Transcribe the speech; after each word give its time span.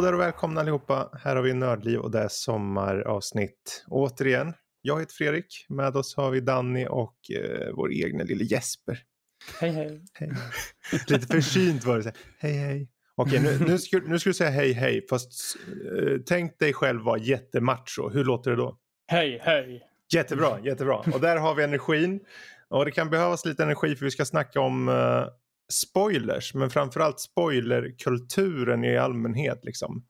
Hallå 0.00 0.10
där 0.10 0.14
och 0.14 0.20
välkomna 0.20 0.60
allihopa. 0.60 1.10
Här 1.24 1.36
har 1.36 1.42
vi 1.42 1.54
Nördliv 1.54 2.00
och 2.00 2.10
det 2.10 2.18
är 2.18 2.28
sommaravsnitt. 2.28 3.84
Återigen, 3.88 4.54
jag 4.82 5.00
heter 5.00 5.14
Fredrik. 5.14 5.66
Med 5.68 5.96
oss 5.96 6.16
har 6.16 6.30
vi 6.30 6.40
Danny 6.40 6.86
och 6.86 7.16
eh, 7.30 7.74
vår 7.74 7.92
egna 7.92 8.24
lille 8.24 8.44
Jesper. 8.44 8.98
Hej 9.60 9.70
hej. 9.70 10.02
Hej. 10.12 10.32
Lite 11.08 11.26
försynt 11.26 11.84
var 11.84 11.96
det. 11.96 12.02
Så 12.02 12.10
hej 12.38 12.52
hej. 12.52 12.88
Okej, 13.14 13.40
nu, 13.42 13.58
nu, 13.66 13.78
ska, 13.78 13.98
nu 13.98 14.18
ska 14.18 14.30
du 14.30 14.34
säga 14.34 14.50
hej 14.50 14.72
hej. 14.72 15.06
Fast 15.10 15.56
eh, 15.66 16.16
tänk 16.26 16.58
dig 16.58 16.72
själv 16.72 17.02
vara 17.02 17.18
jättemacho. 17.18 18.10
Hur 18.12 18.24
låter 18.24 18.50
det 18.50 18.56
då? 18.56 18.78
Hej 19.06 19.40
hej. 19.42 19.82
Jättebra, 20.12 20.60
jättebra. 20.64 20.96
Och 20.96 21.20
där 21.20 21.36
har 21.36 21.54
vi 21.54 21.64
energin. 21.64 22.20
Och 22.68 22.84
det 22.84 22.90
kan 22.90 23.10
behövas 23.10 23.44
lite 23.44 23.62
energi 23.62 23.96
för 23.96 24.04
vi 24.04 24.10
ska 24.10 24.24
snacka 24.24 24.60
om 24.60 24.88
eh, 24.88 25.24
spoilers. 25.70 26.54
Men 26.54 26.70
framförallt 26.70 27.20
spoilerkulturen 27.20 28.84
i 28.84 28.96
allmänhet. 28.96 29.64
Liksom. 29.64 30.04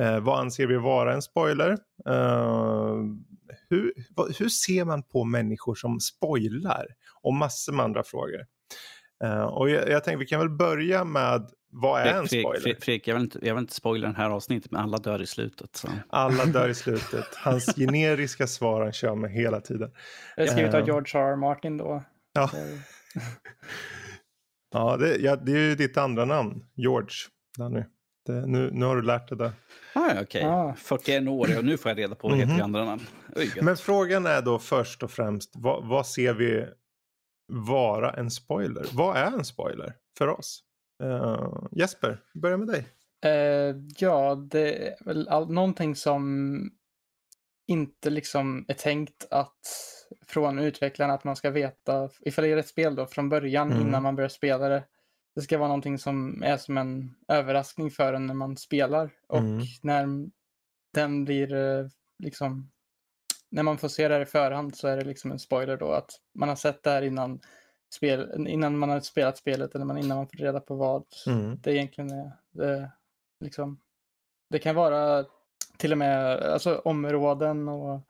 Eh, 0.00 0.20
vad 0.20 0.40
anser 0.40 0.66
vi 0.66 0.76
vara 0.76 1.14
en 1.14 1.22
spoiler? 1.22 1.70
Eh, 2.08 2.96
hur, 3.70 3.92
vad, 4.16 4.36
hur 4.36 4.48
ser 4.48 4.84
man 4.84 5.02
på 5.02 5.24
människor 5.24 5.74
som 5.74 6.00
spoilar? 6.00 6.86
Och 7.22 7.34
massor 7.34 7.72
med 7.72 7.84
andra 7.84 8.02
frågor. 8.02 8.40
Eh, 9.24 9.44
och 9.44 9.70
jag, 9.70 9.88
jag 9.88 10.04
tänkte 10.04 10.18
vi 10.18 10.26
kan 10.26 10.40
väl 10.40 10.50
börja 10.50 11.04
med 11.04 11.50
vad 11.70 12.00
är 12.00 12.14
en 12.14 12.28
spoiler? 12.28 12.60
Fredrik, 12.60 12.84
Fredrik 12.84 13.08
jag, 13.08 13.14
vill 13.14 13.22
inte, 13.22 13.38
jag 13.42 13.54
vill 13.54 13.62
inte 13.62 13.74
spoila 13.74 14.06
den 14.06 14.16
här 14.16 14.30
avsnittet, 14.30 14.70
men 14.70 14.80
alla 14.80 14.98
dör 14.98 15.22
i 15.22 15.26
slutet. 15.26 15.76
Så. 15.76 15.88
Alla 16.08 16.44
dör 16.44 16.68
i 16.68 16.74
slutet. 16.84 17.34
Hans 17.34 17.74
generiska 17.76 18.46
svar 18.46 18.82
han 18.82 18.92
kör 18.92 19.14
med 19.14 19.30
hela 19.30 19.60
tiden. 19.60 19.90
Det 20.36 20.42
är 20.42 20.46
skrivet 20.46 20.74
av 20.74 20.80
Eh, 20.80 20.86
George 20.86 21.20
R. 21.20 21.32
R. 21.32 21.36
Martin 21.36 21.76
då. 21.76 22.04
Ja, 22.32 22.50
ja, 24.76 24.96
det, 24.96 25.16
ja, 25.16 25.36
det 25.36 25.52
är 25.52 25.56
ju 25.68 25.74
ditt 25.74 25.96
andra 25.96 26.24
namn. 26.24 26.64
George. 26.74 27.14
Danny. 27.58 27.82
Det, 28.26 28.46
nu, 28.46 28.70
nu 28.72 28.84
har 28.86 28.96
du 28.96 29.02
lärt 29.02 29.28
dig 29.28 29.38
det. 29.38 29.52
Ah, 29.94 30.20
okej. 30.22 30.44
Ah. 30.44 30.74
41 30.78 31.28
år 31.28 31.58
och 31.58 31.64
nu 31.64 31.76
får 31.78 31.90
jag 31.90 31.98
reda 31.98 32.14
på 32.14 32.28
vad 32.28 32.36
heter 32.38 32.52
Mhm. 32.52 32.62
andra 32.62 32.84
namn. 32.84 33.02
Men 33.62 33.76
frågan 33.76 34.26
är 34.26 34.42
då 34.42 34.58
först 34.58 35.02
och 35.02 35.10
främst. 35.10 35.50
Vad, 35.54 35.88
vad 35.88 36.06
ser 36.06 36.34
vi 36.34 36.66
vara 37.52 38.12
en 38.12 38.30
spoiler? 38.30 38.86
Vad 38.92 39.16
är 39.16 39.26
en 39.26 39.44
spoiler 39.44 39.92
för 40.18 40.28
oss? 40.28 40.62
Eh, 41.02 41.52
Jesper, 41.72 42.20
börja 42.34 42.56
med 42.56 42.68
dig. 42.68 42.86
Eh, 43.24 43.76
ja, 43.98 44.34
det 44.34 44.88
är 44.88 45.04
väl 45.04 45.28
all, 45.28 45.50
någonting 45.52 45.96
som 45.96 46.56
inte 47.68 48.10
liksom 48.10 48.64
är 48.68 48.74
tänkt 48.74 49.26
att 49.30 49.58
från 50.26 50.58
utvecklarna 50.58 51.14
att 51.14 51.24
man 51.24 51.36
ska 51.36 51.50
veta 51.50 52.10
ifall 52.20 52.44
det 52.44 52.50
är 52.52 52.56
ett 52.56 52.68
spel 52.68 52.94
då 52.94 53.06
från 53.06 53.28
början 53.28 53.72
Mm. 53.72 53.86
innan 53.88 54.02
man 54.02 54.16
börjar 54.16 54.28
spela 54.28 54.68
det. 54.68 54.84
Det 55.34 55.40
ska 55.42 55.58
vara 55.58 55.68
någonting 55.68 55.98
som 55.98 56.42
är 56.42 56.56
som 56.56 56.78
en 56.78 57.14
överraskning 57.28 57.90
för 57.90 58.12
en 58.12 58.26
när 58.26 58.34
man 58.34 58.56
spelar 58.56 59.10
och 59.28 59.38
Mm. 59.38 59.62
när 59.82 60.28
den 60.94 61.24
blir 61.24 61.54
eh, 61.54 61.86
liksom 62.18 62.70
när 63.50 63.62
man 63.62 63.78
får 63.78 63.88
se 63.88 64.08
det 64.08 64.14
här 64.14 64.20
i 64.20 64.26
förhand 64.26 64.76
så 64.76 64.88
är 64.88 64.96
det 64.96 65.04
liksom 65.04 65.32
en 65.32 65.38
spoiler 65.38 65.76
då 65.76 65.92
att 65.92 66.10
man 66.34 66.48
har 66.48 66.56
sett 66.56 66.82
det 66.82 66.90
här 66.90 67.02
innan, 67.02 67.40
spel, 67.94 68.46
innan 68.48 68.78
man 68.78 68.88
har 68.90 69.00
spelat 69.00 69.36
spelet 69.38 69.74
eller 69.74 69.98
innan 69.98 70.16
man 70.16 70.28
får 70.28 70.36
reda 70.38 70.60
på 70.60 70.74
vad 70.74 71.04
Mm. 71.26 71.58
det 71.62 71.72
egentligen 71.74 72.10
är. 72.10 72.32
Det, 72.50 72.90
liksom, 73.40 73.80
det 74.50 74.58
kan 74.58 74.74
vara 74.74 75.24
till 75.76 75.92
och 75.92 75.98
med 75.98 76.26
alltså, 76.40 76.78
områden 76.84 77.68
och 77.68 78.00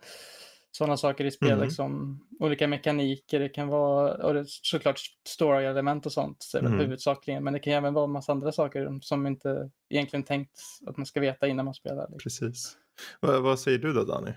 sådana 0.77 0.97
saker 0.97 1.25
i 1.25 1.31
spel. 1.31 1.51
Mm. 1.51 1.65
Liksom, 1.65 2.21
olika 2.41 2.69
mekaniker. 2.69 3.41
Det 3.41 3.49
kan 3.49 3.69
vara 3.69 4.27
och 4.27 4.35
det, 4.35 4.45
såklart 4.49 5.01
story-element 5.29 6.07
och 6.07 6.13
sånt 6.13 6.45
Mm. 6.59 6.79
huvudsakligen. 6.79 7.45
Men 7.45 7.53
det 7.53 7.59
kan 7.59 7.73
även 7.73 7.95
vara 7.95 8.05
en 8.05 8.11
massa 8.11 8.33
andra 8.33 8.53
saker 8.53 8.99
som 9.01 9.27
inte 9.27 9.71
egentligen 9.91 10.23
tänkt 10.25 10.61
att 10.87 10.97
man 10.97 11.07
ska 11.07 11.21
veta 11.21 11.47
innan 11.49 11.65
man 11.65 11.75
spelar. 11.75 12.07
Liksom. 12.13 12.19
Precis. 12.19 12.77
Vad, 13.21 13.43
vad 13.43 13.61
säger 13.61 13.79
du 13.79 13.93
då 13.93 14.05
Danny? 14.05 14.31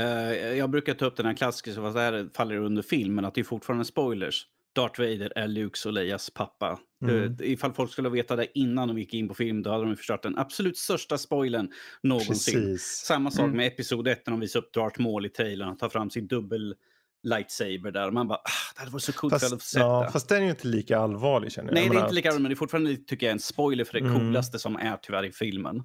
Eh, 0.00 0.32
jag 0.58 0.70
brukar 0.70 0.94
ta 0.94 1.06
upp 1.06 1.16
den 1.16 1.26
här 1.26 1.34
klassiska, 1.34 1.80
vad 1.80 1.94
det 1.94 2.00
här 2.00 2.28
faller 2.34 2.56
under 2.56 2.82
film, 2.82 3.14
men 3.14 3.24
att 3.24 3.34
det 3.34 3.40
är 3.40 3.44
fortfarande 3.44 3.84
spoilers. 3.84 4.46
Darth 4.76 5.00
Vader 5.00 5.32
är 5.36 5.48
Lukes 5.48 5.86
och 5.86 5.92
Leias 5.92 6.30
pappa. 6.30 6.78
Mm. 7.02 7.24
Eh, 7.40 7.50
ifall 7.52 7.72
folk 7.72 7.92
skulle 7.92 8.08
veta 8.08 8.36
det 8.36 8.58
innan 8.58 8.88
de 8.88 8.98
gick 8.98 9.14
in 9.14 9.28
på 9.28 9.34
film, 9.34 9.62
då 9.62 9.70
hade 9.70 9.84
de 9.84 9.96
förstört 9.96 10.22
den 10.22 10.38
absolut 10.38 10.78
största 10.78 11.18
spoilern 11.18 11.68
någonsin. 12.02 12.54
Precis. 12.54 12.82
Samma 13.06 13.30
sak 13.30 13.44
Mm. 13.44 13.56
med 13.56 13.66
Episod 13.66 14.08
1 14.08 14.26
när 14.26 14.30
de 14.30 14.40
visade 14.40 14.66
upp 14.66 14.72
Darth 14.72 15.00
Maul 15.00 15.26
i 15.26 15.28
trailern. 15.28 15.68
Han 15.68 15.76
tar 15.76 15.88
fram 15.88 16.10
sin 16.10 16.26
dubbel 16.26 16.74
lightsaber 17.22 17.90
där. 17.90 18.06
Och 18.06 18.14
man 18.14 18.28
bara, 18.28 18.38
ah, 18.38 18.72
det 18.74 18.80
hade 18.80 18.92
varit 18.92 19.02
så 19.02 19.12
coolt 19.12 19.32
att 19.34 19.40
Fast, 19.50 19.62
sett 19.62 19.80
ja, 19.80 20.02
det. 20.06 20.12
fast 20.12 20.28
den 20.28 20.38
är 20.38 20.42
ju 20.44 20.50
inte 20.50 20.66
lika 20.66 20.98
allvarlig 20.98 21.52
känner 21.52 21.68
jag. 21.68 21.74
Nej, 21.74 21.84
jag 21.84 21.92
det 21.94 21.98
är 21.98 22.02
inte 22.02 22.14
lika 22.14 22.28
att 22.28 22.34
roligt, 22.34 22.42
men 22.42 22.50
det 22.50 22.54
är 22.54 22.56
fortfarande 22.56 22.96
tycker 22.96 23.26
jag 23.26 23.32
en 23.32 23.38
spoiler 23.40 23.84
för 23.84 23.92
det 24.00 24.06
Mm. 24.06 24.14
coolaste 24.20 24.58
som 24.58 24.76
är 24.76 24.96
tyvärr 25.02 25.24
i 25.24 25.32
filmen. 25.32 25.82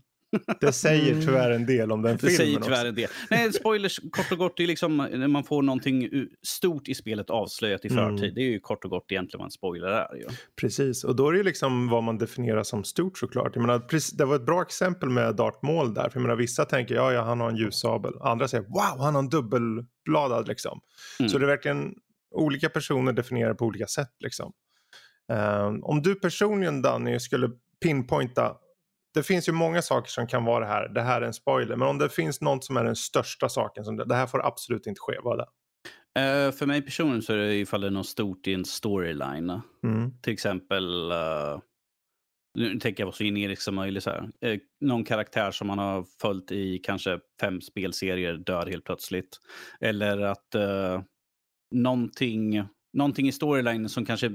Det 0.61 0.71
säger 0.73 1.11
Mm. 1.11 1.25
tyvärr 1.25 1.51
en 1.51 1.65
del 1.65 1.91
om 1.91 2.01
den 2.01 2.11
Det 2.11 2.17
filmen 2.19 2.35
säger 2.37 2.57
också. 2.57 2.69
tyvärr 2.69 2.85
en 2.85 2.95
del. 2.95 3.09
Nej, 3.29 3.53
spoilers 3.53 3.99
kort 4.11 4.31
och 4.31 4.37
gott, 4.37 4.57
det 4.57 4.63
är 4.63 4.67
liksom 4.67 4.97
när 4.97 5.27
man 5.27 5.43
får 5.43 5.61
någonting 5.61 6.09
stort 6.47 6.87
i 6.87 6.93
spelet 6.95 7.29
avslöjat 7.29 7.85
i 7.85 7.87
Mm. 7.87 8.17
förtid. 8.17 8.35
Det 8.35 8.41
är 8.41 8.49
ju 8.49 8.59
kort 8.59 8.83
och 8.83 8.89
gott 8.89 9.11
egentligen 9.11 9.39
vad 9.39 9.47
en 9.47 9.51
spoiler 9.51 9.87
är. 9.87 10.15
Ju. 10.15 10.25
Precis, 10.61 11.03
och 11.03 11.15
då 11.15 11.29
är 11.29 11.33
det 11.33 11.43
liksom 11.43 11.89
vad 11.89 12.03
man 12.03 12.17
definierar 12.17 12.63
som 12.63 12.83
stort 12.83 13.17
såklart. 13.17 13.51
Jag 13.55 13.61
menar, 13.61 14.17
det 14.17 14.25
var 14.25 14.35
ett 14.35 14.45
bra 14.45 14.61
exempel 14.61 15.09
med 15.09 15.35
Darth 15.35 15.65
Maul 15.65 15.93
där. 15.93 16.09
För 16.09 16.11
jag 16.19 16.21
menar, 16.21 16.35
vissa 16.35 16.65
tänker 16.65 16.95
ja, 16.95 17.13
ja, 17.13 17.21
han 17.21 17.39
har 17.39 17.49
en 17.49 17.55
ljussabel. 17.57 18.13
Andra 18.21 18.47
säger 18.47 18.63
wow, 18.63 18.99
han 19.03 19.13
har 19.15 19.19
en 19.21 19.29
dubbelbladad 19.29 20.47
liksom. 20.47 20.79
Mm. 21.19 21.29
Så 21.29 21.37
det 21.37 21.45
är 21.45 21.47
verkligen 21.47 21.93
olika 22.35 22.69
personer 22.69 23.13
definierar 23.13 23.53
på 23.53 23.65
olika 23.65 23.87
sätt 23.87 24.11
liksom. 24.19 24.51
Ehm, 25.33 25.83
om 25.83 26.01
du 26.01 26.15
personligen 26.15 26.81
Danny 26.81 27.19
skulle 27.19 27.49
pinpointa. 27.83 28.55
Det 29.13 29.23
finns 29.23 29.49
ju 29.49 29.51
många 29.51 29.81
saker 29.81 30.09
som 30.09 30.27
kan 30.27 30.45
vara 30.45 30.65
det 30.65 30.71
här. 30.71 30.89
Det 30.89 31.01
här 31.01 31.21
är 31.21 31.25
en 31.25 31.33
spoiler. 31.33 31.75
Men 31.75 31.87
om 31.87 31.97
det 31.97 32.09
finns 32.09 32.41
något 32.41 32.63
som 32.63 32.77
är 32.77 32.83
den 32.83 32.95
största 32.95 33.49
saken. 33.49 33.85
Som 33.85 33.97
det, 33.97 34.05
det 34.05 34.15
här 34.15 34.27
får 34.27 34.45
absolut 34.45 34.87
inte 34.87 34.99
ske. 34.99 35.17
Vad 35.23 35.37
det? 35.37 35.45
Eh, 36.19 36.51
för 36.51 36.65
mig 36.65 36.81
personligen 36.81 37.21
så 37.21 37.33
är 37.33 37.37
det 37.37 37.55
ifall 37.55 37.81
det 37.81 37.87
är 37.87 37.91
något 37.91 38.07
stort 38.07 38.47
i 38.47 38.53
en 38.53 38.65
storyline. 38.65 39.61
Mm. 39.83 40.11
Till 40.21 40.33
exempel, 40.33 41.11
eh, 41.11 41.59
nu 42.57 42.79
tänker 42.79 43.01
jag 43.01 43.05
vara 43.05 43.15
så 43.15 43.23
generisk 43.23 43.61
som 43.61 43.75
möjligt. 43.75 44.03
Så. 44.03 44.09
Eh, 44.41 44.59
någon 44.81 45.03
karaktär 45.03 45.51
som 45.51 45.67
man 45.67 45.79
har 45.79 46.05
följt 46.21 46.51
i 46.51 46.77
kanske 46.77 47.19
fem 47.41 47.61
spelserier 47.61 48.33
dör 48.33 48.67
helt 48.67 48.85
plötsligt. 48.85 49.39
Eller 49.79 50.17
att 50.17 50.55
uh, 50.55 51.01
någonting, 51.71 52.63
någonting 52.93 53.27
i 53.27 53.31
storylinen 53.31 53.89
som 53.89 54.05
kanske 54.05 54.31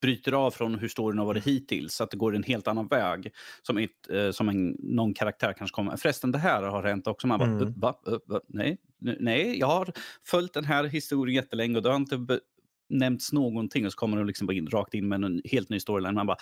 bryter 0.00 0.32
av 0.32 0.50
från 0.50 0.74
hur 0.74 0.88
storyn 0.88 1.18
har 1.18 1.26
varit 1.26 1.46
hittills. 1.46 1.94
Så 1.94 2.04
att 2.04 2.10
det 2.10 2.16
går 2.16 2.36
en 2.36 2.42
helt 2.42 2.68
annan 2.68 2.86
väg. 2.88 3.32
Som, 3.62 3.78
ett, 3.78 4.10
eh, 4.10 4.30
som 4.30 4.48
en, 4.48 4.76
någon 4.78 5.14
karaktär 5.14 5.52
kanske 5.58 5.74
kommer. 5.74 5.96
Förresten, 5.96 6.32
det 6.32 6.38
här 6.38 6.62
har 6.62 6.82
hänt 6.82 7.06
också. 7.06 7.26
Man 7.26 7.38
bara, 7.38 7.48
Mm. 7.50 7.72
va, 7.76 8.00
va, 8.26 8.40
nej, 8.48 8.78
nej, 9.00 9.58
jag 9.58 9.66
har 9.66 9.92
följt 10.26 10.52
den 10.52 10.64
här 10.64 10.84
historien 10.84 11.34
jättelänge 11.36 11.76
och 11.76 11.82
det 11.82 11.88
har 11.88 11.96
inte 11.96 12.18
be- 12.18 12.40
nämnts 12.88 13.32
någonting 13.32 13.86
och 13.86 13.92
så 13.92 13.98
kommer 13.98 14.16
de 14.16 14.26
liksom 14.26 14.50
in, 14.50 14.66
rakt 14.66 14.94
in 14.94 15.08
med 15.08 15.24
en 15.24 15.42
helt 15.44 15.68
ny 15.68 15.80
storyline. 15.80 16.14
Man 16.14 16.26
bara, 16.26 16.36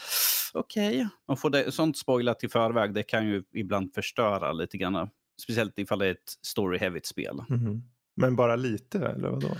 okej. 0.52 1.08
Man 1.28 1.36
får 1.36 1.50
det, 1.50 1.72
sånt 1.72 1.98
spoilat 1.98 2.44
i 2.44 2.48
förväg, 2.48 2.94
det 2.94 3.02
kan 3.02 3.26
ju 3.28 3.42
ibland 3.54 3.94
förstöra 3.94 4.52
lite 4.52 4.76
grann. 4.76 5.08
Speciellt 5.42 5.78
ifall 5.78 5.98
det 5.98 6.06
är 6.06 6.10
ett 6.10 6.32
story-heavigt 6.46 7.06
spel. 7.06 7.40
Mhm. 7.48 7.82
Men 8.16 8.36
bara 8.36 8.56
lite 8.56 8.98
eller 8.98 9.28
vadå? 9.28 9.56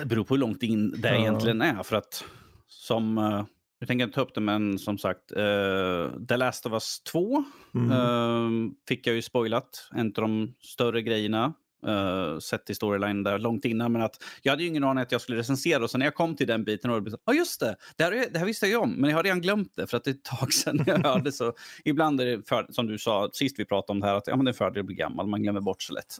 Det 0.00 0.06
beror 0.06 0.24
på 0.24 0.34
hur 0.34 0.38
långt 0.40 0.62
in 0.62 0.94
det 1.00 1.08
Ja. 1.08 1.14
egentligen 1.20 1.62
är. 1.62 1.82
För 1.82 1.96
att 1.96 2.24
som, 2.68 3.18
eh, 3.18 3.44
jag 3.78 3.88
tänker 3.88 4.04
inte 4.04 4.14
ta 4.14 4.20
upp 4.20 4.34
det, 4.34 4.40
men 4.40 4.78
som 4.78 4.98
sagt, 4.98 5.32
uh, 5.32 6.08
The 6.28 6.36
Last 6.36 6.66
of 6.66 6.72
Us 6.72 7.00
2 7.00 7.44
Mm. 7.74 7.90
eh, 7.92 8.72
fick 8.88 9.06
jag 9.06 9.14
ju 9.14 9.22
spoilat. 9.22 9.88
En 9.94 10.06
av 10.06 10.12
de 10.12 10.54
större 10.60 11.02
grejerna. 11.02 11.52
Uh, 11.86 12.38
sett 12.38 12.70
i 12.70 12.74
storyline 12.74 13.22
där 13.22 13.38
långt 13.38 13.64
innan. 13.64 13.92
Men 13.92 14.02
att 14.02 14.22
jag 14.42 14.52
hade 14.52 14.62
ju 14.62 14.68
ingen 14.68 14.84
aning 14.84 15.02
att 15.02 15.12
jag 15.12 15.20
skulle 15.20 15.38
recensera. 15.38 15.82
Och 15.84 15.90
så 15.90 15.98
när 15.98 16.06
jag 16.06 16.14
kom 16.14 16.36
till 16.36 16.46
den 16.46 16.64
biten 16.64 16.90
och 16.90 17.08
ja 17.08 17.16
ah, 17.24 17.32
just 17.32 17.60
det, 17.60 17.76
det 17.96 18.04
här, 18.04 18.12
är- 18.12 18.30
det 18.32 18.38
här 18.38 18.46
visste 18.46 18.66
jag 18.66 18.70
ju 18.70 18.76
om. 18.76 18.92
Men 18.92 19.10
jag 19.10 19.16
har 19.16 19.22
redan 19.24 19.40
glömt 19.40 19.72
det 19.76 19.86
för 19.86 19.96
att 19.96 20.04
det 20.04 20.10
är 20.10 20.14
ett 20.14 20.24
tag 20.24 20.52
sedan 20.52 20.80
jag 20.86 20.98
hörde. 20.98 21.32
Så 21.32 21.52
ibland 21.84 22.20
är 22.20 22.26
det, 22.26 22.48
för, 22.48 22.66
som 22.70 22.86
du 22.86 22.98
sa 22.98 23.30
sist 23.32 23.58
vi 23.58 23.64
pratade 23.64 23.92
om 23.96 24.00
det 24.00 24.06
här, 24.06 24.14
att 24.14 24.26
ja, 24.26 24.36
men 24.36 24.44
det 24.44 24.48
är 24.48 24.52
en 24.52 24.56
fördel 24.56 24.80
att 24.80 24.86
bli 24.86 24.94
gammal. 24.94 25.26
Man 25.26 25.42
glömmer 25.42 25.60
bort 25.60 25.82
så 25.82 25.92
lätt. 25.92 26.14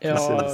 Ja, 0.00 0.48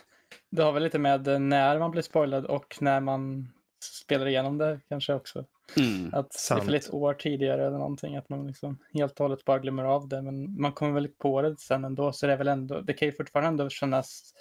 det 0.50 0.62
har 0.62 0.72
väl 0.72 0.82
lite 0.82 0.98
med 0.98 1.40
när 1.42 1.78
man 1.78 1.90
blir 1.90 2.02
spoilad 2.02 2.44
och 2.46 2.76
när 2.80 3.00
man 3.00 3.48
spelar 3.84 4.26
igenom 4.28 4.58
det 4.58 4.80
kanske 4.88 5.14
också. 5.14 5.44
Mm. 5.76 6.14
Att 6.14 6.32
Sant. 6.32 6.62
ifall 6.62 6.74
ett 6.74 6.94
år 6.94 7.14
tidigare 7.14 7.66
eller 7.66 7.78
någonting 7.78 8.16
att 8.16 8.28
man 8.28 8.46
liksom 8.46 8.78
helt 8.94 9.12
och 9.12 9.24
hållet 9.24 9.44
bara 9.44 9.58
glömmer 9.58 9.84
av 9.84 10.08
det. 10.08 10.22
Men 10.22 10.60
man 10.60 10.72
kommer 10.72 10.92
väl 10.92 11.08
på 11.08 11.42
det 11.42 11.60
sen 11.60 11.84
ändå 11.84 12.12
så 12.12 12.26
det 12.26 12.32
är 12.32 12.36
väl 12.36 12.48
ändå, 12.48 12.80
det 12.80 12.92
kan 12.92 13.08
ju 13.08 13.14
fortfarande 13.14 13.48
ändå 13.48 13.68
kännas 13.70 14.34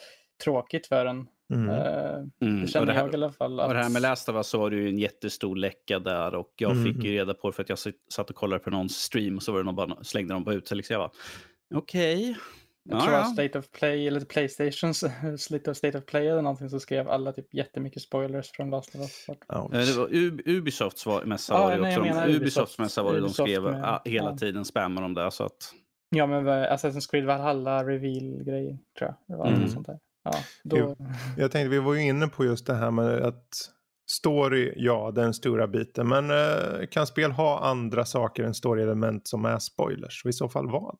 tråkigt 0.44 0.88
för 0.88 1.06
en. 1.06 1.28
Mm. 1.54 1.70
Eh, 1.70 2.14
Mm. 2.42 2.62
det 2.62 2.68
känner 2.68 2.86
det 2.88 2.94
här- 2.94 3.00
jag 3.06 3.12
i 3.14 3.16
alla 3.16 3.32
fall. 3.32 3.60
Och 3.60 3.70
det 3.70 3.76
här 3.80 3.86
att- 3.86 3.92
med 3.92 4.02
Last 4.02 4.30
of 4.30 4.36
Us 4.36 4.48
så 4.48 4.60
var 4.60 4.70
det 4.70 4.76
ju 4.76 4.90
en 4.90 5.00
jättestor 5.00 5.56
läcka 5.56 6.00
där 6.00 6.36
och 6.36 6.54
jag 6.58 6.84
fick 6.86 6.96
Mhm. 6.96 7.06
ju 7.06 7.12
reda 7.12 7.34
på 7.34 7.50
det 7.50 7.54
för 7.56 7.64
att 7.64 7.70
jag 7.70 7.78
satt 8.10 8.30
och 8.30 8.36
kollade 8.36 8.64
på 8.64 8.70
någon 8.70 8.90
stream 8.90 9.36
och 9.36 9.44
så 9.44 9.52
var 9.52 9.60
det 9.60 9.66
någon 9.66 9.76
bara, 9.76 10.04
slängde 10.04 10.34
de 10.34 10.44
bara 10.44 10.56
ut 10.56 10.68
sig. 10.68 10.78
Liksom 10.78 10.94
jag 10.94 11.02
bara, 11.02 11.12
okej, 11.80 12.38
jag 12.90 12.98
Ja, 12.98 13.02
tror 13.02 13.14
ja. 13.14 13.20
var 13.20 13.26
State 13.26 13.60
of 13.60 13.72
Play 13.72 14.08
eller 14.08 14.20
Playstations 14.20 14.98
State 15.38 15.72
of, 15.72 15.78
State 15.78 15.98
of 15.98 16.06
Play 16.06 16.28
eller 16.28 16.42
någonting 16.42 16.70
så 16.70 16.80
skrev 16.80 17.10
alla 17.10 17.32
typ 17.32 17.54
jättemycket 17.54 18.02
spoilers 18.02 18.52
från 18.52 18.70
Last 18.70 18.96
of 18.96 19.02
Us. 19.02 19.26
Det 19.72 19.98
var 19.98 20.08
U- 20.12 20.42
Ubisofts 20.46 21.06
var- 21.06 21.24
mässa 21.26 21.54
Ja, 21.54 21.64
var 21.64 21.72
det 21.72 21.82
nej, 21.82 21.90
också. 21.98 22.02
menar 22.02 22.28
Ubisofts 22.28 22.42
Ubisoft. 22.42 22.80
mässa 22.80 23.04
var 23.04 23.12
det 23.14 23.18
de 23.20 23.24
Ubisoft 23.26 23.50
skrev 23.50 23.64
med- 23.64 23.84
ah, 23.86 24.02
hela 24.06 24.30
ja. 24.30 24.38
tiden 24.38 24.66
spammar 24.66 25.02
de 25.02 25.14
där 25.14 25.30
så 25.30 25.44
att 25.44 25.74
Ja, 26.16 26.28
men 26.28 26.48
Assassin's 26.48 27.12
Creed 27.12 27.26
Valhalla 27.26 27.84
reveal-grej 27.84 28.80
tror 29.00 29.10
jag. 29.10 29.16
Det 29.28 29.36
var 29.36 29.48
Mm. 29.48 29.62
något 29.62 29.72
sånt 29.72 29.88
där. 29.88 30.00
Ja, 30.24 30.34
då. 30.64 30.96
Jag 31.38 31.52
tänkte, 31.52 31.70
vi 31.70 31.80
var 31.80 31.94
ju 31.94 32.02
inne 32.02 32.28
på 32.28 32.46
just 32.46 32.66
det 32.68 32.74
här 32.74 32.92
med 32.92 33.06
att 33.26 33.48
story, 34.12 34.74
ja 34.76 35.12
den 35.16 35.34
stora 35.34 35.68
biten. 35.68 36.08
Men 36.08 36.32
eh, 36.32 36.88
kan 36.92 37.08
spel 37.08 37.32
ha 37.32 37.60
andra 37.60 38.06
saker 38.06 38.44
än 38.44 38.54
story-element 38.54 39.28
som 39.28 39.46
är 39.46 39.60
spoilers? 39.60 40.22
Och 40.26 40.30
i 40.30 40.34
så 40.34 40.50
fall 40.50 40.72
vad? 40.72 40.96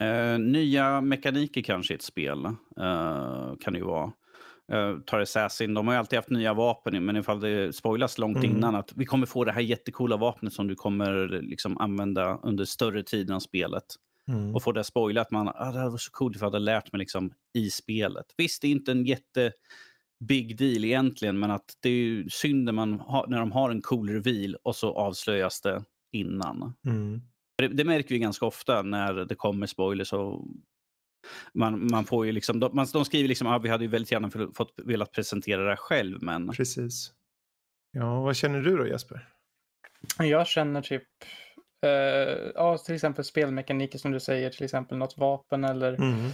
Eh, 0.00 0.38
nya 0.38 1.00
mekaniker 1.00 1.62
kanske 1.62 1.94
i 1.94 1.96
ett 1.96 2.02
spel 2.02 2.44
eh, 2.80 3.54
kan 3.60 3.72
det 3.72 3.78
ju 3.78 3.84
vara. 3.84 4.12
Uh, 4.72 4.98
tar 5.00 5.20
Assassin, 5.20 5.74
de 5.74 5.86
har 5.86 5.94
ju 5.94 5.98
alltid 5.98 6.16
haft 6.16 6.30
nya 6.30 6.54
vapen, 6.54 7.04
men 7.04 7.16
ifall 7.16 7.40
det 7.40 7.72
spoilas 7.76 8.18
långt 8.18 8.36
Mm. 8.36 8.50
innan 8.50 8.74
att 8.74 8.92
vi 8.96 9.04
kommer 9.04 9.26
få 9.26 9.44
det 9.44 9.52
här 9.52 9.60
jättecoola 9.60 10.16
vapnet 10.16 10.52
som 10.52 10.68
du 10.68 10.74
kommer 10.74 11.28
liksom 11.42 11.78
använda 11.78 12.38
under 12.42 12.64
större 12.64 13.02
tiden 13.02 13.36
av 13.36 13.40
spelet. 13.40 13.84
Mm. 14.28 14.54
Och 14.54 14.62
få 14.62 14.72
det 14.72 14.84
spoilat, 14.84 15.30
man, 15.30 15.48
ah, 15.48 15.72
det 15.72 15.78
här 15.78 15.90
var 15.90 15.98
så 15.98 16.10
coolt 16.10 16.38
för 16.38 16.46
jag 16.46 16.50
hade 16.50 16.64
lärt 16.64 16.92
mig 16.92 16.98
liksom 16.98 17.32
i 17.54 17.70
spelet. 17.70 18.26
Visst, 18.36 18.62
det 18.62 18.68
är 18.68 18.72
inte 18.72 18.92
en 18.92 19.04
jätte 19.04 19.52
big 20.28 20.56
deal 20.58 20.84
egentligen, 20.84 21.38
men 21.38 21.50
att 21.50 21.76
det 21.80 21.88
är 21.88 21.92
ju 21.92 22.28
synd 22.28 22.64
när, 22.64 22.72
man 22.72 23.00
har, 23.00 23.26
när 23.26 23.38
de 23.38 23.52
har 23.52 23.70
en 23.70 23.82
cool 23.82 24.08
reveal 24.08 24.56
och 24.62 24.76
så 24.76 24.94
avslöjas 24.94 25.60
det 25.60 25.84
innan. 26.12 26.74
Mm. 26.86 27.20
För 27.62 27.68
Det, 27.68 27.74
det 27.74 27.84
märker 27.84 28.08
vi 28.14 28.18
ganska 28.18 28.46
ofta 28.46 28.82
när 28.82 29.12
det 29.24 29.34
kommer 29.34 29.66
spoilers. 29.66 30.12
Och 30.12 30.44
man, 31.54 31.88
man 31.90 32.04
får 32.04 32.26
ju 32.26 32.32
liksom, 32.32 32.60
de, 32.60 32.76
man, 32.76 32.86
de 32.92 33.04
skriver 33.04 33.28
liksom 33.28 33.46
att 33.46 33.54
ah, 33.54 33.58
vi 33.58 33.68
hade 33.68 33.84
ju 33.84 33.90
väldigt 33.90 34.12
gärna 34.12 34.30
fått 34.54 34.74
velat 34.84 35.12
presentera 35.12 35.70
det 35.70 35.76
själv, 35.76 36.22
men 36.22 36.48
Precis. 36.48 37.12
Ja, 37.92 38.20
vad 38.20 38.36
känner 38.36 38.60
du 38.60 38.76
då 38.76 38.86
Jesper? 38.86 39.28
Jag 40.18 40.46
känner 40.46 40.82
typ, 40.82 41.02
eh, 41.86 42.50
ja 42.54 42.78
till 42.78 42.94
exempel 42.94 43.24
spelmekaniker 43.24 43.98
som 43.98 44.12
du 44.12 44.20
säger, 44.20 44.50
till 44.50 44.64
exempel 44.64 44.98
något 44.98 45.18
vapen 45.18 45.64
eller, 45.64 45.94
Mm. 45.94 46.24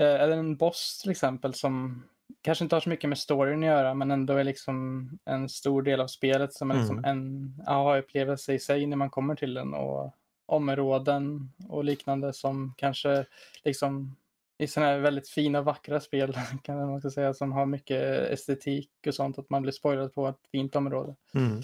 eh, 0.00 0.20
eller 0.22 0.36
en 0.36 0.56
boss 0.56 1.00
till 1.02 1.10
exempel 1.10 1.54
som 1.54 2.04
kanske 2.42 2.64
inte 2.64 2.76
har 2.76 2.80
så 2.80 2.88
mycket 2.88 3.08
med 3.08 3.18
storyn 3.18 3.58
att 3.62 3.66
göra 3.66 3.94
men 3.94 4.10
ändå 4.10 4.34
är 4.36 4.44
liksom 4.44 5.08
en 5.24 5.48
stor 5.48 5.82
del 5.82 6.00
av 6.00 6.06
spelet 6.06 6.52
som 6.54 6.70
är 6.70 6.74
liksom 6.78 6.98
Mm. 6.98 7.10
en 7.10 7.54
aha-upplevelse 7.66 8.52
i 8.54 8.58
sig 8.58 8.86
när 8.86 8.96
man 8.96 9.10
kommer 9.10 9.34
till 9.34 9.54
den 9.54 9.74
och 9.74 10.14
områden 10.46 11.52
och 11.68 11.84
liknande 11.84 12.32
som 12.32 12.74
kanske 12.76 13.26
liksom 13.64 14.16
i 14.58 14.66
sådana 14.66 14.92
här 14.92 14.98
väldigt 14.98 15.28
fina 15.28 15.62
vackra 15.62 16.00
spel 16.00 16.38
kan 16.62 16.76
man 16.76 16.96
också 16.96 17.10
säga 17.10 17.34
som 17.34 17.52
har 17.52 17.66
mycket 17.66 18.30
estetik 18.30 18.90
och 19.06 19.14
sånt 19.14 19.38
att 19.38 19.50
man 19.50 19.62
blir 19.62 19.72
spoilad 19.72 20.12
på 20.14 20.28
ett 20.28 20.40
fint 20.52 20.76
område. 20.76 21.14
Mm. 21.34 21.58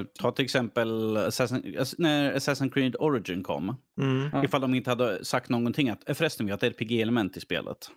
eh, 0.00 0.06
ta 0.20 0.32
till 0.32 0.44
exempel 0.44 1.16
Assassin, 1.16 1.76
ass- 1.78 1.94
när 1.98 2.32
Assassin's 2.34 2.70
Creed 2.70 2.96
Origin 2.98 3.42
kom. 3.42 3.76
Mm. 4.00 4.44
Ifall 4.44 4.60
de 4.60 4.74
inte 4.74 4.90
hade 4.90 5.24
sagt 5.24 5.48
någonting 5.48 5.88
att 5.90 6.08
"Eh, 6.08 6.14
förresten 6.14 6.46
vi 6.46 6.52
har 6.52 6.56
ett 6.56 6.62
RPG-element 6.80 7.36
i 7.36 7.40
spelet. 7.40 7.90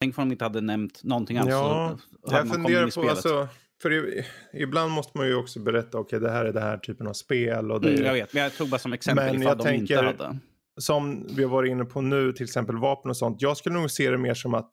Tänk 0.00 0.18
om 0.18 0.28
de 0.28 0.32
inte 0.32 0.44
hade 0.44 0.60
nämnt 0.60 1.04
någonting 1.04 1.38
alls. 1.38 1.48
Ja, 1.50 1.98
så 2.24 2.30
hade 2.34 2.38
Jag 2.38 2.46
man 2.46 2.56
kommit 2.56 2.70
in 2.70 2.76
funderar 2.76 2.88
i 2.88 3.06
på, 3.06 3.10
alltså, 3.10 3.48
för 3.82 4.14
ibland 4.54 4.92
måste 4.92 5.18
man 5.18 5.26
ju 5.26 5.34
också 5.34 5.60
berätta, 5.60 5.98
okej 5.98 6.20
det 6.20 6.30
här 6.30 6.44
är 6.44 6.52
den 6.52 6.62
här 6.62 6.78
typen 6.78 7.06
av 7.06 7.12
spel. 7.12 7.70
Och 7.70 7.80
det 7.80 7.88
Mm, 7.92 8.04
jag 8.04 8.12
vet, 8.12 8.32
men 8.34 8.42
jag 8.42 8.54
tog 8.56 8.68
bara 8.68 8.78
som 8.78 8.92
exempel 8.92 9.24
Men 9.26 9.34
ifall 9.34 9.48
jag 9.50 9.58
de 9.58 9.62
tänker- 9.64 10.08
inte 10.08 10.24
hade. 10.24 10.38
som 10.80 11.26
vi 11.36 11.42
har 11.42 11.50
varit 11.50 11.70
inne 11.70 11.84
på 11.84 12.00
nu, 12.00 12.32
till 12.32 12.44
exempel 12.44 12.76
vapen 12.78 13.10
och 13.10 13.16
sånt. 13.16 13.42
Jag 13.42 13.56
skulle 13.56 13.74
nog 13.74 13.90
se 13.90 14.10
det 14.10 14.18
mer 14.18 14.34
som 14.34 14.54
att 14.54 14.70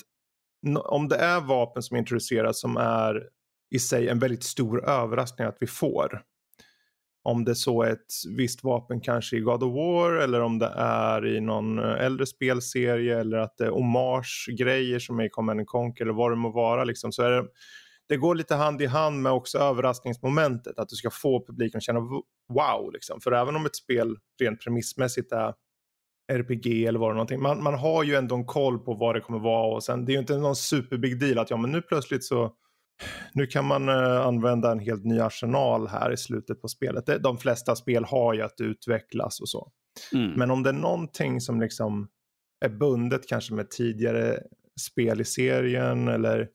om 0.76 1.08
det 1.08 1.16
är 1.16 1.42
vapen 1.42 1.84
som 1.84 1.98
introduceras 1.98 2.60
som 2.60 2.78
är 2.78 3.24
i 3.76 3.80
sig 3.80 4.08
en 4.10 4.20
väldigt 4.20 4.44
stor 4.44 4.90
överraskning 4.90 5.48
att 5.48 5.58
vi 5.60 5.68
får. 5.68 6.22
Om 7.24 7.46
det 7.46 7.56
så 7.56 7.84
är 7.84 7.92
ett 7.92 8.14
visst 8.38 8.64
vapen 8.64 9.02
kanske 9.02 9.38
i 9.38 9.40
God 9.40 9.64
of 9.64 9.76
War 9.76 10.12
eller 10.14 10.42
om 10.42 10.60
det 10.60 10.74
är 10.78 11.26
i 11.26 11.42
någon 11.42 11.80
eh, 11.80 12.06
äldre 12.06 12.26
spelserie 12.26 13.20
eller 13.20 13.38
att 13.38 13.58
det 13.58 13.66
är 13.66 13.70
hommage-grejer 13.70 15.00
som 15.00 15.20
är 15.20 15.24
i 15.26 15.30
Command 15.30 15.60
and 15.60 15.68
Conquer 15.68 16.06
eller 16.06 16.14
vad 16.14 16.32
det 16.32 16.36
må 16.36 16.50
vara 16.52 16.84
liksom. 16.84 17.12
Så 17.12 17.24
är 17.24 17.32
det, 17.32 17.46
det 18.10 18.18
går 18.18 18.36
lite 18.36 18.56
hand 18.56 18.82
i 18.82 18.86
hand 18.86 19.22
med 19.22 19.32
också 19.32 19.58
överraskningsmomentet. 19.58 20.80
Att 20.80 20.90
du 20.90 20.96
ska 20.96 21.10
få 21.10 21.46
publiken 21.46 21.78
att 21.78 21.84
känna 21.84 22.00
wow 22.54 22.92
liksom. 22.94 23.22
För 23.22 23.32
även 23.32 23.56
om 23.56 23.66
ett 23.66 23.76
spel 23.76 24.18
rent 24.42 24.62
premissmässigt 24.62 25.32
är 25.32 25.54
RPG 26.32 26.86
eller 26.86 27.00
vad 27.00 27.10
det 27.10 27.12
är 27.12 27.16
någonting. 27.16 27.42
Man, 27.42 27.64
man 27.64 27.74
har 27.74 28.04
ju 28.04 28.16
ändå 28.16 28.36
en 28.36 28.46
koll 28.46 28.80
på 28.80 28.94
vad 28.94 29.16
det 29.16 29.22
kommer 29.22 29.40
vara 29.40 29.76
och 29.76 29.84
sen 29.84 30.06
det 30.06 30.12
är 30.12 30.14
ju 30.14 30.20
inte 30.20 30.38
någon 30.38 30.56
superbig 30.56 31.20
deal 31.20 31.40
att 31.40 31.50
ja 31.50 31.58
men 31.58 31.72
nu 31.72 31.82
plötsligt 31.82 32.24
så 32.24 32.54
nu 33.34 33.48
kan 33.48 33.66
man 33.66 33.90
eh, 33.90 34.22
använda 34.22 34.72
en 34.72 34.80
helt 34.80 35.06
ny 35.06 35.20
arsenal 35.20 35.88
här 35.88 36.12
i 36.12 36.18
slutet 36.18 36.62
på 36.62 36.68
spelet. 36.68 37.06
Det, 37.06 37.18
de 37.18 37.38
flesta 37.38 37.76
spel 37.76 38.06
har 38.06 38.34
ju 38.34 38.42
att 38.42 38.62
utvecklas 38.62 39.40
och 39.40 39.50
så. 39.50 39.72
Mm. 40.14 40.32
Men 40.32 40.52
om 40.52 40.64
det 40.64 40.70
är 40.70 40.74
någonting 40.74 41.42
som 41.42 41.62
liksom 41.62 42.08
är 42.66 42.70
bundet 42.70 43.28
kanske 43.28 43.54
med 43.54 43.70
tidigare 43.70 44.40
spel 44.82 45.22
i 45.22 45.26
serien 45.26 46.08
eller 46.08 46.48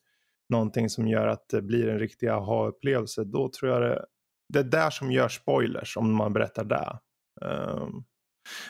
någonting 0.51 0.89
som 0.91 1.09
gör 1.09 1.27
att 1.27 1.49
det 1.49 1.63
blir 1.63 1.89
en 1.89 1.99
riktig 1.99 2.29
aha-upplevelse, 2.29 3.25
då 3.25 3.49
tror 3.49 3.73
jag 3.73 3.83
det, 3.83 4.05
det 4.53 4.59
är 4.59 4.65
där 4.65 4.91
som 4.91 5.13
gör 5.13 5.29
spoilers 5.29 5.97
om 5.97 6.15
man 6.15 6.33
berättar 6.33 6.65
det. 6.65 6.99
Ehm, 7.47 7.93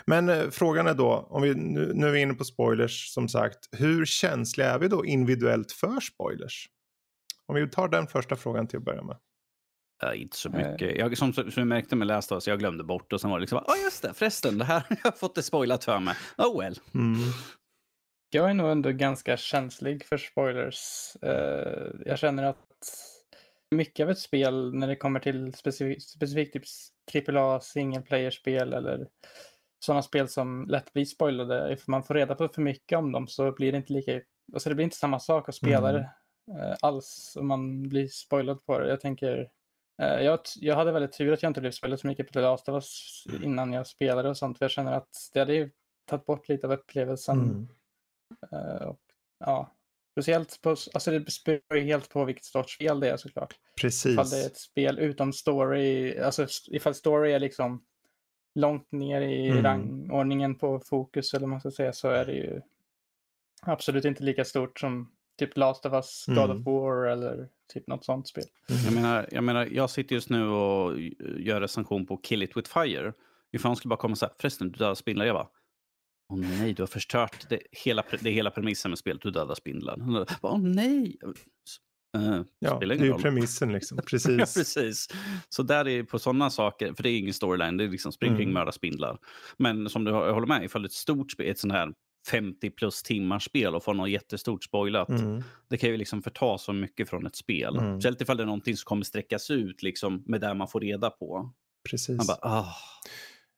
men 0.07 0.29
eh, 0.29 0.51
frågan 0.51 0.87
är 0.87 0.95
då, 0.95 1.27
om 1.31 1.43
vi, 1.43 1.55
nu, 1.55 1.93
nu 1.95 2.07
är 2.07 2.13
vi 2.13 2.21
inne 2.21 2.35
på 2.35 2.45
spoilers 2.45 3.15
som 3.15 3.29
sagt, 3.29 3.59
hur 3.73 4.05
känsliga 4.05 4.71
är 4.71 4.79
vi 4.79 4.89
då 4.89 5.05
individuellt 5.05 5.73
för 5.73 6.01
spoilers? 6.01 6.69
Om 7.47 7.55
vi 7.55 7.69
tar 7.71 7.89
den 7.89 8.07
första 8.07 8.37
frågan 8.37 8.67
till 8.69 8.79
att 8.79 8.85
börja 8.85 9.03
med. 9.03 9.17
Ja, 10.03 10.15
inte 10.15 10.37
så 10.37 10.49
Eh. 10.49 10.71
mycket. 10.71 10.99
Jag, 10.99 11.19
som, 11.19 11.33
som 11.33 11.53
jag 11.57 11.67
märkte 11.67 11.97
med 11.97 12.19
of 12.19 12.33
Us, 12.33 12.49
jag 12.49 12.59
glömde 12.59 12.85
bort 12.85 13.13
och 13.13 13.21
sen 13.21 13.31
var 13.31 13.39
det 13.39 13.41
liksom, 13.41 13.65
ja 13.67 13.73
oh, 13.73 13.83
just 13.85 14.03
det, 14.03 14.15
förresten, 14.15 14.59
det 14.59 14.65
här 14.65 14.81
har 14.89 14.97
jag 15.05 15.19
fått 15.19 15.35
det 15.35 15.43
spoilat 15.43 15.85
för 15.85 15.99
mig. 16.01 16.15
Oh 16.39 16.61
well. 16.61 16.79
Mm. 16.95 17.17
Jag 18.31 18.51
är 18.51 18.55
nog 18.55 18.71
ändå 18.71 18.91
ganska 18.91 19.37
känslig 19.37 20.05
för 20.05 20.17
spoilers. 20.17 21.17
Eh, 21.23 21.91
jag 22.07 22.19
känner 22.19 22.43
att 22.45 22.67
mycket 23.71 24.05
av 24.05 24.11
ett 24.11 24.19
spel 24.19 24.75
när 24.75 24.89
det 24.89 24.97
kommer 24.97 25.21
till 25.21 25.55
specifikt, 25.55 26.09
specifikt 26.09 26.57
typ 27.13 27.29
AAA 27.29 27.61
single 27.61 28.03
player-spel 28.03 28.73
eller 28.73 29.09
sådana 29.85 30.03
spel 30.03 30.29
som 30.29 30.67
lätt 30.69 30.93
blir 30.93 31.05
spoilade. 31.05 31.73
If 31.73 31.87
man 31.89 32.03
får 32.03 32.15
reda 32.15 32.35
på 32.35 32.49
för 32.49 32.63
mycket 32.63 32.99
om 32.99 33.13
dem 33.13 33.29
så 33.29 33.53
blir 33.53 33.73
det 33.73 33.79
inte 33.79 33.93
lika, 33.93 34.21
alltså 34.53 34.69
det 34.69 34.75
blir 34.75 34.85
inte 34.85 34.97
samma 34.97 35.19
sak 35.21 35.49
att 35.49 35.55
spela 35.55 35.91
Mm. 35.91 36.03
det 36.03 36.11
eh, 36.61 36.77
alls 36.81 37.37
om 37.41 37.47
man 37.49 37.89
blir 37.89 38.09
spoilad 38.09 38.67
på 38.67 38.79
det. 38.79 38.89
Jag 38.89 39.01
tänker, 39.01 39.51
eh, 40.03 40.21
jag, 40.21 40.41
jag 40.57 40.77
hade 40.77 40.93
väldigt 40.93 41.13
tur 41.13 41.33
att 41.33 41.43
jag 41.43 41.51
inte 41.51 41.61
blev 41.61 41.71
spoilad 41.71 42.01
så 42.01 42.07
mycket 42.07 42.27
på 42.27 42.33
The 42.33 42.41
Last 42.41 42.69
of 42.69 42.75
Us 42.75 43.25
innan 43.43 43.73
jag 43.73 43.87
spelade 43.87 44.29
och 44.29 44.37
sånt. 44.37 44.59
För 44.59 44.65
jag 44.65 44.71
känner 44.71 44.93
att 44.93 45.31
det 45.33 45.39
hade 45.39 45.55
ju 45.55 45.71
tagit 46.07 46.27
bort 46.27 46.49
lite 46.49 46.67
av 46.67 46.73
upplevelsen. 46.73 47.39
Mm. 47.41 47.69
Eh, 48.53 48.87
och, 48.89 49.01
ja, 49.41 49.77
speciellt 50.13 50.61
på, 50.63 50.71
alltså 50.71 51.11
det 51.11 51.27
beror 51.45 51.63
ju 51.81 51.81
helt 51.81 52.09
på 52.09 52.25
vilket 52.25 52.45
sorts 52.45 52.75
spel 52.75 53.01
det 53.01 53.11
är 53.11 53.17
såklart. 53.17 53.55
Precis. 53.81 54.13
Ifall 54.13 54.29
det 54.29 54.43
är 54.43 54.47
ett 54.47 54.57
spel 54.59 54.99
utan 54.99 55.33
story, 55.33 56.19
alltså 56.19 56.47
ifall 56.71 56.95
story 56.95 57.33
är 57.33 57.39
liksom 57.39 57.85
långt 58.55 58.93
ner 58.93 59.21
i 59.21 59.49
Mm. 59.49 59.63
rangordningen 59.65 60.55
på 60.55 60.81
fokus 60.81 61.35
eller 61.35 61.41
vad 61.41 61.49
man 61.51 61.61
ska 61.61 61.71
säga 61.71 61.93
så 61.93 62.09
är 62.09 62.27
det 62.27 62.33
ju 62.33 62.61
absolut 63.63 64.05
inte 64.05 64.23
lika 64.23 64.45
stort 64.45 64.81
som 64.81 65.13
typ 65.39 65.57
Last 65.57 65.87
of 65.87 65.93
Us, 65.93 66.25
God 66.27 66.39
Mm. 66.39 66.59
of 66.59 66.67
War 66.67 67.07
eller 67.07 67.49
typ 67.73 67.87
något 67.87 68.05
sånt 68.05 68.29
spel. 68.29 68.45
Jag 68.85 68.95
menar, 68.95 69.29
jag 69.33 69.45
menar, 69.45 69.67
jag 69.73 69.91
sitter 69.91 70.15
just 70.15 70.31
nu 70.31 70.49
och 70.49 71.01
gör 71.39 71.61
recension 71.61 72.07
på 72.07 72.17
Kill 72.17 72.43
It 72.43 72.57
With 72.57 72.71
Fire. 72.81 73.13
Ifall 73.53 73.69
han 73.69 73.77
skulle 73.77 73.91
bara 73.91 73.97
komma 74.01 74.13
och 74.13 74.19
säga, 74.19 74.33
förresten, 74.39 74.73
du 74.73 74.79
dödar 74.79 74.95
spindlar. 74.95 75.27
Jag 75.27 75.49
åh 76.31 76.39
nej, 76.39 76.73
du 76.75 76.83
har 76.83 76.87
förstört 76.87 77.47
det 77.49 77.61
hela, 77.73 78.05
det 78.21 78.31
hela 78.31 78.51
premissen 78.51 78.91
med 78.91 78.99
spelet, 78.99 79.23
du 79.23 79.31
dödar 79.31 79.55
spindlar. 79.55 80.27
Åh 80.43 80.59
nej! 80.61 81.17
Uh, 82.17 82.41
Ja, 82.59 82.79
det 82.79 82.95
är 82.95 82.99
roll. 83.11 83.23
premissen 83.23 83.73
liksom. 83.73 83.97
Ja, 83.99 84.03
Precis. 84.07 84.55
precis. 84.55 85.09
Så 85.49 85.63
där 85.63 85.89
är 85.89 86.03
på 86.03 86.19
sådana 86.19 86.51
saker, 86.51 86.93
för 86.95 87.03
det 87.03 87.11
är 87.11 87.19
ingen 87.19 87.35
storyline, 87.35 87.77
det 87.77 87.85
är 87.85 87.89
liksom 87.89 88.13
spring 88.13 88.31
kring, 88.37 88.43
Mm. 88.49 88.55
mörda 88.55 88.73
spindlar. 88.73 89.19
Men 89.57 89.89
som 89.89 90.05
du 90.05 90.11
jag 90.11 90.35
håller 90.35 90.47
med, 90.47 90.65
ifall 90.65 90.83
det 90.83 90.87
är 90.87 90.89
ett 90.89 90.93
stort 90.93 91.33
spel, 91.33 91.51
ett 91.51 91.59
sånt 91.59 91.73
här 91.73 91.93
50 92.31 92.71
plus 92.71 93.03
timmars 93.03 93.45
spel 93.45 93.75
och 93.75 93.85
får 93.85 93.95
något 93.95 94.11
jättestort 94.11 94.65
spoilat. 94.65 95.09
Mm. 95.09 95.43
Det 95.71 95.77
kan 95.77 95.91
ju 95.91 95.97
liksom 95.97 96.23
förta 96.23 96.59
så 96.59 96.73
mycket 96.73 97.09
från 97.11 97.27
ett 97.27 97.37
spel. 97.37 97.77
Mm. 97.79 97.95
Speciellt 98.01 98.21
ifall 98.21 98.37
det 98.37 98.43
är 98.43 98.47
någonting 98.47 98.77
som 98.77 98.85
kommer 98.89 99.05
sträckas 99.05 99.51
ut 99.51 99.83
liksom, 99.83 100.23
med 100.27 100.41
det 100.41 100.55
man 100.55 100.69
får 100.69 100.81
reda 100.81 101.11
på. 101.11 101.53
Precis. 101.91 102.17
Man 102.17 102.27
bara, 102.27 102.39
ah. 102.43 102.75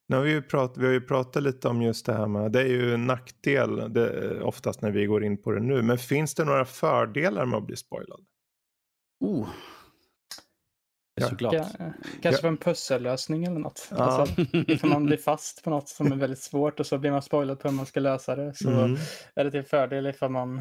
Nu 0.09 0.17
har 0.17 0.23
vi, 0.25 0.31
ju 0.31 0.43
prat, 0.43 0.77
vi 0.77 0.87
har 0.87 0.93
ju 0.93 1.01
pratat 1.01 1.43
lite 1.43 1.69
om 1.69 1.83
just 1.83 2.07
det 2.07 2.13
här 2.13 2.27
med, 2.27 2.53
det 2.53 2.61
är 2.61 2.67
ju 2.67 2.95
en 2.95 3.07
nackdel 3.07 3.93
det, 3.93 4.41
oftast 4.43 4.83
när 4.83 4.91
vi 4.91 5.07
går 5.07 5.25
in 5.25 5.43
på 5.43 5.51
det 5.53 5.61
nu. 5.61 5.83
Men 5.83 5.99
finns 5.99 6.35
det 6.35 6.45
några 6.45 6.65
fördelar 6.65 7.47
med 7.47 7.57
att 7.59 7.67
bli 7.67 7.77
spoilad? 7.77 8.21
Oh. 9.21 9.49
är 11.21 11.25
så 11.29 11.35
glad. 11.37 11.55
Ka- 11.55 11.93
Kanske 12.23 12.41
för 12.41 12.49
en 12.49 12.57
pussellösning 12.57 13.45
eller 13.45 13.59
något. 13.61 13.89
Ja. 13.91 13.97
Alltså, 13.97 14.41
ifall 14.53 14.91
man 14.91 15.07
blir 15.07 15.17
fast 15.17 15.65
på 15.65 15.71
något 15.71 15.89
som 15.89 16.13
är 16.13 16.17
väldigt 16.17 16.43
svårt 16.43 16.81
och 16.81 16.87
så 16.87 16.99
blir 16.99 17.11
man 17.11 17.23
spoilad 17.23 17.61
på 17.61 17.69
hur 17.69 17.77
man 17.77 17.87
ska 17.87 18.01
lösa 18.01 18.37
det. 18.37 18.55
Så 18.55 18.71
Mm. 18.71 18.97
är 19.35 19.45
det 19.45 19.51
till 19.51 19.65
fördel 19.65 20.07
ifall 20.07 20.31
man 20.31 20.59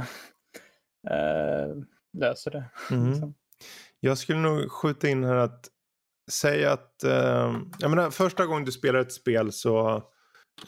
eh, 1.09 1.75
löser 2.17 2.51
det. 2.51 2.63
Mm. 2.91 3.09
Liksom. 3.11 3.33
Jag 3.99 4.17
skulle 4.17 4.39
nog 4.39 4.71
skjuta 4.71 5.07
in 5.09 5.23
här 5.23 5.35
att 5.35 5.67
Säg 6.31 6.65
att 6.65 7.03
eh, 7.03 7.55
jag 7.79 7.89
menar, 7.89 8.09
första 8.09 8.45
gången 8.45 8.65
du 8.65 8.71
spelar 8.71 8.99
ett 8.99 9.13
spel 9.13 9.51
så 9.51 10.03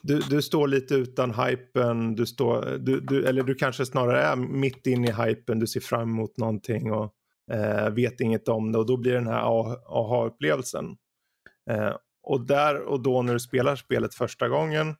du, 0.01 0.19
du 0.19 0.41
står 0.41 0.67
lite 0.67 0.95
utan 0.95 1.33
hypen, 1.33 2.15
du 2.15 2.25
står, 2.25 2.77
du, 2.77 2.99
du, 2.99 3.25
eller 3.25 3.43
du 3.43 3.55
kanske 3.55 3.85
snarare 3.85 4.21
är 4.21 4.35
mitt 4.35 4.87
inne 4.87 5.07
i 5.07 5.11
hypen, 5.11 5.59
du 5.59 5.67
ser 5.67 5.79
fram 5.79 6.01
emot 6.01 6.37
någonting 6.37 6.91
och 6.91 7.13
eh, 7.51 7.89
vet 7.89 8.21
inget 8.21 8.47
om 8.47 8.71
det 8.71 8.77
och 8.77 8.85
då 8.85 8.97
blir 8.97 9.13
den 9.13 9.27
här 9.27 9.41
aha-upplevelsen. 9.99 10.85
Eh, 11.69 11.95
och 12.23 12.47
där 12.47 12.81
och 12.81 13.03
då 13.03 13.21
när 13.21 13.33
du 13.33 13.39
spelar 13.39 13.75
spelet 13.75 14.15
första 14.15 14.49
gången, 14.49 14.95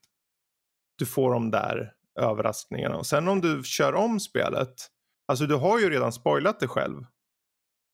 du 0.98 1.06
får 1.06 1.34
de 1.34 1.52
där 1.52 1.94
överraskningarna. 2.20 2.98
Och 2.98 3.06
sen 3.06 3.28
om 3.28 3.42
du 3.42 3.62
kör 3.64 3.94
om 3.94 4.20
spelet, 4.20 4.74
alltså 5.28 5.46
du 5.46 5.56
har 5.56 5.80
ju 5.80 5.90
redan 5.90 6.12
spoilat 6.12 6.60
det 6.60 6.68
själv 6.68 7.06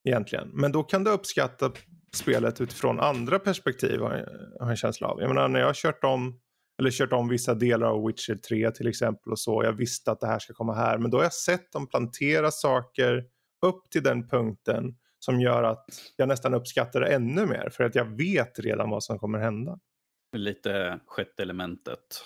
egentligen. 0.09 0.49
Men 0.53 0.71
då 0.71 0.83
kan 0.83 1.03
du 1.03 1.11
uppskatta 1.11 1.71
spelet 2.13 2.61
utifrån 2.61 2.99
andra 2.99 3.39
perspektiv 3.39 3.99
har 3.99 4.15
jag, 4.15 4.65
har 4.65 4.71
en 4.71 4.77
känsla 4.77 5.07
av. 5.07 5.21
Jag 5.21 5.27
menar 5.27 5.47
när 5.47 5.59
jag 5.59 5.67
har 5.67 5.73
kört 5.73 6.03
om 6.03 6.39
eller 6.79 6.91
kört 6.91 7.13
om 7.13 7.27
vissa 7.27 7.53
delar 7.53 7.87
av 7.87 8.05
Witcher 8.05 8.35
3 8.35 8.71
till 8.71 8.87
exempel 8.87 9.31
och 9.31 9.39
så. 9.39 9.63
Jag 9.63 9.73
visste 9.73 10.11
att 10.11 10.19
det 10.19 10.27
här 10.27 10.39
ska 10.39 10.53
komma 10.53 10.73
här. 10.73 10.97
Men 10.97 11.11
då 11.11 11.17
har 11.17 11.23
jag 11.23 11.33
sett 11.33 11.71
dem 11.71 11.87
plantera 11.87 12.51
saker 12.51 13.25
upp 13.65 13.89
till 13.91 14.03
den 14.03 14.27
punkten 14.27 14.95
som 15.19 15.41
gör 15.41 15.63
att 15.63 15.85
jag 16.15 16.27
nästan 16.27 16.53
uppskattar 16.53 17.01
det 17.01 17.07
ännu 17.07 17.45
mer. 17.45 17.69
För 17.69 17.83
att 17.83 17.95
jag 17.95 18.17
vet 18.17 18.59
redan 18.59 18.89
vad 18.89 19.03
som 19.03 19.19
kommer 19.19 19.39
hända. 19.39 19.79
Lite 20.37 20.99
sjätte 21.05 21.43
elementet. 21.43 22.23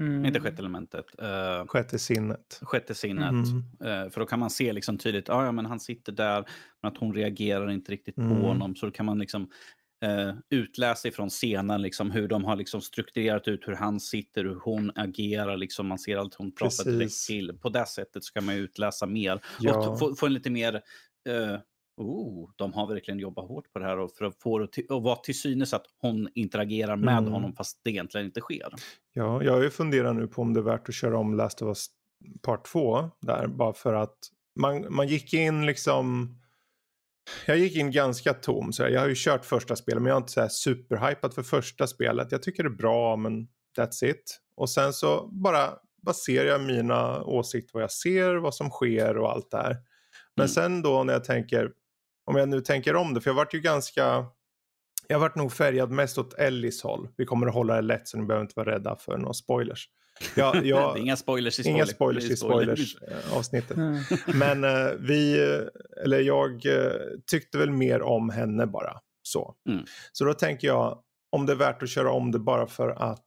Mm. 0.00 0.24
Inte 0.24 0.40
sjätte 0.40 0.58
elementet. 0.62 1.04
Uh, 1.22 1.66
Sjätte 1.66 1.98
sinnet. 1.98 2.58
sjätte 2.62 2.94
sinnet. 2.94 3.30
Mm. 3.32 4.04
Eh, 4.04 4.10
för 4.10 4.20
då 4.20 4.26
kan 4.26 4.38
man 4.38 4.50
se 4.50 4.72
liksom 4.72 4.98
tydligt, 4.98 5.28
ah, 5.30 5.44
ja 5.44 5.52
men 5.52 5.66
han 5.66 5.80
sitter 5.80 6.12
där, 6.12 6.44
men 6.82 6.92
att 6.92 6.98
hon 6.98 7.14
reagerar 7.14 7.70
inte 7.70 7.92
riktigt 7.92 8.18
Mm. 8.18 8.30
på 8.40 8.46
honom. 8.46 8.76
Så 8.76 8.86
då 8.86 8.92
kan 8.92 9.06
man 9.06 9.18
liksom 9.18 9.50
eh, 10.04 10.34
utläsa 10.50 11.08
ifrån 11.08 11.28
scenen 11.30 11.82
liksom, 11.82 12.10
hur 12.10 12.28
de 12.28 12.44
har 12.44 12.56
liksom 12.56 12.80
strukturerat 12.80 13.48
ut 13.48 13.68
hur 13.68 13.74
han 13.74 14.00
sitter, 14.00 14.44
hur 14.44 14.54
hon 14.64 14.92
agerar. 14.94 15.56
Liksom, 15.56 15.86
man 15.86 15.98
ser 15.98 16.16
allt 16.16 16.34
hon 16.34 16.52
pratar 16.54 16.84
direkt 16.84 17.00
Precis. 17.00 17.26
till. 17.26 17.58
På 17.62 17.68
det 17.68 17.86
sättet 17.86 18.24
så 18.24 18.32
kan 18.32 18.44
man 18.44 18.54
utläsa 18.54 19.06
mer. 19.06 19.40
Ja. 19.60 19.88
Och 19.90 19.98
få, 19.98 20.14
få 20.14 20.26
en 20.26 20.34
lite 20.34 20.50
mer... 20.50 20.82
Oh, 21.96 22.50
de 22.56 22.72
har 22.72 22.86
verkligen 22.86 23.20
jobbat 23.20 23.48
hårt 23.48 23.72
på 23.72 23.78
det 23.78 23.84
här 23.84 23.98
och 23.98 24.12
för 24.12 24.24
att 24.24 24.36
få 24.42 24.58
det 24.58 24.90
och 24.90 25.02
vara 25.02 25.16
till 25.16 25.40
synes 25.40 25.74
att 25.74 25.84
hon 26.00 26.28
interagerar 26.34 26.96
med 26.96 27.18
Mm. 27.18 27.32
honom 27.32 27.52
fast 27.52 27.80
det 27.84 27.90
egentligen 27.90 28.26
inte 28.26 28.40
sker. 28.40 28.68
Ja, 29.12 29.42
jag 29.42 29.52
har 29.52 29.62
ju 29.62 29.70
funderat 29.70 30.16
nu 30.16 30.26
på 30.26 30.42
om 30.42 30.54
det 30.54 30.60
är 30.60 30.64
värt 30.64 30.88
att 30.88 30.94
köra 30.94 31.18
om 31.18 31.34
Last 31.34 31.62
of 31.62 31.66
Us 31.68 31.86
Part 32.42 32.64
2 32.66 33.10
där. 33.20 33.46
Bara 33.46 33.72
för 33.72 33.94
att 33.94 34.18
man, 34.60 34.94
man 34.94 35.08
gick 35.08 35.34
in 35.34 35.66
liksom... 35.66 36.36
Jag 37.46 37.58
gick 37.58 37.76
in 37.76 37.90
ganska 37.90 38.34
tom. 38.34 38.72
Så 38.72 38.82
jag 38.82 39.00
har 39.00 39.08
ju 39.08 39.14
kört 39.16 39.44
första 39.44 39.76
spelet 39.76 40.02
men 40.02 40.08
jag 40.08 40.14
har 40.14 40.20
inte 40.20 40.32
så 40.32 40.40
här 40.40 40.48
superhypat 40.48 41.34
för 41.34 41.42
första 41.42 41.86
spelet. 41.86 42.32
Jag 42.32 42.42
tycker 42.42 42.62
det 42.62 42.68
är 42.68 42.70
bra 42.70 43.16
men 43.16 43.48
that's 43.78 44.04
it. 44.04 44.40
Och 44.54 44.70
sen 44.70 44.92
så 44.92 45.26
bara 45.32 45.70
baserar 46.02 46.46
jag 46.48 46.60
mina 46.60 47.22
åsikter 47.24 47.70
vad 47.74 47.82
jag 47.82 47.92
ser, 47.92 48.34
vad 48.34 48.54
som 48.54 48.70
sker 48.70 49.16
och 49.18 49.30
allt 49.32 49.50
det 49.50 49.56
här. 49.56 49.76
Men 50.36 50.44
Mm. 50.44 50.48
sen 50.48 50.82
då 50.82 51.04
när 51.04 51.12
jag 51.12 51.24
tänker, 51.24 51.72
om 52.30 52.36
jag 52.36 52.48
nu 52.48 52.60
tänker 52.60 52.96
om 52.96 53.14
det, 53.14 53.20
för 53.20 53.30
jag 53.30 53.34
vart 53.34 53.54
ju 53.54 53.60
ganska 53.60 54.26
jag 55.10 55.16
har 55.16 55.20
varit 55.20 55.36
nog 55.36 55.52
färgad 55.52 55.90
mest 55.90 56.18
åt 56.18 56.34
Ellis 56.34 56.82
håll. 56.82 57.08
Vi 57.16 57.26
kommer 57.26 57.46
att 57.46 57.54
hålla 57.54 57.74
det 57.74 57.82
lätt 57.82 58.08
så 58.08 58.18
ni 58.18 58.26
behöver 58.26 58.42
inte 58.44 58.54
vara 58.56 58.70
rädda 58.70 58.96
för 58.96 59.18
några 59.18 59.32
spoilers. 59.32 59.88
Jag, 60.36 60.56
jag, 60.66 60.98
inga 60.98 61.16
spoilers 61.16 61.58
i 61.58 61.62
spoiler. 61.62 61.76
inga 61.76 61.86
spoilers 61.86 62.24
i 62.24 62.36
spoilers 62.36 62.96
eh, 63.08 63.36
avsnittet. 63.36 63.76
Men 64.34 64.64
eh, 64.64 64.92
vi, 64.98 65.42
eh, 65.42 66.02
eller 66.04 66.20
jag 66.20 66.66
eh, 66.66 66.92
tyckte 67.26 67.58
väl 67.58 67.70
mer 67.70 68.02
om 68.02 68.30
henne 68.30 68.66
bara. 68.66 69.00
Så. 69.22 69.54
Mm. 69.68 69.84
så 70.12 70.24
då 70.24 70.34
tänker 70.34 70.68
jag 70.68 71.02
om 71.32 71.46
det 71.46 71.52
är 71.52 71.56
värt 71.56 71.82
att 71.82 71.90
köra 71.90 72.12
om 72.12 72.32
det 72.32 72.38
bara 72.38 72.66
för 72.66 72.88
att 72.88 73.26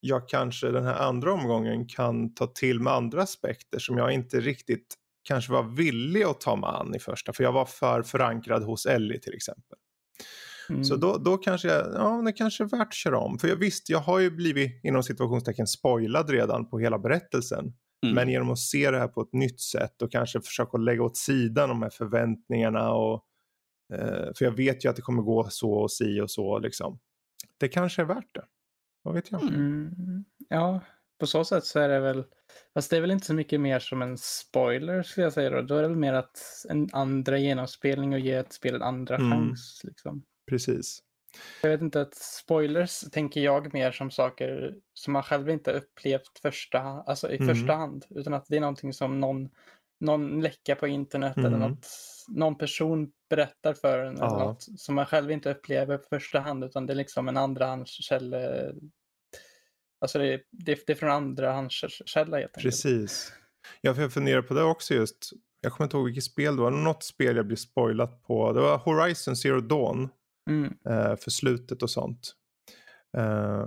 jag 0.00 0.28
kanske 0.28 0.70
den 0.70 0.84
här 0.84 0.94
andra 0.94 1.32
omgången 1.32 1.88
kan 1.88 2.34
ta 2.34 2.46
till 2.46 2.80
med 2.80 2.92
andra 2.92 3.22
aspekter 3.22 3.78
som 3.78 3.98
jag 3.98 4.12
inte 4.12 4.40
riktigt 4.40 4.94
kanske 5.22 5.52
var 5.52 5.62
villig 5.62 6.22
att 6.22 6.40
ta 6.40 6.56
mig 6.56 6.70
an 6.70 6.94
i 6.94 6.98
första. 6.98 7.32
För 7.32 7.44
jag 7.44 7.52
var 7.52 7.64
för 7.64 8.02
förankrad 8.02 8.62
hos 8.62 8.86
Ellie 8.86 9.20
till 9.20 9.34
exempel. 9.34 9.78
Mm. 10.68 10.84
Så 10.84 10.96
då, 10.96 11.16
då 11.16 11.36
kanske 11.36 11.68
jag, 11.68 11.94
ja 11.94 12.22
det 12.24 12.32
kanske 12.32 12.64
är 12.64 12.68
värt 12.68 12.88
att 12.88 12.94
köra 12.94 13.18
om. 13.18 13.38
För 13.38 13.48
jag, 13.48 13.56
visst, 13.56 13.90
jag 13.90 13.98
har 13.98 14.18
ju 14.18 14.30
blivit 14.30 14.84
inom 14.84 15.02
situationstecken 15.02 15.66
spoilad 15.66 16.30
redan 16.30 16.68
på 16.68 16.78
hela 16.78 16.98
berättelsen. 16.98 17.72
Mm. 18.02 18.14
Men 18.14 18.28
genom 18.28 18.50
att 18.50 18.58
se 18.58 18.90
det 18.90 18.98
här 18.98 19.08
på 19.08 19.22
ett 19.22 19.32
nytt 19.32 19.60
sätt 19.60 20.02
och 20.02 20.12
kanske 20.12 20.40
försöka 20.40 20.78
lägga 20.78 21.02
åt 21.02 21.16
sidan 21.16 21.68
de 21.68 21.82
här 21.82 21.90
förväntningarna 21.90 22.92
och 22.92 23.24
eh, 23.94 24.32
för 24.36 24.44
jag 24.44 24.56
vet 24.56 24.84
ju 24.84 24.88
att 24.88 24.96
det 24.96 25.02
kommer 25.02 25.22
gå 25.22 25.46
så 25.50 25.72
och 25.72 25.92
si 25.92 26.20
och 26.20 26.30
så 26.30 26.58
liksom. 26.58 26.98
Det 27.58 27.68
kanske 27.68 28.02
är 28.02 28.06
värt 28.06 28.34
det. 28.34 28.44
Vad 29.02 29.14
vet 29.14 29.30
jag? 29.30 29.42
Mm. 29.42 30.24
Ja, 30.48 30.80
på 31.22 31.26
så 31.26 31.44
sätt 31.44 31.64
så 31.64 31.78
är 31.80 31.88
det 31.88 32.00
väl, 32.00 32.24
fast 32.74 32.90
det 32.90 32.96
är 32.96 33.00
väl 33.00 33.10
inte 33.10 33.26
så 33.26 33.34
mycket 33.34 33.60
mer 33.60 33.78
som 33.78 34.02
en 34.02 34.18
spoiler 34.18 35.02
skulle 35.02 35.24
jag 35.24 35.32
säga 35.32 35.50
då. 35.50 35.62
Då 35.62 35.74
är 35.76 35.82
det 35.82 35.88
väl 35.88 35.96
mer 35.96 36.12
att 36.12 36.38
en 36.68 36.88
andra 36.92 37.38
genomspelning 37.38 38.12
och 38.12 38.18
ge 38.18 38.32
ett 38.32 38.52
spel 38.52 38.74
en 38.74 38.82
andra 38.82 39.16
Mm. 39.16 39.30
chans. 39.30 39.80
Liksom. 39.84 40.22
Precis. 40.50 40.98
Jag 41.62 41.70
vet 41.70 41.80
inte, 41.80 42.00
att 42.00 42.14
spoilers 42.14 43.00
tänker 43.00 43.40
jag 43.40 43.74
mer 43.74 43.92
som 43.92 44.10
saker 44.10 44.74
som 44.94 45.12
man 45.12 45.22
själv 45.22 45.50
inte 45.50 45.72
upplevt 45.72 46.38
första, 46.42 46.78
alltså 46.80 47.30
i 47.30 47.36
Mm. 47.36 47.48
första 47.54 47.72
hand. 47.72 48.06
Utan 48.10 48.34
att 48.34 48.46
det 48.48 48.56
är 48.56 48.60
någonting 48.60 48.92
som 48.92 49.20
någon, 49.20 49.48
någon 50.00 50.40
läcka 50.40 50.74
på 50.74 50.86
internet 50.86 51.36
eller 51.36 51.48
Mm. 51.48 51.60
något, 51.60 51.86
någon 52.28 52.58
person 52.58 53.12
berättar 53.30 53.74
för 53.74 53.98
en. 53.98 54.16
Eller 54.16 54.26
Ja. 54.26 54.38
något 54.44 54.62
som 54.80 54.94
man 54.94 55.06
själv 55.06 55.30
inte 55.30 55.50
upplever 55.50 55.98
på 55.98 56.06
första 56.10 56.40
hand. 56.40 56.64
Utan 56.64 56.86
det 56.86 56.92
är 56.92 56.94
liksom 56.96 57.28
en 57.28 57.36
andrahandskälla. 57.36 58.38
Alltså 60.02 60.18
det, 60.18 60.32
är- 60.34 60.40
det, 60.50 60.90
är- 60.90 60.94
från 60.94 61.10
andrahandskälla 61.10 62.36
helt 62.38 62.56
enkelt. 62.56 62.62
Precis. 62.62 63.32
Ja, 63.80 63.94
för 63.94 64.02
jag 64.02 64.12
funderar 64.12 64.42
på 64.42 64.54
det 64.54 64.62
också 64.62 64.94
just. 64.94 65.30
Jag 65.60 65.72
kommer 65.72 65.84
inte 65.86 65.96
ihåg 65.96 66.06
vilket 66.06 66.24
spel 66.24 66.56
det 66.56 66.62
var. 66.62 66.70
Något 66.70 67.02
spel 67.04 67.36
jag 67.36 67.46
blev 67.46 67.56
spoilat 67.56 68.22
på. 68.22 68.52
Det 68.52 68.60
var 68.60 68.78
Horizon 68.78 69.36
Zero 69.36 69.60
Dawn. 69.60 70.08
Mm. 70.50 70.72
eh, 70.86 71.16
för 71.16 71.30
slutet 71.30 71.82
och 71.82 71.90
sånt. 71.90 72.32
Eh, 73.16 73.66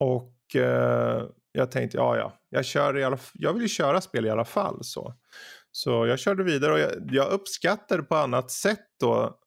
och 0.00 0.56
eh, 0.56 1.24
jag 1.52 1.70
tänkte, 1.70 1.96
ja 1.96 2.16
ja, 2.16 2.38
jag, 2.48 2.64
kör 2.64 2.98
i 2.98 3.04
alla, 3.04 3.18
jag 3.34 3.52
vill 3.52 3.62
ju 3.62 3.68
köra 3.68 4.00
spel 4.00 4.26
i 4.26 4.30
alla 4.30 4.44
fall. 4.44 4.78
Så, 4.84 5.14
så 5.70 6.06
jag 6.06 6.18
körde 6.18 6.44
vidare 6.44 6.72
och 6.72 6.78
jag, 6.78 6.90
jag 7.10 7.32
uppskattade 7.32 8.02
på 8.02 8.16
annat 8.16 8.50
sätt 8.50 8.86
då 9.00 9.38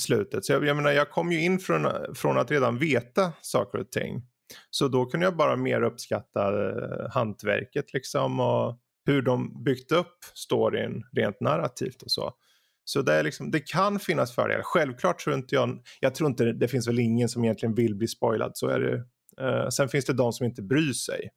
slutet. 0.00 0.44
Så 0.44 0.52
jag, 0.52 0.64
jag 0.64 0.76
menar, 0.76 0.90
jag 0.92 1.10
kom 1.10 1.32
ju 1.32 1.40
in 1.44 1.58
från, 1.58 2.14
från 2.14 2.38
att 2.38 2.50
redan 2.50 2.78
veta 2.78 3.32
saker 3.40 3.78
och 3.78 3.90
ting. 3.90 4.22
Så 4.70 4.88
då 4.88 5.06
kunde 5.06 5.26
jag 5.26 5.36
bara 5.36 5.56
mer 5.56 5.82
uppskatta 5.82 6.68
eh, 6.68 7.10
hantverket 7.10 7.92
liksom 7.92 8.40
och 8.40 8.78
hur 9.06 9.22
de 9.22 9.64
byggt 9.64 9.92
upp 9.92 10.18
storyn 10.34 11.02
rent 11.12 11.40
narrativt 11.40 12.02
och 12.02 12.10
så. 12.10 12.32
Så 12.84 13.02
det, 13.02 13.14
är 13.14 13.22
liksom, 13.22 13.50
det 13.50 13.60
kan 13.60 13.98
finnas 13.98 14.34
fördelar. 14.34 14.62
Självklart 14.62 15.20
tror 15.20 15.36
inte 15.36 15.54
jag, 15.54 15.82
jag 16.00 16.14
tror 16.14 16.30
inte 16.30 16.44
det 16.44 16.68
finns 16.68 16.88
väl 16.88 16.98
ingen 16.98 17.28
som 17.28 17.44
egentligen 17.44 17.74
vill 17.74 17.94
bli 17.94 18.08
spoilad, 18.08 18.52
så 18.54 18.68
är 18.68 18.80
det. 18.80 19.04
Eh, 19.40 19.68
sen 19.68 19.88
finns 19.88 20.04
det 20.04 20.12
de 20.12 20.32
som 20.32 20.46
inte 20.46 20.62
bryr 20.62 20.92
sig. 20.92 21.30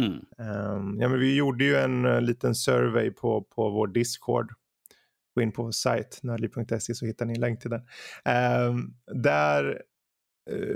Mm. 0.00 0.12
Ehm, 0.38 1.00
ja, 1.00 1.08
men 1.08 1.18
vi 1.18 1.36
gjorde 1.36 1.64
ju 1.64 1.76
en 1.76 2.04
eh, 2.04 2.20
liten 2.20 2.54
survey 2.54 3.10
på, 3.10 3.42
på 3.42 3.70
vår 3.70 3.86
Discord. 3.86 4.52
Gå 5.34 5.42
in 5.42 5.52
på 5.52 5.62
vår 5.62 5.70
sajt, 5.70 6.20
nördliv.se 6.22 6.94
så 6.94 7.06
hittar 7.06 7.26
ni 7.26 7.34
en 7.34 7.40
länk 7.40 7.60
till 7.60 7.70
den. 7.70 7.82
Ehm, 8.24 8.94
där 9.22 9.82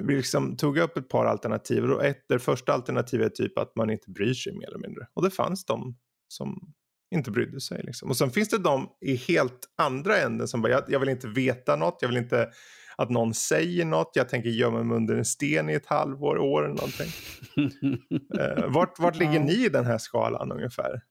vi 0.03 0.17
liksom 0.17 0.57
tog 0.57 0.79
upp 0.79 0.97
ett 0.97 1.09
par 1.09 1.27
alternativ. 1.27 1.85
Och 1.85 2.05
ett, 2.05 2.25
det 2.29 2.39
första 2.39 2.73
alternativet 2.73 3.27
är 3.27 3.45
typ 3.45 3.59
att 3.59 3.77
man 3.77 3.91
inte 3.91 4.11
bryr 4.11 4.35
sig 4.35 4.53
mer 4.53 4.69
eller 4.69 4.79
mindre. 4.79 5.07
Och 5.15 5.23
det 5.23 5.31
fanns 5.31 5.65
de 5.65 5.97
som 6.29 6.75
inte 7.15 7.31
brydde 7.31 7.61
sig. 7.61 7.83
Liksom. 7.85 8.09
Och 8.09 8.17
sen 8.17 8.31
finns 8.31 8.49
det 8.49 8.59
de 8.59 8.89
i 9.01 9.17
helt 9.17 9.61
andra 9.77 10.19
änden 10.19 10.49
som 10.49 10.63
bara, 10.63 10.73
jag, 10.73 10.85
jag 10.89 11.01
vill 11.01 11.09
inte 11.09 11.29
veta 11.29 11.77
något, 11.77 11.99
jag 12.01 12.09
vill 12.09 12.17
inte 12.17 12.51
att 12.97 13.11
någon 13.11 13.35
säger 13.35 13.85
något, 13.85 14.11
jag 14.15 14.29
tänker 14.29 14.49
gömma 14.49 14.83
mig 14.83 14.97
under 14.97 15.17
en 15.17 15.25
sten 15.25 15.71
i 15.71 15.73
ett 15.73 15.87
halvår, 15.87 16.39
år 16.39 16.65
eller 16.65 16.75
någonting. 16.75 17.11
Eh, 18.39 18.71
vart, 18.71 18.99
vart 18.99 19.17
ligger 19.17 19.41
ni 19.41 19.65
i 19.65 19.69
den 19.69 19.85
här 19.85 19.99
skalan 19.99 20.53
ungefär? 20.53 21.03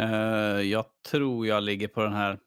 Eh, 0.00 0.60
jag 0.60 0.84
tror 1.10 1.46
jag 1.46 1.62
ligger 1.62 1.88
på 1.88 2.02
den 2.02 2.12
här... 2.12 2.38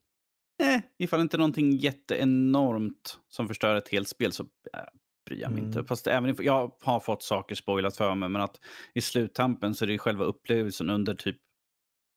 Eh, 0.59 0.81
ifall 0.97 1.21
inte 1.21 1.37
någonting 1.37 1.71
jätteenormt 1.77 3.19
som 3.29 3.47
förstör 3.47 3.75
ett 3.75 3.89
helt 3.89 4.07
spel 4.07 4.31
så 4.31 4.43
eh, 4.43 4.79
bryr 5.25 5.41
jag 5.41 5.51
mig 5.51 5.59
Mm. 5.59 5.69
inte. 5.69 5.83
Fast 5.87 6.07
även 6.07 6.29
if, 6.29 6.39
jag 6.39 6.71
har 6.81 6.99
fått 6.99 7.23
saker 7.23 7.55
spoilat 7.55 7.97
för 7.97 8.15
mig, 8.15 8.29
men 8.29 8.41
att 8.41 8.59
i 8.93 9.01
sluttampen 9.01 9.75
så 9.75 9.85
är 9.85 9.87
det 9.87 9.93
ju 9.93 9.99
själva 9.99 10.25
upplevelsen 10.25 10.89
under 10.89 11.15
typ 11.15 11.37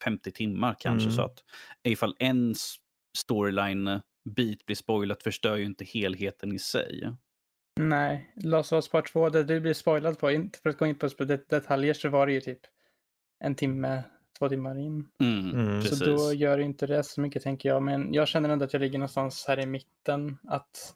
50 0.04 0.32
timmar 0.32 0.76
kanske. 0.78 1.06
Mm. 1.08 1.16
Så 1.16 1.22
att 1.22 1.38
ifall 1.82 2.16
en 2.18 2.50
s- 2.52 2.75
storyline 3.18 4.00
bit 4.37 4.66
blir 4.66 4.76
spoilat 4.76 5.22
förstör 5.22 5.56
ju 5.56 5.64
inte 5.64 5.84
helheten 5.84 6.52
i 6.52 6.58
sig. 6.58 7.12
Nej, 7.80 8.32
Last 8.37 8.72
of 8.72 8.76
Us 8.76 8.88
Part 8.88 9.12
2, 9.12 9.28
det 9.30 9.44
du 9.44 9.61
blir 9.61 9.75
spoilad 9.75 10.18
på, 10.18 10.30
inte 10.30 10.58
för 10.58 10.70
att 10.70 10.78
gå 10.78 10.87
in 10.87 10.94
på 10.99 11.06
det- 11.06 11.49
detaljer 11.49 11.94
så 11.94 12.08
var 12.08 12.26
det 12.26 12.32
ju 12.32 12.40
typ 12.40 12.61
en 13.44 13.54
timme, 13.54 14.02
timmar 14.49 14.78
in. 14.78 15.08
Mm, 15.20 15.50
Mm. 15.50 15.80
Precis. 15.80 15.99
Så 15.99 16.04
då 16.04 16.32
gör 16.32 16.58
det 16.58 16.64
inte 16.64 16.87
det 16.87 17.02
så 17.02 17.20
mycket 17.20 17.42
tänker 17.42 17.68
jag. 17.68 17.82
Men 17.82 18.14
jag 18.14 18.28
känner 18.28 18.49
ändå 18.49 18.64
att 18.64 18.72
jag 18.72 18.80
ligger 18.80 18.99
någonstans 18.99 19.44
här 19.49 19.61
i 19.61 19.66
mitten. 19.66 20.38
Att, 20.49 20.94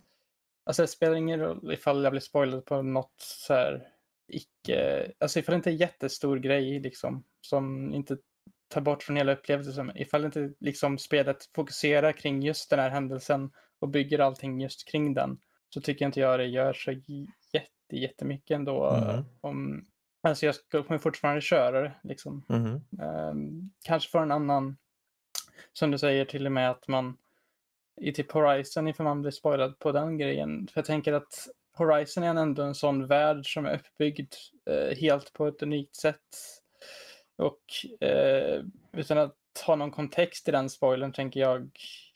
alltså 0.65 0.83
det 0.83 0.89
spelar 0.89 1.15
ingen 1.15 1.41
roll 1.41 1.73
ifall 1.73 2.05
jag 2.05 2.13
blir 2.13 2.21
spoilad 2.21 2.65
på 2.65 2.83
något 2.83 3.15
så 3.17 3.55
här 3.55 3.89
icke, 4.29 5.07
alltså 5.19 5.39
ifall 5.39 5.53
det 5.53 5.57
inte 5.57 5.71
är 5.71 5.73
en 5.73 5.79
jättestor 5.79 6.37
grej 6.39 6.81
liksom 6.81 7.25
som 7.41 7.95
inte 7.95 8.17
tar 8.69 8.81
bort 8.81 9.03
från 9.03 9.17
hela 9.17 9.33
upplevelsen. 9.33 9.93
Ifall 9.95 10.25
inte 10.25 10.53
liksom 10.61 10.99
spelet 10.99 11.51
fokuserar 11.55 12.13
kring 12.13 12.43
just 12.43 12.71
den 12.71 12.79
här 12.79 12.91
händelsen 12.91 13.51
och 13.79 13.89
bygger 13.89 14.19
allting 14.19 14.61
just 14.61 14.89
kring 14.89 15.15
den 15.15 15.39
så 15.69 15.81
tycker 15.81 16.07
inte 16.07 16.21
jag 16.21 16.41
det 16.41 16.47
gör 16.47 16.73
så 16.73 16.93
jätte, 17.53 17.97
jättemycket 17.97 18.55
ändå. 18.55 18.91
Mm. 18.91 19.25
Om, 19.41 19.87
alltså 20.29 20.47
jag 20.47 20.55
ska- 20.55 20.83
kommer 20.83 20.99
fortfarande 20.99 21.41
köra 21.41 21.81
det 21.83 21.93
liksom. 22.05 22.45
Mhm. 22.49 22.81
Ehm, 23.03 23.71
kanske 23.85 24.11
får 24.11 24.23
en 24.23 24.33
annan, 24.33 24.77
som 25.73 25.91
du 25.91 25.99
säger 25.99 26.25
till 26.25 26.47
och 26.47 26.53
med 26.53 26.71
att 26.71 26.89
man 26.89 27.17
i 28.01 28.13
typ 28.13 28.33
Horizon 28.33 28.89
ifall 28.89 29.05
man 29.05 29.23
blir 29.23 29.31
spoilad 29.33 29.79
på 29.79 29.93
den 29.93 30.19
grejen. 30.19 30.69
För 30.73 30.79
jag 30.81 30.85
tänker 30.87 31.13
att 31.13 31.49
Horizon 31.73 32.25
är 32.25 32.35
ändå 32.35 32.63
en 32.63 32.75
sån 32.75 33.07
värld 33.07 33.55
som 33.55 33.67
är 33.67 33.75
uppbyggd 33.75 34.33
eh, 34.71 34.97
helt 34.99 35.33
på 35.33 35.47
ett 35.47 35.63
unikt 35.63 35.97
sätt. 35.97 36.37
Och 37.37 37.61
eh, 38.09 38.63
utan 38.93 39.19
att 39.19 39.37
ha 39.67 39.77
någon 39.77 39.91
kontext 39.91 40.49
i 40.49 40.51
den 40.53 40.71
spoilern 40.71 41.13
tänker 41.13 41.41
jag 41.41 41.71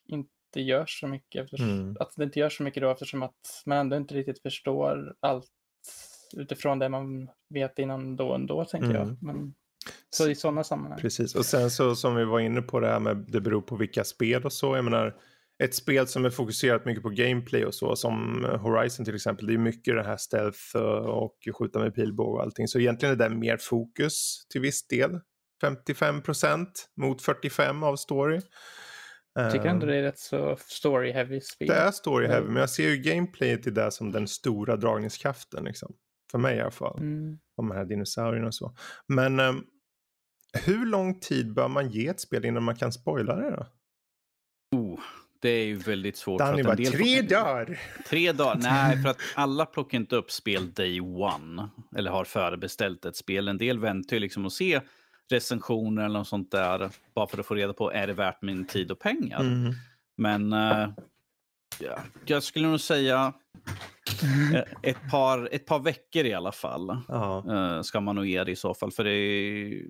inte 0.07 0.61
gör 0.61 0.85
så 0.87 1.07
mycket. 1.07 1.45
Eftersom, 1.45 1.69
Mm. 1.71 1.97
Att 2.01 2.13
det 2.17 2.25
inte 2.25 2.39
gör 2.39 2.49
så 2.49 2.63
mycket 2.63 2.83
då 2.83 2.91
eftersom 2.91 3.23
att 3.23 3.63
man 3.67 3.79
ändå 3.79 3.97
inte 3.97 4.15
riktigt 4.15 4.43
förstår 4.43 5.15
allt 5.21 5.51
utifrån 6.37 6.79
det 6.79 6.89
man 6.89 7.29
vet 7.55 7.79
innan 7.79 8.17
då 8.17 8.35
ändå 8.35 8.65
tänker 8.65 8.91
Mm. 8.91 9.01
jag. 9.01 9.17
Men, 9.23 9.55
så 10.11 10.29
i 10.31 10.35
sådana 10.35 10.65
sammanhang. 10.65 11.01
Precis, 11.01 11.35
och 11.35 11.45
sen 11.47 11.71
så 11.71 11.97
som 11.97 12.15
vi 12.15 12.25
var 12.25 12.41
inne 12.41 12.63
på 12.63 12.81
det 12.81 12.87
här 12.87 13.01
med 13.01 13.17
det 13.29 13.41
beror 13.41 13.61
på 13.61 13.77
vilka 13.77 14.05
spel 14.05 14.45
och 14.45 14.53
så. 14.53 14.77
Jag 14.77 14.85
menar, 14.85 15.17
ett 15.63 15.75
spel 15.75 16.07
som 16.07 16.25
är 16.25 16.31
fokuserat 16.31 16.85
mycket 16.85 17.03
på 17.03 17.09
gameplay 17.11 17.65
och 17.65 17.75
så, 17.75 17.97
som 17.97 18.45
Horizon 18.61 19.05
till 19.05 19.15
exempel, 19.15 19.47
det 19.47 19.55
är 19.55 19.59
mycket 19.59 19.95
det 19.95 20.03
här 20.05 20.17
stealth 20.17 20.77
och 21.07 21.37
skjuta 21.59 21.79
med 21.79 21.95
pilbåge 21.95 22.37
och 22.37 22.43
allting. 22.43 22.69
Så 22.69 22.79
egentligen 22.79 23.15
är 23.21 23.29
det 23.29 23.35
mer 23.37 23.57
fokus 23.57 24.47
till 24.51 24.61
viss 24.61 24.87
del. 24.87 25.21
55% 25.63 26.67
mot 26.97 27.23
45 27.23 27.83
av 27.83 27.97
story. 27.97 28.41
Jag 29.35 29.53
tycker 29.53 29.67
ändå 29.67 29.87
Ehm, 29.87 29.93
det 29.93 29.99
är 29.99 30.03
rätt 30.03 30.19
så 30.19 30.57
story-heavy 30.57 31.41
spel. 31.41 31.69
det 31.69 31.75
är 31.75 31.91
story 31.91 32.27
heavy, 32.27 32.47
men 32.47 32.57
jag 32.57 32.71
ser 32.71 32.89
ju 32.89 32.97
gameplayet 32.97 33.67
i 33.67 33.71
det 33.71 33.91
som 33.91 34.13
den 34.13 34.29
stora 34.29 34.77
dragningskraften. 34.77 35.65
Liksom. 35.65 35.93
För 36.31 36.39
mig 36.39 36.57
i 36.57 36.61
alla 36.61 36.71
fall. 36.71 36.99
Mm. 36.99 37.39
De 37.57 37.71
här 37.71 37.85
dinosaurierna 37.85 38.47
och 38.47 38.55
så. 38.55 38.75
Men 39.07 39.41
ehm, 39.41 39.65
hur 40.53 40.87
lång 40.87 41.21
tid 41.21 41.55
bör 41.55 41.69
man 41.69 41.91
ge 41.91 42.07
ett 42.07 42.21
spel 42.21 42.45
innan 42.45 42.63
man 42.63 42.77
kan 42.77 42.93
spoila 42.93 43.37
det 43.37 43.51
då? 43.51 43.67
Oh, 44.79 45.01
det 45.41 45.49
är 45.49 45.65
ju 45.65 45.77
väldigt 45.77 46.17
svårt. 46.17 46.39
Danny 46.39 46.61
att 46.61 46.67
bara, 46.67 46.73
en 46.73 46.77
del 46.77 46.93
tre 46.93 47.23
dagar! 47.23 47.81
Tre 48.09 48.33
dagar? 48.33 48.57
Nej, 48.63 49.03
för 49.03 49.09
att 49.09 49.19
alla 49.35 49.67
plockar 49.67 49.99
inte 49.99 50.17
upp 50.17 50.31
spel 50.31 50.73
day 50.73 51.01
one. 51.01 51.69
Eller 51.97 52.11
har 52.11 52.25
förebeställt 52.25 53.05
ett 53.05 53.17
spel. 53.17 53.49
En 53.49 53.59
del 53.59 53.79
väntar 53.79 54.17
ju 54.17 54.21
liksom 54.21 54.47
att 54.47 54.53
se 54.53 54.81
recensioner 55.31 56.05
eller 56.05 56.19
något 56.19 56.29
sånt 56.29 56.51
där. 56.51 56.91
Bara 57.15 57.27
för 57.27 57.39
att 57.39 57.47
få 57.47 57.55
reda 57.55 57.73
på 57.73 57.93
är 57.93 58.07
det 58.07 58.13
värt 58.13 58.43
min 58.43 58.67
tid 58.67 58.91
och 58.91 58.99
pengar. 58.99 59.41
Mm. 59.41 59.73
Men 60.17 60.53
eh, 60.53 60.89
ja, 61.81 61.99
jag 62.27 62.43
skulle 62.43 62.69
nog 62.69 62.81
säga 62.81 63.33
eh, 64.55 64.63
ett 64.83 65.11
par, 65.11 65.49
ett 65.53 65.67
par 65.67 65.79
veckor 65.79 66.25
i 66.25 66.35
alla 66.35 66.53
fall. 66.53 66.97
Ja. 67.09 67.45
eh, 67.77 67.83
ska 67.83 68.01
man 68.01 68.17
nog 68.17 68.27
ge 68.27 68.45
det 68.45 68.51
i 68.53 68.57
så 68.57 68.75
fall. 68.75 68.93
För 68.93 69.05
det 69.05 69.11
är, 69.13 69.83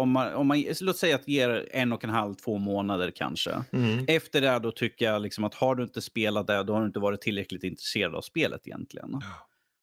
om 0.00 0.10
man, 0.10 0.34
om 0.34 0.46
man, 0.46 0.64
låt 0.80 0.96
säga 0.96 1.14
att 1.16 1.28
ger 1.28 1.68
en 1.70 1.92
och 1.92 2.04
en 2.04 2.10
halv, 2.10 2.34
två 2.34 2.58
månader 2.58 3.10
kanske. 3.10 3.64
Mm. 3.72 4.04
Efter 4.08 4.40
det 4.40 4.58
då 4.58 4.70
tycker 4.72 5.04
jag 5.04 5.22
liksom 5.22 5.44
att 5.44 5.54
har 5.54 5.74
du 5.74 5.82
inte 5.82 6.02
spelat 6.02 6.46
det, 6.46 6.62
då 6.62 6.72
har 6.72 6.80
du 6.80 6.86
inte 6.86 7.00
varit 7.00 7.20
tillräckligt 7.20 7.64
intresserad 7.64 8.14
av 8.14 8.20
spelet 8.20 8.66
egentligen. 8.66 9.10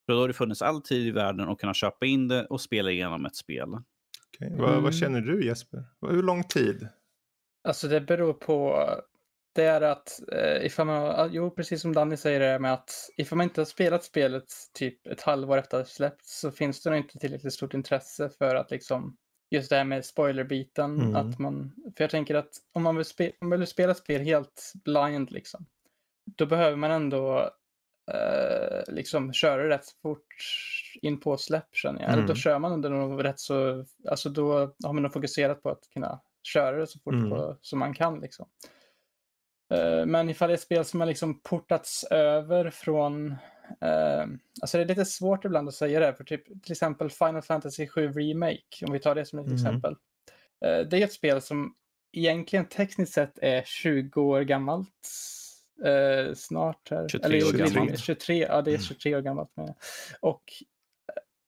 För 0.05 0.13
då 0.13 0.19
har 0.19 0.27
det 0.27 0.33
funnits 0.33 0.61
all 0.61 0.81
tid 0.81 1.07
i 1.07 1.11
världen 1.11 1.49
att 1.49 1.59
kunna 1.59 1.73
köpa 1.73 2.05
in 2.05 2.27
det 2.27 2.45
och 2.45 2.61
spela 2.61 2.91
igenom 2.91 3.25
ett 3.25 3.35
spel. 3.35 3.69
Vad, 4.39 4.69
Mm. 4.69 4.83
vad 4.83 4.95
känner 4.95 5.21
du 5.21 5.45
Jesper? 5.45 5.83
Hur 6.09 6.23
lång 6.23 6.43
tid? 6.43 6.87
Alltså 7.67 7.87
det 7.87 8.01
beror 8.01 8.33
på, 8.33 8.85
det 9.55 9.63
är 9.63 9.81
att 9.81 10.19
eh, 10.31 10.65
ifall 10.65 10.85
man, 10.85 11.29
jo 11.33 11.51
precis 11.51 11.81
som 11.81 11.93
Danny 11.93 12.17
säger 12.17 12.39
det 12.39 12.59
med 12.59 12.73
att 12.73 13.09
ifall 13.17 13.37
man 13.37 13.43
inte 13.43 13.61
har 13.61 13.65
spelat 13.65 14.03
spelet 14.03 14.45
typ 14.73 15.07
ett 15.07 15.21
halvår 15.21 15.57
efter 15.57 15.77
att 15.79 15.85
det 15.85 15.91
släppts 15.91 16.39
så 16.39 16.51
finns 16.51 16.83
det 16.83 16.89
nog 16.89 16.99
inte 16.99 17.19
tillräckligt 17.19 17.53
stort 17.53 17.73
intresse 17.73 18.29
för 18.29 18.55
att 18.55 18.71
liksom 18.71 19.17
just 19.51 19.69
det 19.69 19.75
här 19.75 19.83
med 19.83 20.05
spoilerbiten. 20.05 20.99
Mm. 21.01 21.15
Att 21.15 21.39
man, 21.39 21.71
för 21.97 22.03
jag 22.03 22.11
tänker 22.11 22.35
att 22.35 22.49
om 22.73 22.83
man 22.83 22.95
vill, 22.95 23.05
spe, 23.05 23.31
om 23.41 23.49
man 23.49 23.59
vill 23.59 23.67
spela 23.67 23.93
spel 23.93 24.21
helt 24.21 24.71
blind 24.85 25.31
liksom, 25.31 25.65
då 26.37 26.45
behöver 26.45 26.77
man 26.77 26.91
ändå 26.91 27.49
eh, 28.11 28.93
liksom 28.93 29.33
köra 29.33 29.69
rätt 29.69 29.85
fort 30.01 30.27
in 31.01 31.19
på 31.19 31.37
släpp 31.37 31.75
känner 31.75 31.99
jag. 32.01 32.07
Eller 32.09 32.21
Mm. 32.23 32.27
då 32.27 32.35
kör 32.35 32.59
man 32.59 32.71
ändå 32.73 32.89
nog 32.89 33.23
rätt 33.23 33.39
så, 33.39 33.85
alltså 34.09 34.29
då 34.29 34.53
har 34.83 34.93
man 34.93 35.03
nog 35.03 35.13
fokuserat 35.13 35.63
på 35.63 35.69
att 35.69 35.89
kunna 35.93 36.21
köra 36.43 36.77
det 36.77 36.87
så 36.87 36.99
fort 36.99 37.13
Mm. 37.13 37.29
på, 37.29 37.57
som 37.61 37.79
man 37.79 37.93
kan 37.93 38.19
liksom. 38.19 38.49
Eh, 39.73 40.05
Men 40.05 40.29
ifall 40.29 40.47
det 40.49 40.53
är 40.53 40.55
ett 40.55 40.61
spel 40.61 40.85
som 40.85 40.99
har 40.99 41.07
liksom 41.07 41.39
portats 41.39 42.03
över 42.03 42.69
från, 42.69 43.31
eh, 43.81 44.25
alltså 44.61 44.77
det 44.77 44.83
är 44.83 44.87
lite 44.87 45.05
svårt 45.05 45.45
ibland 45.45 45.67
att 45.67 45.73
säga 45.75 45.99
det, 45.99 46.13
för 46.13 46.23
typ 46.23 46.63
till 46.63 46.71
exempel 46.71 47.09
Final 47.09 47.41
Fantasy 47.41 47.87
7 47.87 48.11
Remake, 48.11 48.85
om 48.85 48.93
vi 48.93 48.99
tar 48.99 49.15
det 49.15 49.25
som 49.25 49.39
ett 49.39 49.45
Mhm. 49.45 49.55
exempel. 49.55 49.95
Eh, 50.65 50.79
Det 50.79 50.97
är 50.97 51.03
ett 51.03 51.13
spel 51.13 51.41
som 51.41 51.75
egentligen 52.11 52.65
tekniskt 52.65 53.13
sett 53.13 53.39
är 53.41 53.63
20 53.65 54.21
år 54.21 54.41
gammalt. 54.41 54.89
Eh, 55.85 56.33
snart 56.35 56.89
här. 56.91 57.07
23 57.07 57.39
jo, 57.39 57.47
år 57.47 57.51
gammalt. 57.53 57.99
23, 57.99 58.45
ja, 58.49 58.61
det 58.61 58.73
är 58.73 58.77
23 58.77 59.15
år 59.15 59.21
gammalt. 59.21 59.49
Med. 59.57 59.73
Och 60.19 60.43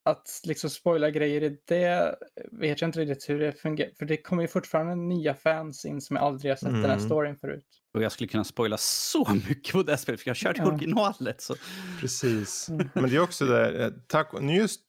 att 0.06 0.42
liksom 0.44 0.70
spoila 0.70 1.10
grejer 1.10 1.44
i 1.44 1.58
det 1.68 2.16
vet 2.52 2.82
jag 2.82 2.88
inte 2.88 3.00
riktigt 3.00 3.30
hur 3.30 3.40
det 3.40 3.52
fungerar. 3.54 3.92
För 4.00 4.06
det 4.06 4.18
kommer 4.18 4.42
ju 4.42 4.48
fortfarande 4.48 4.96
nya 4.96 5.34
fans 5.34 5.86
in 5.86 6.02
som 6.02 6.18
aldrig 6.18 6.52
har 6.52 6.56
sett 6.56 6.70
den 6.70 6.76
här 6.76 6.94
Mm. 6.94 7.00
storyn 7.06 7.36
förut. 7.38 7.66
Och 7.94 8.04
jag 8.04 8.12
skulle 8.12 8.28
kunna 8.28 8.44
spoila 8.44 8.78
så 8.78 9.34
mycket 9.50 9.74
på 9.74 9.84
det 9.84 9.92
här 9.92 9.98
spelet, 9.98 10.22
för 10.22 10.30
jag 10.30 10.36
har 10.36 10.40
kört 10.54 10.58
Ja. 10.58 10.68
originalet. 10.68 11.42
Så. 11.42 11.56
Precis. 12.02 12.70
Mm. 12.70 12.90
Men 12.94 13.10
det 13.10 13.16
är 13.16 13.20
också 13.20 13.46
det, 13.46 13.84
eh, 13.86 13.92
tack, 14.08 14.32
nu 14.42 14.56
just 14.56 14.82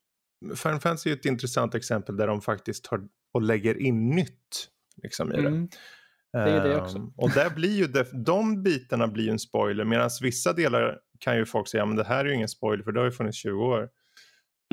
Final 0.57 0.81
Fantasy 0.81 1.11
är 1.11 1.15
ett 1.15 1.25
intressant 1.25 1.75
exempel 1.75 2.17
där 2.17 2.27
de 2.27 2.41
faktiskt 2.43 2.85
tar 2.85 3.01
och 3.35 3.43
lägger 3.43 3.79
in 3.83 4.11
nytt 4.11 4.69
liksom, 5.03 5.33
i 5.33 5.37
det. 5.37 5.49
Mm. 5.49 5.69
är 6.37 6.55
ju 6.55 6.61
det 6.73 6.81
också. 6.81 6.99
Ehm, 6.99 7.09
och 7.17 7.31
där 7.31 7.51
blir 7.51 7.77
ju 7.77 7.87
det, 7.87 8.25
de 8.25 8.63
bitarna 8.63 9.09
blir 9.09 9.25
ju 9.25 9.31
en 9.31 9.39
spoiler 9.39 9.85
medan 9.85 10.11
vissa 10.23 10.53
delar 10.53 10.99
kan 11.21 11.37
ju 11.37 11.47
folk 11.47 11.69
säga 11.69 11.87
men 11.87 11.97
det 11.97 12.05
här 12.05 12.25
är 12.25 12.29
ju 12.29 12.35
ingen 12.35 12.49
spoiler 12.49 12.85
för 12.85 12.93
det 12.93 13.01
har 13.01 13.05
ju 13.05 13.13
funnits 13.13 13.39
20 13.39 13.65
år. 13.65 13.89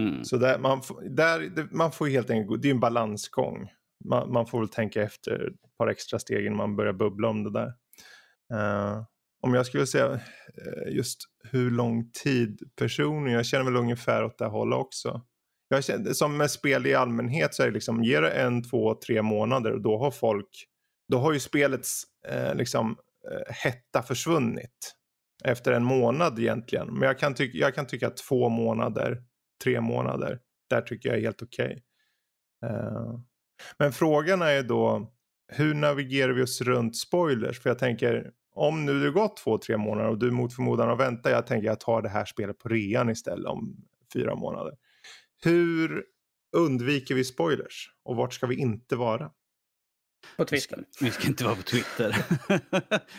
Mm. 0.01 0.23
Så 0.23 0.38
där, 0.38 0.60
man, 0.60 0.82
får- 0.82 1.10
där, 1.10 1.67
man 1.71 1.91
får 1.91 2.08
ju 2.08 2.13
helt 2.13 2.29
enkelt, 2.29 2.62
det 2.62 2.65
är 2.65 2.69
ju 2.69 2.73
en 2.75 2.79
balansgång. 2.79 3.69
Man, 4.06 4.32
man 4.34 4.47
får 4.47 4.60
väl 4.60 4.69
tänka 4.69 5.01
efter 5.03 5.47
ett 5.47 5.77
par 5.77 5.88
extra 5.88 6.19
steg 6.19 6.45
innan 6.45 6.58
man 6.58 6.75
börjar 6.75 6.93
bubbla 6.93 7.27
om 7.27 7.43
det 7.43 7.51
där. 7.51 7.73
Uh, 8.53 9.03
om 9.41 9.53
jag 9.53 9.65
skulle 9.65 9.88
säga 9.88 10.13
eh, 10.13 10.95
just 10.95 11.19
hur 11.43 11.71
lång 11.71 12.12
tid 12.23 12.62
personen, 12.75 13.34
jag 13.34 13.45
känner 13.45 13.65
väl 13.65 13.75
ungefär 13.75 14.23
åt 14.23 14.38
det 14.38 14.45
hållet 14.45 14.77
också. 14.77 15.21
Jag 15.67 15.84
känner, 15.84 16.13
som 16.13 16.38
med 16.38 16.51
spel 16.51 16.88
i 16.88 16.93
allmänhet 16.93 17.56
så 17.56 17.63
är 17.63 17.67
det 17.67 17.73
liksom, 17.73 18.03
ger 18.03 18.21
det 18.21 18.32
en, 18.32 18.63
två, 18.63 18.95
tre 18.95 19.21
månader 19.21 19.71
och 19.71 19.82
då 19.82 19.97
har 19.97 20.12
folk, 20.12 20.49
då 21.12 21.17
har 21.17 21.34
ju 21.34 21.39
spelets 21.39 22.03
eh, 22.27 22.56
liksom 22.56 22.97
eh, 23.32 23.53
hetta 23.53 24.01
försvunnit. 24.01 24.95
Efter 25.45 25.71
en 25.71 25.84
månad 25.84 26.39
egentligen. 26.39 26.88
Men 26.88 27.08
jag 27.08 27.19
kan, 27.19 27.34
tycka 27.34 27.58
jag 27.58 27.75
kan 27.75 27.88
tycka 27.88 28.08
att 28.08 28.17
två 28.17 28.49
månader, 28.49 29.23
tre 29.63 29.81
månader, 29.81 30.39
där 30.69 30.81
tycker 30.81 31.09
jag 31.09 31.17
är 31.17 31.21
helt 31.21 31.41
okej. 31.41 31.83
Eh, 32.65 33.19
men 33.77 33.93
frågan 33.93 34.41
är 34.41 34.63
då, 34.63 35.11
hur 35.47 35.73
navigerar 35.73 36.33
vi 36.33 36.43
oss 36.43 36.61
runt 36.61 36.97
spoilers? 36.97 37.59
För 37.59 37.69
jag 37.69 37.79
tänker, 37.79 38.31
om 38.53 38.85
nu 38.85 39.03
det 39.03 39.11
gått 39.11 39.37
två, 39.37 39.57
tre 39.57 39.77
månader 39.77 40.09
och 40.09 40.17
du 40.17 40.31
mot 40.31 40.55
förmodan 40.55 40.89
har 40.89 40.95
väntat, 40.95 41.31
jag 41.31 41.47
tänker 41.47 41.67
jag 41.67 41.79
tar 41.79 42.01
det 42.01 42.09
här 42.09 42.25
spelet 42.25 42.59
på 42.59 42.69
rean 42.69 43.09
istället 43.09 43.47
om 43.47 43.75
fyra 44.13 44.35
månader. 44.35 44.73
Hur 45.43 46.03
undviker 46.55 47.15
vi 47.15 47.23
spoilers? 47.23 47.91
Och 48.03 48.15
vart 48.15 48.33
ska 48.33 48.47
vi 48.47 48.55
inte 48.55 48.95
vara? 48.95 49.31
På 50.38 50.45
Vi 50.51 50.59
ska, 50.59 50.75
Twitter. 50.75 51.03
vi 51.05 51.12
ska 51.12 51.27
inte 51.27 51.43
vara 51.43 51.55
på 51.55 51.62
Twitter. 51.62 52.15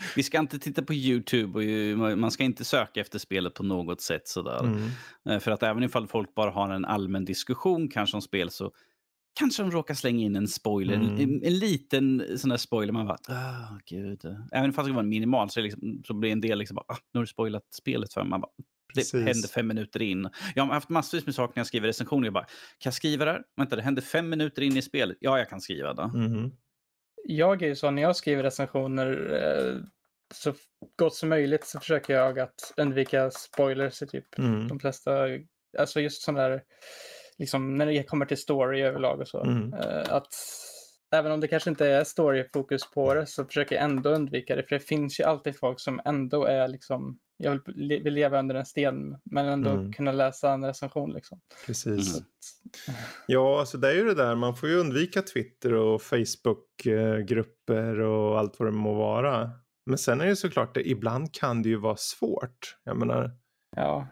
vi 0.15 0.23
ska 0.23 0.39
inte 0.39 0.59
titta 0.59 0.81
på 0.81 0.93
YouTube 0.93 1.59
och 2.11 2.17
man 2.17 2.31
ska 2.31 2.43
inte 2.43 2.65
söka 2.65 3.01
efter 3.01 3.19
spelet 3.19 3.53
på 3.53 3.63
något 3.63 4.01
sätt. 4.01 4.27
Sådär. 4.27 4.59
Mm. 4.63 4.89
Eh, 5.29 5.39
För 5.39 5.51
att 5.51 5.63
även 5.63 5.83
ifall 5.83 6.07
folk 6.07 6.35
bara 6.35 6.51
har 6.51 6.69
en 6.69 6.85
allmän 6.85 7.25
diskussion 7.25 7.89
kanske 7.89 8.17
om 8.17 8.21
spel 8.21 8.49
så 8.49 8.71
kanske 9.39 9.63
de 9.63 9.71
råkar 9.71 9.93
slänga 9.93 10.25
in 10.25 10.35
en 10.35 10.47
spoiler. 10.47 10.93
Mm. 10.93 11.19
En, 11.19 11.43
en 11.43 11.59
liten 11.59 12.23
sån 12.37 12.49
där 12.49 12.57
spoiler. 12.57 12.93
Man 12.93 13.07
bara, 13.07 13.17
ah, 13.27 13.79
gud. 13.85 14.19
Även 14.51 14.73
fast 14.73 14.87
det 14.87 14.93
var 14.93 15.03
en 15.03 15.09
minimal 15.09 15.49
så, 15.49 15.61
liksom, 15.61 16.01
så 16.07 16.13
blir 16.13 16.31
en 16.31 16.41
del 16.41 16.57
liksom, 16.59 16.77
ah, 16.77 16.97
nu 17.13 17.17
har 17.17 17.21
du 17.21 17.27
spoilat 17.27 17.63
spelet 17.73 18.13
för 18.13 18.21
mig. 18.21 18.29
Man 18.29 18.41
bara, 18.41 18.51
det 18.93 18.99
Precis. 19.01 19.13
händer 19.13 19.47
fem 19.47 19.67
minuter 19.67 20.01
in. 20.01 20.29
Jag 20.55 20.65
har 20.65 20.73
haft 20.73 20.89
massvis 20.89 21.25
med 21.25 21.35
saker 21.35 21.53
när 21.55 21.59
jag 21.59 21.67
skriver 21.67 21.87
recensioner. 21.87 22.25
Jag 22.25 22.33
bara, 22.33 22.43
kan 22.43 22.49
jag 22.83 22.93
skriva 22.93 23.25
det 23.25 23.31
här? 23.31 23.41
Vänta, 23.57 23.75
det 23.75 23.81
händer 23.81 24.01
fem 24.01 24.29
minuter 24.29 24.61
in 24.61 24.77
i 24.77 24.81
spelet. 24.81 25.17
Ja, 25.19 25.37
jag 25.37 25.49
kan 25.49 25.61
skriva 25.61 25.93
det. 25.93 26.07
Mhm. 26.07 26.51
Jag 27.27 27.61
är 27.61 27.67
ju 27.67 27.75
så 27.75 27.91
när 27.91 28.01
jag 28.01 28.15
skriver 28.15 28.43
recensioner 28.43 29.33
eh, 29.33 29.75
så 30.33 30.53
gott 30.95 31.15
som 31.15 31.29
möjligt 31.29 31.65
så 31.65 31.79
försöker 31.79 32.13
jag 32.13 32.39
att 32.39 32.73
undvika 32.77 33.31
spoilers 33.31 34.01
i 34.01 34.07
typ 34.07 34.37
Mm. 34.39 34.67
de 34.67 34.79
flesta, 34.79 35.27
alltså 35.77 35.99
just 36.01 36.21
sån 36.21 36.35
där, 36.35 36.63
liksom 37.37 37.75
när 37.75 37.85
det 37.85 38.03
kommer 38.03 38.25
till 38.25 38.37
story 38.37 38.81
överlag 38.81 39.19
och 39.19 39.27
så. 39.27 39.43
Mm. 39.43 39.73
Eh, 39.73 40.13
att 40.13 40.33
även 41.15 41.31
om 41.31 41.39
det 41.39 41.47
kanske 41.47 41.69
inte 41.69 41.87
är 41.87 42.03
storyfokus 42.03 42.91
på 42.91 43.13
det 43.13 43.25
så 43.27 43.45
försöker 43.45 43.75
jag 43.75 43.83
ändå 43.83 44.09
undvika 44.09 44.55
det. 44.55 44.63
För 44.63 44.75
det 44.75 44.79
finns 44.79 45.19
ju 45.19 45.23
alltid 45.23 45.59
folk 45.59 45.79
som 45.79 46.01
ändå 46.05 46.45
är 46.45 46.67
liksom, 46.67 47.19
jag 47.37 47.51
vill, 47.65 48.01
vill 48.03 48.13
leva 48.13 48.39
under 48.39 48.55
en 48.55 48.65
sten 48.65 49.17
men 49.23 49.45
ändå 49.45 49.69
Mm. 49.69 49.93
kunna 49.93 50.11
läsa 50.11 50.51
en 50.51 50.65
recension 50.65 51.13
liksom. 51.13 51.39
Precis. 51.65 52.13
Mm. 52.17 52.25
Ja, 53.27 53.59
alltså 53.59 53.77
det 53.77 53.87
är 53.89 53.95
ju 53.95 54.05
det 54.05 54.13
där. 54.15 54.35
Man 54.35 54.55
får 54.55 54.69
ju 54.69 54.75
undvika 54.75 55.21
Twitter 55.21 55.73
och 55.73 56.01
Facebookgrupper 56.01 57.99
och 57.99 58.39
allt 58.39 58.59
vad 58.59 58.67
det 58.67 58.71
må 58.77 58.93
vara. 58.93 59.51
Men 59.85 59.97
sen 59.97 60.21
är 60.21 60.25
det 60.25 60.35
såklart, 60.35 60.73
det, 60.75 60.89
ibland 60.89 61.33
kan 61.33 61.61
det 61.61 61.69
ju 61.69 61.75
vara 61.75 61.95
svårt. 61.97 62.77
Jag 62.83 62.97
menar, 62.97 63.31
Ja, 63.75 64.07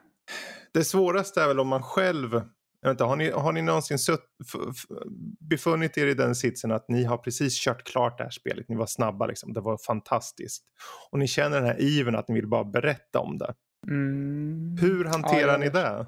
det 0.73 0.83
svåraste 0.83 1.41
är 1.41 1.47
väl 1.47 1.59
om 1.59 1.67
man 1.67 1.83
själv 1.83 2.41
jag 2.83 2.89
vet 2.89 2.93
inte, 2.95 3.03
har, 3.03 3.15
ni, 3.15 3.29
har 3.31 3.51
ni 3.51 3.61
någonsin 3.61 3.99
sutt, 3.99 4.25
f, 4.43 4.59
f, 4.69 4.97
befunnit 5.49 5.97
er 5.97 6.07
i 6.07 6.13
den 6.13 6.35
sitsen 6.35 6.71
att 6.71 6.85
ni 6.89 7.03
har 7.03 7.17
precis 7.17 7.63
kört 7.65 7.83
klart 7.83 8.17
det 8.17 8.23
här 8.23 8.31
spelet, 8.31 8.69
ni 8.69 8.75
var 8.75 8.85
snabba 8.85 9.25
liksom, 9.27 9.53
det 9.53 9.61
var 9.61 9.77
fantastiskt. 9.87 10.63
Och 11.11 11.19
ni 11.19 11.27
känner 11.27 11.57
den 11.57 11.65
här 11.65 11.81
ivern 11.81 12.15
att 12.15 12.27
ni 12.27 12.35
vill 12.35 12.47
bara 12.47 12.63
berätta 12.63 13.19
om 13.19 13.37
det. 13.37 13.53
mm. 13.87 14.77
Hur 14.81 15.05
hanterar 15.05 15.51
Ja, 15.51 15.57
ni 15.57 15.69
det? 15.69 16.05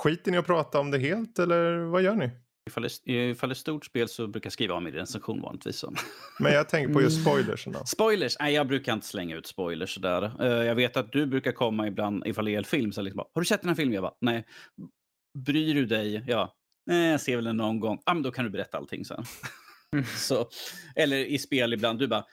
Skiter 0.00 0.30
ni 0.30 0.36
att 0.38 0.46
prata 0.46 0.80
om 0.80 0.90
det 0.90 0.98
helt 0.98 1.38
eller 1.38 1.78
vad 1.78 2.02
gör 2.02 2.14
ni? 2.16 2.30
Ifall 2.70 2.82
det, 2.82 3.12
ifall 3.12 3.48
det 3.48 3.52
är 3.52 3.54
ett 3.54 3.58
stort 3.58 3.84
spel 3.84 4.08
så 4.08 4.26
brukar 4.26 4.46
jag 4.46 4.52
skriva 4.52 4.74
om 4.74 4.86
i 4.86 4.90
recension 4.90 5.42
vanligtvis. 5.42 5.84
Men 6.40 6.52
jag 6.52 6.68
tänker 6.68 6.94
på 6.94 7.02
just 7.02 7.16
Mm. 7.16 7.24
spoilersen 7.24 7.72
då. 7.72 7.84
Spoilers? 7.84 8.36
Nej, 8.40 8.54
jag 8.54 8.66
brukar 8.68 8.92
inte 8.92 9.06
slänga 9.06 9.36
ut 9.36 9.46
spoilers 9.46 9.94
sådär. 9.94 10.32
Eh, 10.40 10.46
jag 10.66 10.74
vet 10.74 10.96
att 10.96 11.12
du 11.12 11.26
brukar 11.26 11.52
komma 11.52 11.86
ibland 11.86 12.26
ifall 12.26 12.44
det 12.44 12.54
är 12.54 12.58
en 12.58 12.64
film. 12.64 12.92
Så 12.92 13.02
liksom 13.02 13.16
bara, 13.16 13.26
har 13.34 13.40
du 13.40 13.46
sett 13.46 13.60
den 13.60 13.68
här 13.68 13.74
filmen? 13.76 13.94
Jag 13.94 14.02
bara, 14.02 14.14
nej. 14.20 14.44
Bryr 15.44 15.74
du 15.74 15.86
dig? 15.86 16.24
Ja. 16.26 16.54
Nej, 16.86 17.10
jag 17.10 17.20
ser 17.20 17.36
väl 17.36 17.44
den 17.44 17.56
någon 17.56 17.80
gång. 17.80 18.02
Ja, 18.06 18.14
men 18.14 18.22
då 18.22 18.30
kan 18.30 18.44
du 18.44 18.50
berätta 18.50 18.78
allting 18.78 19.04
sen. 19.04 19.24
Mm. 19.92 20.04
så, 20.16 20.48
eller 20.94 21.16
i 21.16 21.38
spel 21.38 21.72
ibland, 21.72 21.98
du 21.98 22.06
bara, 22.06 22.24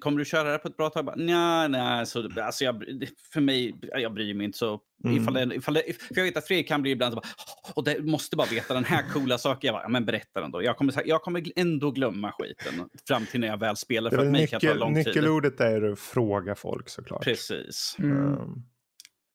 kommer 0.00 0.18
du 0.18 0.24
köra 0.24 0.44
det 0.44 0.50
här 0.50 0.58
på 0.58 0.68
ett 0.68 0.76
bra 0.76 0.90
tag? 0.90 1.12
Nej, 1.16 1.68
nej, 1.68 2.06
så, 2.06 2.40
alltså 2.40 2.64
jag, 2.64 2.84
för 3.32 3.40
mig, 3.40 3.74
jag 3.82 4.14
bryr 4.14 4.34
mig 4.34 4.44
inte 4.44 4.58
så. 4.58 4.80
Mm. 5.04 5.22
Ifall 5.22 5.34
det, 5.34 5.54
ifall 5.54 5.74
det, 5.74 5.82
för 5.98 6.16
jag 6.16 6.24
vet 6.24 6.36
att 6.36 6.46
Fredrik 6.46 6.68
kan 6.68 6.82
bli 6.82 6.90
ibland 6.90 7.14
så 7.14 7.20
bara, 7.20 7.28
och 7.74 7.84
det 7.84 8.02
måste 8.02 8.36
bara 8.36 8.46
veta 8.50 8.74
den 8.74 8.84
här 8.84 9.08
coola 9.12 9.38
saken. 9.38 9.68
Jag 9.68 9.74
bara, 9.74 9.82
ja, 9.82 9.88
men 9.88 10.04
berätta 10.04 10.40
den 10.40 10.50
då. 10.50 10.62
Jag 10.62 10.76
kommer, 10.76 11.02
jag 11.04 11.22
kommer 11.22 11.52
ändå 11.56 11.90
glömma 11.90 12.32
skiten 12.32 12.88
fram 13.08 13.26
till 13.26 13.40
när 13.40 13.48
jag 13.48 13.58
väl 13.58 13.76
spelar. 13.76 14.10
Det 14.10 14.16
För 14.16 14.24
väl 14.24 14.26
att 14.26 14.32
mig 14.32 14.46
kan 14.46 14.60
det 14.60 14.68
ta 14.68 14.74
lång 14.74 14.94
tid. 14.94 15.06
nyckelordet 15.06 15.60
är 15.60 15.92
att 15.92 15.98
fråga 15.98 16.54
folk 16.54 16.88
såklart. 16.88 17.24
Precis. 17.24 17.96
Mm. 17.98 18.62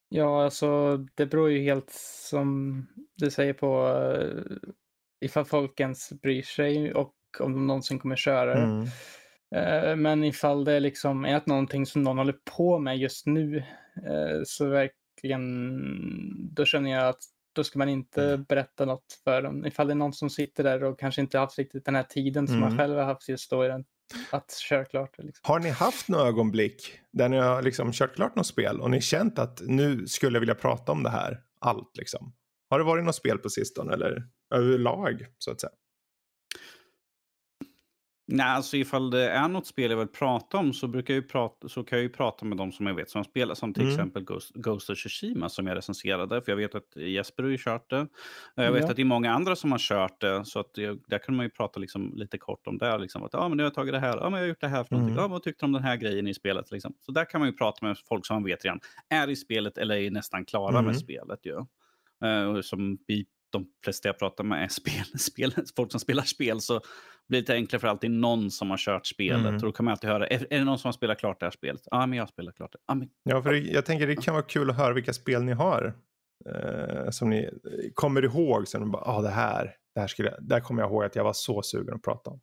Ja, 0.09 0.43
alltså 0.43 0.97
det 1.15 1.25
beror 1.25 1.51
ju 1.51 1.59
helt 1.63 1.89
som 2.29 2.85
du 3.15 3.31
säger 3.31 3.53
på 3.53 3.87
uh, 3.87 4.57
ifall 5.21 5.45
folk 5.45 5.79
ens 5.79 6.09
bryr 6.21 6.41
sig 6.41 6.93
och 6.93 7.13
om 7.39 7.53
de 7.53 7.67
någonsin 7.67 7.99
kommer 7.99 8.15
köra 8.15 8.55
det. 8.55 8.61
mm, 8.61 8.87
Eh, 9.55 9.95
men 9.95 10.23
ifall 10.23 10.63
det 10.65 10.79
liksom 10.79 11.25
är 11.25 11.41
någonting 11.45 11.85
som 11.85 12.03
någon 12.03 12.17
håller 12.17 12.35
på 12.57 12.79
med 12.79 12.97
just 12.97 13.25
nu 13.25 13.57
eh, 14.05 14.41
så 14.45 14.69
verkligen 14.69 16.53
då 16.53 16.65
känner 16.65 16.91
jag 16.91 17.07
att 17.07 17.19
då 17.53 17.63
ska 17.63 17.79
man 17.79 17.89
inte 17.89 18.23
Mm. 18.23 18.43
berätta 18.43 18.85
något 18.85 19.21
för 19.23 19.41
dem. 19.41 19.65
Ifall 19.65 19.87
det 19.87 19.93
är 19.93 19.95
någon 19.95 20.13
som 20.13 20.29
sitter 20.29 20.63
där 20.63 20.83
och 20.83 20.99
kanske 20.99 21.21
inte 21.21 21.39
haft 21.39 21.57
riktigt 21.57 21.85
den 21.85 21.95
här 21.95 22.03
tiden 22.03 22.47
som 22.47 22.59
man 22.59 22.69
Mm. 22.69 22.77
själv 22.77 22.97
har 22.97 23.03
haft 23.05 23.29
just 23.29 23.49
då 23.51 23.65
i 23.65 23.67
den, 23.67 23.85
att 24.29 24.57
köra 24.57 24.85
klart. 24.85 25.17
Liksom. 25.17 25.41
Har 25.41 25.59
ni 25.59 25.69
haft 25.69 26.07
några 26.07 26.27
ögonblick 26.27 26.99
där 27.11 27.29
ni 27.29 27.37
har 27.37 27.61
liksom 27.61 27.91
kört 27.91 28.15
klart 28.15 28.35
något 28.35 28.47
spel 28.47 28.81
och 28.81 28.91
ni 28.91 29.01
känt 29.01 29.39
att 29.39 29.61
nu 29.65 30.07
skulle 30.07 30.35
jag 30.35 30.39
vilja 30.39 30.55
prata 30.55 30.91
om 30.91 31.03
det 31.03 31.09
här, 31.09 31.41
allt 31.59 31.97
liksom? 31.97 32.33
Har 32.69 32.79
det 32.79 32.85
varit 32.85 33.05
något 33.05 33.15
spel 33.15 33.37
på 33.37 33.49
sistone 33.49 33.93
eller 33.93 34.23
överlag 34.53 35.25
så 35.37 35.51
att 35.51 35.61
säga? 35.61 35.71
Nej, 38.29 38.45
alltså 38.45 38.77
ifall 38.77 39.09
det 39.09 39.29
är 39.29 39.47
något 39.47 39.67
spel 39.67 39.91
jag 39.91 39.97
vill 39.97 40.07
prata 40.07 40.57
om 40.57 40.73
så, 40.73 40.87
brukar 40.87 41.13
jag 41.13 41.21
ju 41.23 41.27
prata, 41.27 41.69
så 41.69 41.83
kan 41.83 41.97
jag 41.97 42.03
ju 42.03 42.09
prata 42.09 42.45
med 42.45 42.57
de 42.57 42.71
som 42.71 42.87
jag 42.87 42.93
vet 42.93 43.09
som 43.09 43.23
spelar. 43.23 43.55
Som 43.55 43.73
till 43.73 43.83
Mm. 43.83 43.93
exempel 43.93 44.23
Ghost, 44.23 44.51
Ghost 44.55 44.89
of 44.89 44.97
Tsushima 44.97 45.49
som 45.49 45.67
jag 45.67 45.77
recenserade. 45.77 46.41
För 46.41 46.51
jag 46.51 46.57
vet 46.57 46.75
att 46.75 46.95
Jesper 46.95 47.43
har 47.43 47.49
ju 47.49 47.57
kört 47.57 47.89
det. 47.89 48.07
Jag 48.55 48.71
vet 48.71 48.83
Ja. 48.83 48.89
att 48.89 48.95
det 48.95 49.01
är 49.01 49.05
många 49.05 49.33
andra 49.33 49.55
som 49.55 49.71
har 49.71 49.79
kört 49.79 50.21
det. 50.21 50.45
Så 50.45 50.59
att 50.59 50.77
jag, 50.77 50.99
där 51.07 51.17
kan 51.19 51.35
man 51.35 51.45
ju 51.45 51.49
prata 51.49 51.79
liksom 51.79 52.11
lite 52.15 52.37
kort 52.37 52.67
om 52.67 52.77
det. 52.77 52.97
Liksom, 52.97 53.23
att, 53.23 53.35
ah, 53.35 53.47
men 53.49 53.57
nu 53.57 53.63
har 53.63 53.65
jag 53.65 53.73
tagit 53.73 53.93
det 53.93 53.99
här. 53.99 54.17
Ah, 54.17 54.29
men 54.29 54.33
jag 54.33 54.39
har 54.43 54.47
gjort 54.49 54.61
det 54.61 54.67
här 54.67 54.83
för 54.83 54.95
någonting. 54.95 55.13
Mm. 55.17 55.25
Ah, 55.25 55.27
vad 55.27 55.43
tyckte 55.43 55.65
du 55.65 55.67
om 55.67 55.71
den 55.73 55.83
här 55.83 55.95
grejen 55.97 56.27
i 56.27 56.33
spelet? 56.33 56.71
Liksom. 56.71 56.93
Så 57.05 57.11
där 57.11 57.25
kan 57.25 57.41
man 57.41 57.49
ju 57.49 57.55
prata 57.55 57.85
med 57.85 57.97
folk 58.09 58.25
som 58.25 58.35
man 58.35 58.43
vet 58.43 58.65
redan 58.65 58.79
är 59.09 59.29
i 59.29 59.35
spelet 59.35 59.77
eller 59.77 59.95
är 59.95 60.11
nästan 60.11 60.45
klara 60.45 60.69
Mm. 60.73 60.85
med 60.85 60.97
spelet. 60.99 61.39
Ju. 61.45 61.55
Och 62.57 62.65
som 62.65 62.97
vi, 63.07 63.25
de 63.51 63.67
flesta 63.83 64.09
jag 64.09 64.19
pratar 64.19 64.43
med 64.43 64.63
är 64.63 64.67
spel, 64.67 65.19
spel, 65.19 65.53
folk 65.75 65.91
som 65.91 65.99
spelar 65.99 66.23
spel. 66.23 66.61
Så 66.61 66.81
blir 67.27 67.39
det 67.39 67.41
lite 67.41 67.53
enklare 67.53 67.79
för 67.79 67.87
alltid 67.87 68.11
någon 68.11 68.51
som 68.51 68.69
har 68.69 68.77
kört 68.77 69.07
spelet. 69.07 69.39
Mm. 69.39 69.55
Och 69.55 69.61
då 69.61 69.71
kan 69.71 69.85
man 69.85 69.91
alltid 69.91 70.09
höra, 70.09 70.27
är, 70.27 70.47
är 70.49 70.57
det 70.57 70.63
någon 70.63 70.79
som 70.79 70.87
har 70.87 70.93
spelat 70.93 71.19
klart 71.19 71.39
det 71.39 71.45
här 71.45 71.51
spelet? 71.51 71.81
Ja, 71.85 71.97
ah, 71.97 72.05
men 72.05 72.17
jag 72.17 72.23
har 72.23 72.27
spelat 72.27 72.55
klart 72.55 72.71
det. 72.71 72.79
Ah, 72.85 72.95
men, 72.95 73.09
Ja, 73.23 73.41
för 73.41 73.51
det, 73.51 73.59
jag 73.59 73.85
tänker 73.85 74.07
det 74.07 74.15
kan 74.15 74.33
vara 74.33 74.45
kul 74.45 74.69
att 74.69 74.77
höra 74.77 74.93
vilka 74.93 75.13
spel 75.13 75.43
ni 75.43 75.53
har. 75.53 75.93
Eh, 76.45 77.09
som 77.09 77.29
ni 77.29 77.43
eh, 77.43 77.51
kommer 77.93 78.25
ihåg. 78.25 78.67
Så 78.67 78.79
ni 78.79 78.85
bara, 78.85 79.03
ah, 79.05 79.21
det 79.21 79.29
här, 79.29 79.75
det 79.95 80.01
här 80.01 80.07
skulle 80.07 80.29
jag, 80.29 80.43
där 80.43 80.59
kommer 80.59 80.81
jag 80.81 80.91
ihåg 80.91 81.03
att 81.03 81.15
jag 81.15 81.23
var 81.23 81.33
så 81.33 81.61
sugen 81.61 81.95
att 81.95 82.03
prata 82.03 82.29
om. 82.29 82.39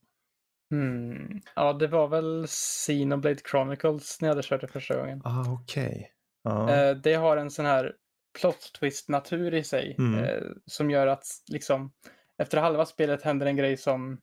Hmm. 0.70 1.40
Ja, 1.56 1.72
det 1.72 1.86
var 1.86 2.08
väl 2.08 2.46
Xenoblade 2.46 3.40
Chronicles 3.50 4.20
när 4.20 4.28
jag 4.28 4.34
hade 4.34 4.46
kört 4.46 4.60
det 4.60 4.68
första 4.68 4.96
gången. 4.96 5.22
Ah, 5.24 5.52
okej. 5.52 6.10
Ja. 6.42 6.70
Eh, 6.70 6.96
det 6.96 7.14
har 7.14 7.36
en 7.36 7.50
sån 7.50 7.66
här 7.66 7.92
plot 8.40 8.72
twist 8.80 9.08
natur 9.08 9.54
i 9.54 9.64
sig 9.64 9.94
Mm. 9.98 10.24
eh, 10.24 10.42
som 10.66 10.90
gör 10.90 11.06
att 11.06 11.26
liksom 11.52 11.92
efter 12.38 12.58
halva 12.58 12.86
spelet 12.86 13.22
händer 13.22 13.46
en 13.46 13.56
grej 13.56 13.76
som 13.76 14.20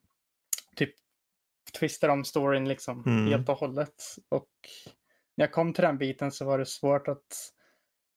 typ 0.76 0.94
twistar 1.80 2.10
om 2.10 2.24
storyn 2.26 2.68
liksom 2.68 3.04
Mm. 3.06 3.28
helt 3.28 3.50
och 3.50 3.58
hållet. 3.58 4.04
Och 4.30 4.50
när 5.38 5.46
jag 5.46 5.52
kom 5.52 5.74
till 5.74 5.84
den 5.84 5.98
biten 5.98 6.32
så 6.32 6.46
var 6.46 6.60
det 6.60 6.66
svårt 6.66 7.08
att 7.08 7.52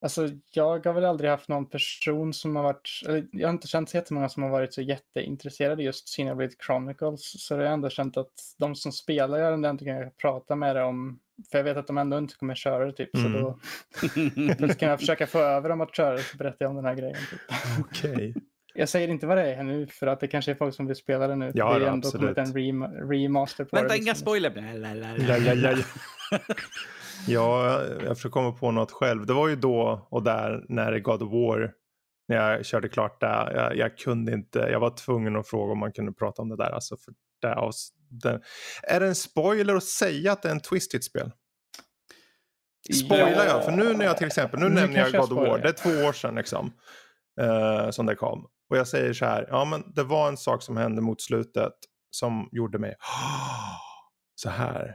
Alltså 0.01 0.29
jag 0.53 0.87
har 0.87 0.93
väl 0.93 1.05
aldrig 1.05 1.31
haft 1.31 1.49
någon 1.49 1.69
person 1.69 2.33
som 2.35 2.57
har 2.57 2.63
varit, 2.63 2.89
jag 3.33 3.49
har 3.49 3.53
inte 3.53 3.67
känt 3.69 3.91
så 3.91 3.97
jättemånga 3.97 4.29
som 4.29 4.43
har 4.43 4.51
varit 4.51 4.75
så 4.75 4.83
jätteintresserade 4.83 5.83
just 5.83 6.09
Xenoblade 6.09 6.53
Chronicles. 6.67 7.47
Så 7.47 7.55
jag 7.55 7.59
har 7.59 7.67
ändå 7.67 7.91
känt 7.91 8.17
att 8.17 8.33
de 8.59 8.75
som 8.75 8.93
spelar 8.93 9.39
jag 9.39 9.55
ändå 9.55 9.71
inte 9.71 9.85
kan 9.85 10.11
prata 10.11 10.57
med 10.57 10.77
det 10.77 10.83
om, 10.83 11.21
för 11.51 11.59
jag 11.59 11.65
vet 11.65 11.77
att 11.77 11.87
de 11.87 11.99
ändå 11.99 12.19
inte 12.19 12.35
kommer 12.35 12.55
köra 12.55 12.87
det 12.87 12.93
typ. 12.93 13.17
Mm. 13.17 13.33
Så 13.33 13.39
då 13.39 13.59
då 14.67 14.75
kan 14.75 14.89
jag 14.89 14.99
försöka 14.99 15.27
få 15.27 15.39
över 15.39 15.69
dem 15.69 15.81
att 15.81 15.97
köra 15.97 16.13
det 16.13 16.23
så 16.23 16.37
berättar 16.37 16.57
jag 16.59 16.71
om 16.71 16.77
den 16.77 16.85
här 16.85 16.95
grejen. 16.95 17.17
Typ. 17.31 17.41
Okej. 17.81 18.35
Jag 18.77 18.89
säger 18.89 19.09
inte 19.09 19.27
vad 19.27 19.37
det 19.37 19.55
är 19.55 19.63
nu 19.63 19.87
för 19.87 20.07
att 20.07 20.21
det 20.21 20.29
kanske 20.29 20.51
är 20.51 20.55
folk 20.55 20.75
som 20.75 20.87
vill 20.87 20.97
spela 20.97 21.27
det 21.27 21.37
nu. 21.37 21.53
Ja, 21.55 21.69
det 21.69 21.77
är 21.77 21.87
ja, 21.87 21.93
ändå 21.93 22.09
absolut. 22.09 22.37
kommit 22.37 22.49
en 22.49 22.55
rem- 22.55 23.11
remaster 23.11 23.65
på 23.65 23.77
Vänta, 23.77 23.89
det. 23.89 23.97
inga 23.97 24.05
liksom. 24.05 24.23
spoiler. 24.23 24.51
Bla, 24.51 24.63
la, 24.63 24.95
la, 24.95 25.17
la. 25.17 25.25
Ja, 25.25 25.37
ja, 25.37 25.55
ja, 25.55 25.71
ja. 26.31 26.39
ja, 27.29 27.83
jag 28.05 28.17
försöker 28.17 28.33
komma 28.33 28.53
på 28.53 28.71
något 28.71 28.91
själv. 28.93 29.27
Det 29.27 29.33
var 29.33 29.49
ju 29.49 29.57
då 29.57 30.07
och 30.11 30.23
där 30.23 30.65
när 30.69 30.93
det 30.93 31.01
God 31.01 31.23
of 31.23 31.33
War, 31.33 31.73
när 32.29 32.37
jag 32.37 32.67
körde 32.67 32.89
klart 32.89 33.21
det. 33.21 33.53
Jag, 33.55 33.77
jag 33.77 33.99
kunde 33.99 34.33
inte, 34.33 34.59
jag 34.59 34.81
var 34.81 34.91
tvungen 34.91 35.37
att 35.37 35.49
fråga 35.49 35.73
om 35.73 35.79
man 35.79 35.93
kunde 35.93 36.13
prata 36.13 36.43
om 36.43 36.49
det 36.49 36.57
där. 36.57 36.71
Alltså 36.71 36.97
för 36.97 37.15
det, 37.43 37.55
det, 38.23 38.41
är 38.83 39.01
det 39.01 39.07
en 39.07 39.15
spoiler 39.15 39.75
att 39.75 39.85
säga 39.85 40.33
att 40.33 40.43
det 40.43 40.49
är 40.49 40.53
en 40.53 40.61
twist 40.61 40.95
i 40.95 40.97
ett 40.97 41.05
spel? 41.05 41.31
Spoilar 43.05 43.47
jag? 43.47 43.65
För 43.65 43.73
nu 43.73 43.93
när 43.97 44.05
jag 44.05 44.17
till 44.17 44.27
exempel, 44.27 44.61
nu, 44.61 44.69
Nu 44.69 44.75
nämner 44.75 45.01
jag 45.01 45.13
God 45.13 45.33
of 45.39 45.49
War, 45.49 45.59
det 45.59 45.69
är 45.69 45.73
två 45.73 45.91
år 46.09 46.13
sedan 46.13 46.35
liksom. 46.35 46.73
eh, 47.41 47.91
som 47.91 48.07
det 48.07 48.15
kom. 48.15 48.47
Och 48.71 48.77
jag 48.77 48.89
säger 48.89 49.13
så 49.13 49.25
här, 49.25 49.47
ja 49.51 49.65
men 49.65 49.93
det 49.95 50.03
var 50.05 50.29
en 50.29 50.37
sak 50.37 50.63
som 50.63 50.77
hände 50.77 51.03
mot 51.03 51.23
slutet 51.23 51.73
som 52.11 52.49
gjorde 52.53 52.79
mig 52.79 52.95
så 54.35 54.51
här. 54.51 54.95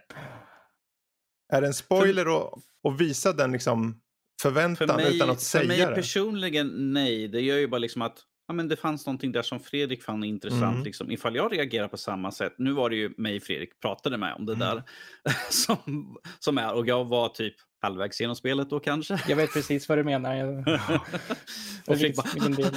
Är 1.53 1.61
det 1.61 1.67
en 1.67 1.73
spoiler 1.73 2.37
att, 2.37 2.53
att 2.87 3.01
visa 3.01 3.33
den 3.33 3.51
liksom 3.51 4.01
förväntan 4.41 4.87
För 4.87 4.95
mig, 4.95 5.15
utan 5.15 5.29
att 5.29 5.37
för 5.37 5.45
säga 5.45 5.67
mig 5.67 5.77
det? 5.77 5.95
personligen, 5.95 6.93
nej. 6.93 7.27
Det 7.27 7.41
gör 7.41 7.57
ju 7.57 7.67
bara 7.67 7.77
liksom 7.77 8.01
att 8.01 8.17
ja, 8.49 8.53
men 8.53 8.67
det 8.67 8.75
fanns 8.75 9.05
någonting 9.05 9.31
där 9.31 9.41
som 9.41 9.59
Fredrik 9.59 10.03
fann 10.03 10.23
intressant. 10.23 10.63
Mm. 10.73 10.83
Liksom. 10.83 11.11
Ifall 11.11 11.35
jag 11.35 11.53
reagerar 11.53 11.87
på 11.87 11.97
samma 11.97 12.31
sätt. 12.31 12.53
Nu 12.57 12.71
var 12.71 12.89
det 12.89 12.95
ju 12.95 13.13
mig 13.17 13.39
Fredrik 13.39 13.79
pratade 13.79 14.17
med 14.17 14.33
om 14.33 14.45
det 14.45 14.53
Mm. 14.53 14.67
där. 14.67 14.83
som, 15.49 16.17
som 16.39 16.57
är, 16.57 16.73
och 16.75 16.87
jag 16.87 17.05
var 17.05 17.29
typ, 17.29 17.55
halvvägs 17.81 18.21
genom 18.21 18.35
spelet 18.35 18.69
då 18.69 18.79
kanske. 18.79 19.21
Jag 19.27 19.35
vet 19.35 19.53
precis 19.53 19.89
vad 19.89 19.97
du 19.97 20.03
menar. 20.03 20.35
Jag, 20.35 20.57
och 21.87 22.03
vilken- 22.03 22.55
bara, 22.55 22.71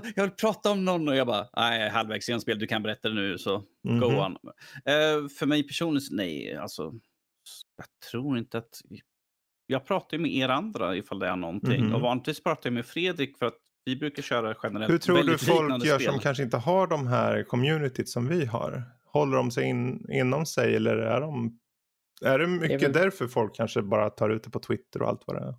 jag 0.16 0.22
vill 0.22 0.32
prata 0.32 0.70
om 0.70 0.84
någon 0.84 1.08
och 1.08 1.16
jag 1.16 1.26
bara, 1.26 1.46
nej, 1.56 1.80
jag 1.82 1.90
halvvägs 1.90 2.28
genom 2.28 2.40
spelet, 2.40 2.60
du 2.60 2.66
kan 2.66 2.82
berätta 2.82 3.08
det 3.08 3.14
nu 3.14 3.38
så 3.38 3.58
go 3.58 4.10
Mhm. 4.10 4.18
on. 4.18 4.36
Eh, 4.84 5.28
för 5.38 5.46
mig 5.46 5.62
personligen, 5.66 6.08
nej, 6.16 6.56
alltså, 6.56 6.82
jag 7.76 7.86
tror 8.10 8.38
inte 8.38 8.58
att, 8.58 8.80
jag 9.66 9.86
pratar 9.86 10.16
ju 10.16 10.22
med 10.22 10.32
er 10.34 10.48
andra 10.48 10.96
ifall 10.96 11.18
det 11.18 11.26
är 11.26 11.36
någonting 11.36 11.84
Mhm. 11.84 11.94
och 11.94 12.00
vanligtvis 12.00 12.42
pratar 12.42 12.70
jag 12.70 12.74
med 12.74 12.86
Fredrik 12.86 13.38
för 13.38 13.46
att 13.46 13.54
vi 13.84 13.96
brukar 13.96 14.22
köra 14.22 14.54
generellt 14.62 14.92
Hur 14.92 14.98
tror 14.98 15.22
du 15.22 15.38
folk 15.38 15.84
gör 15.84 15.98
spel. 15.98 16.10
som 16.12 16.18
kanske 16.20 16.42
inte 16.42 16.56
har 16.56 16.86
de 16.86 17.06
här 17.06 17.42
communityt 17.42 18.08
som 18.08 18.28
vi 18.28 18.44
har? 18.46 18.82
Håller 19.04 19.36
de 19.36 19.50
sig 19.50 19.64
in, 19.64 20.06
inom 20.10 20.46
sig 20.46 20.76
eller 20.76 20.96
är 20.96 21.20
de... 21.20 21.58
Är 22.24 22.38
det 22.38 22.46
mycket 22.46 22.82
väl- 22.82 22.92
därför 22.92 23.26
folk 23.26 23.54
kanske 23.56 23.82
bara 23.82 24.10
tar 24.10 24.30
ut 24.30 24.44
det 24.44 24.50
på 24.50 24.58
Twitter 24.60 25.02
och 25.02 25.08
allt 25.08 25.22
vad 25.26 25.36
det 25.36 25.42
är? 25.42 25.54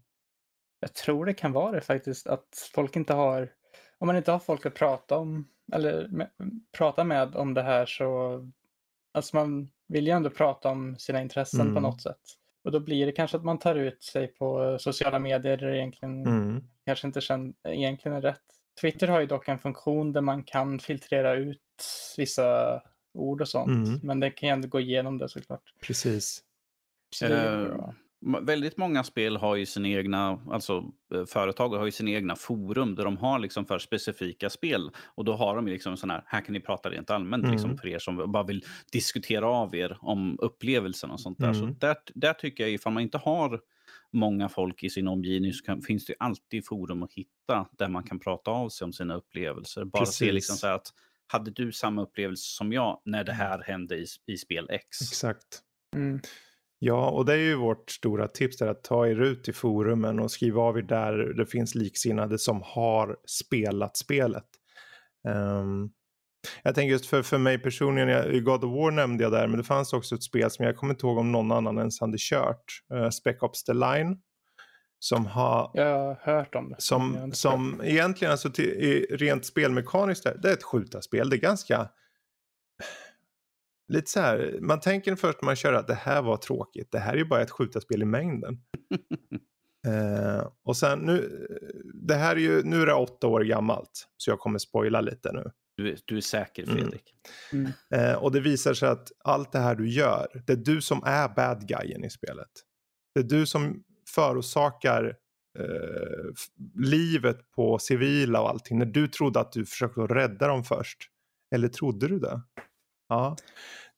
jag 0.80 0.94
tror 0.94 1.26
det 1.26 1.34
kan 1.34 1.52
vara 1.52 1.72
det 1.72 1.82
faktiskt, 1.82 2.28
att 2.28 2.70
folk 2.74 2.96
inte 2.96 3.14
har, 3.14 3.50
om 3.98 4.08
man 4.08 4.18
inte 4.18 4.32
har 4.32 4.40
folk 4.40 4.66
att 4.66 4.74
prata 4.76 5.18
om, 5.18 5.48
eller 5.74 6.08
med, 6.08 6.30
prata 6.78 7.04
med 7.04 7.36
om 7.36 7.54
det 7.54 7.62
här 7.64 7.86
så, 7.86 8.40
alltså 9.14 9.36
man 9.36 9.70
vill 9.88 10.08
ju 10.08 10.12
ändå 10.14 10.30
prata 10.30 10.70
om 10.70 10.96
sina 10.98 11.22
intressen 11.22 11.60
på 11.60 11.72
Mm. 11.72 11.84
något 11.84 12.02
sätt. 12.02 12.20
Och 12.64 12.72
då 12.72 12.80
blir 12.80 13.06
det 13.06 13.12
kanske 13.12 13.38
att 13.38 13.44
man 13.44 13.60
tar 13.60 13.76
ut 13.76 14.04
sig 14.04 14.28
på 14.28 14.78
sociala 14.80 15.20
medier 15.20 15.58
det 15.58 15.78
egentligen 15.78 16.28
Mm. 16.28 16.64
Kanske 16.86 17.08
inte 17.08 17.22
känn, 17.22 17.54
egentligen 17.68 18.18
är 18.18 18.22
rätt. 18.22 18.42
Twitter 18.82 19.08
har 19.08 19.20
ju 19.20 19.26
dock 19.26 19.48
en 19.48 19.60
funktion 19.60 20.14
där 20.14 20.22
man 20.22 20.44
kan 20.44 20.80
filtrera 20.80 21.34
ut 21.36 21.60
vissa 22.18 22.82
ord 23.14 23.42
och 23.42 23.48
sånt. 23.48 23.88
Mm. 23.88 24.00
Men 24.04 24.20
det 24.20 24.30
kan 24.30 24.50
ju 24.50 24.54
ändå 24.54 24.68
gå 24.68 24.80
igenom 24.80 25.18
det 25.18 25.30
såklart. 25.30 25.62
Precis. 25.82 26.42
Så 27.16 27.28
det 27.28 27.50
Eh, 27.66 27.90
Väldigt 28.42 28.78
många 28.78 29.04
spel 29.04 29.38
har 29.38 29.56
ju 29.56 29.66
sina 29.66 29.88
egna, 29.88 30.40
alltså 30.52 30.84
eh, 31.16 31.26
företag 31.26 31.70
har 31.70 31.86
ju 31.86 31.92
sina 31.92 32.10
egna 32.12 32.36
forum 32.36 32.96
där 32.96 33.04
de 33.06 33.18
har 33.18 33.40
liksom 33.40 33.66
för 33.66 33.80
specifika 33.80 34.50
spel. 34.50 34.92
Och 35.16 35.26
då 35.26 35.34
har 35.34 35.56
de 35.56 35.68
ju 35.68 35.74
liksom 35.74 35.98
sån 35.98 36.10
här, 36.10 36.24
här 36.28 36.42
kan 36.42 36.54
ni 36.54 36.60
prata 36.60 36.90
rent 36.90 37.10
allmänt 37.10 37.48
liksom 37.52 37.70
Mm. 37.70 37.78
för 37.78 37.88
er 37.88 38.00
som 38.00 38.32
bara 38.32 38.44
vill 38.44 38.64
diskutera 38.92 39.48
av 39.48 39.76
er 39.76 39.98
om 40.02 40.38
upplevelsen 40.42 41.12
och 41.12 41.20
sånt 41.20 41.40
där. 41.40 41.54
Så 41.54 41.64
Mm. 41.64 41.76
där, 41.80 41.96
där 42.16 42.34
tycker 42.34 42.64
jag 42.64 42.72
ifall 42.72 42.94
man 42.94 43.04
inte 43.04 43.18
har 43.18 43.60
många 44.12 44.50
folk 44.50 44.84
i 44.84 44.90
sin 44.90 45.08
omgivning 45.08 45.54
så 45.54 45.66
kan, 45.66 45.82
finns 45.82 46.06
det 46.06 46.16
alltid 46.20 46.66
forum 46.68 47.04
att 47.04 47.14
hitta 47.14 47.70
där 47.72 47.88
man 47.88 48.04
kan 48.04 48.20
prata 48.20 48.52
av 48.52 48.70
sig 48.70 48.86
om 48.86 48.94
sina 48.94 49.16
upplevelser. 49.16 49.86
Bara 49.86 50.06
se 50.06 50.26
Precis. 50.26 50.34
liksom 50.34 50.56
så 50.56 50.68
här 50.68 50.74
att, 50.74 50.88
hade 51.28 51.52
du 51.52 51.72
samma 51.72 52.02
upplevelse 52.02 52.56
som 52.56 52.74
jag 52.74 53.02
när 53.06 53.24
det 53.24 53.34
här 53.34 53.64
hände 53.64 53.96
i, 53.96 54.06
i 54.26 54.38
spel 54.38 54.68
X? 54.70 55.02
Exakt. 55.02 55.62
Mm. 55.96 56.20
Ja, 56.80 57.10
och 57.10 57.26
det 57.26 57.34
är 57.34 57.38
ju 57.38 57.56
vårt 57.56 57.92
stora 57.92 58.28
tips 58.28 58.58
där 58.58 58.68
att 58.68 58.84
ta 58.84 59.08
er 59.08 59.22
ut 59.22 59.50
i 59.50 59.54
forumen 59.54 60.20
och 60.20 60.32
skriva 60.32 60.62
av 60.62 60.78
er 60.78 60.82
där 60.82 61.34
det 61.34 61.46
finns 61.46 61.76
liksinnade 61.76 62.40
som 62.40 62.62
har 62.66 63.18
spelat 63.26 63.98
spelet. 63.98 64.46
Ehm, 65.28 65.90
jag 66.64 66.76
tänker 66.76 66.92
just 66.92 67.06
för, 67.06 67.24
för 67.24 67.38
mig 67.38 67.60
personligen, 67.60 68.10
jag, 68.10 68.44
God 68.44 68.64
of 68.64 68.72
War 68.72 68.92
nämnde 68.92 69.24
jag 69.24 69.32
där, 69.32 69.48
men 69.48 69.58
det 69.58 69.64
fanns 69.64 69.94
också 69.94 70.16
ett 70.16 70.24
spel 70.24 70.52
som 70.52 70.66
jag 70.66 70.78
kommer 70.78 70.94
inte 70.94 71.06
ihåg 71.06 71.18
om 71.18 71.32
någon 71.32 71.52
annan 71.52 71.78
ens 71.78 72.00
hade 72.00 72.18
kört. 72.20 72.64
Uh, 72.94 73.10
Spec 73.10 73.38
Ops 73.42 73.64
The 73.64 73.74
Line. 73.74 74.18
Som 75.00 75.26
har 75.26 75.72
Jag 75.74 75.98
har 75.98 76.16
hört 76.16 76.56
om 76.56 76.70
det. 76.70 76.76
som, 76.78 77.32
som 77.34 77.82
egentligen 77.84 78.32
alltså 78.32 78.50
till, 78.50 79.06
rent 79.10 79.46
spelmekaniskt, 79.46 80.24
det 80.24 80.50
är 80.50 80.54
ett 80.54 80.64
skjutarspel. 80.64 81.30
Det 81.30 81.36
är 81.36 81.40
ganska... 81.40 81.90
Lite 83.88 84.12
så 84.12 84.20
här, 84.20 84.58
man 84.62 84.80
tänker 84.80 85.16
först 85.16 85.42
när 85.42 85.46
man 85.46 85.56
kör 85.56 85.74
att 85.74 85.88
det 85.88 85.94
här 85.94 86.22
var 86.22 86.38
tråkigt. 86.38 86.92
Det 86.92 87.00
här 87.00 87.14
är 87.14 87.18
ju 87.18 87.26
bara 87.26 87.42
ett 87.42 87.52
skjutarspel 87.52 88.02
i 88.02 88.06
mängden. 88.06 88.54
eh, 89.88 90.48
och 90.64 90.78
sen 90.78 91.00
nu, 91.00 91.48
det 91.94 92.16
här 92.16 92.36
är 92.36 92.40
ju, 92.40 92.64
nu 92.64 92.82
är 92.82 92.86
det 92.86 92.94
åtta 92.94 93.28
år 93.28 93.42
gammalt. 93.42 94.08
Så 94.18 94.32
jag 94.32 94.40
kommer 94.40 94.60
spoila 94.60 95.02
lite 95.02 95.32
nu. 95.32 95.52
Du, 95.78 95.90
är- 95.92 96.00
du 96.06 96.18
är 96.18 96.22
säker 96.22 96.64
Mm. 96.64 96.76
Fredrik? 96.78 97.14
Mm. 97.52 97.72
Eh, 97.96 98.14
och 98.16 98.32
det 98.32 98.40
visar 98.40 98.74
sig 98.74 98.90
att 98.90 99.12
allt 99.24 99.52
det 99.52 99.60
här 99.60 99.76
du 99.76 99.90
gör, 99.90 100.28
det 100.48 100.54
är 100.54 100.58
du 100.58 100.82
som 100.82 101.04
är 101.06 101.30
bad 101.30 101.68
guyen 101.68 102.04
i 102.04 102.10
spelet. 102.10 102.50
Det 103.16 103.20
är 103.20 103.24
du 103.24 103.46
som 103.46 103.84
förorsakar 104.16 105.16
eh, 105.60 106.34
livet 106.76 107.52
på 107.52 107.80
civila 107.80 108.42
och 108.42 108.50
allting. 108.50 108.80
När 108.80 108.86
du 108.86 109.08
trodde 109.08 109.40
att 109.40 109.52
du 109.52 109.66
försökte 109.66 110.02
rädda 110.02 110.48
dem 110.48 110.64
först. 110.64 110.98
Eller 111.56 111.68
trodde 111.68 112.08
du 112.08 112.20
det? 112.20 112.42
Ja. 113.10 113.38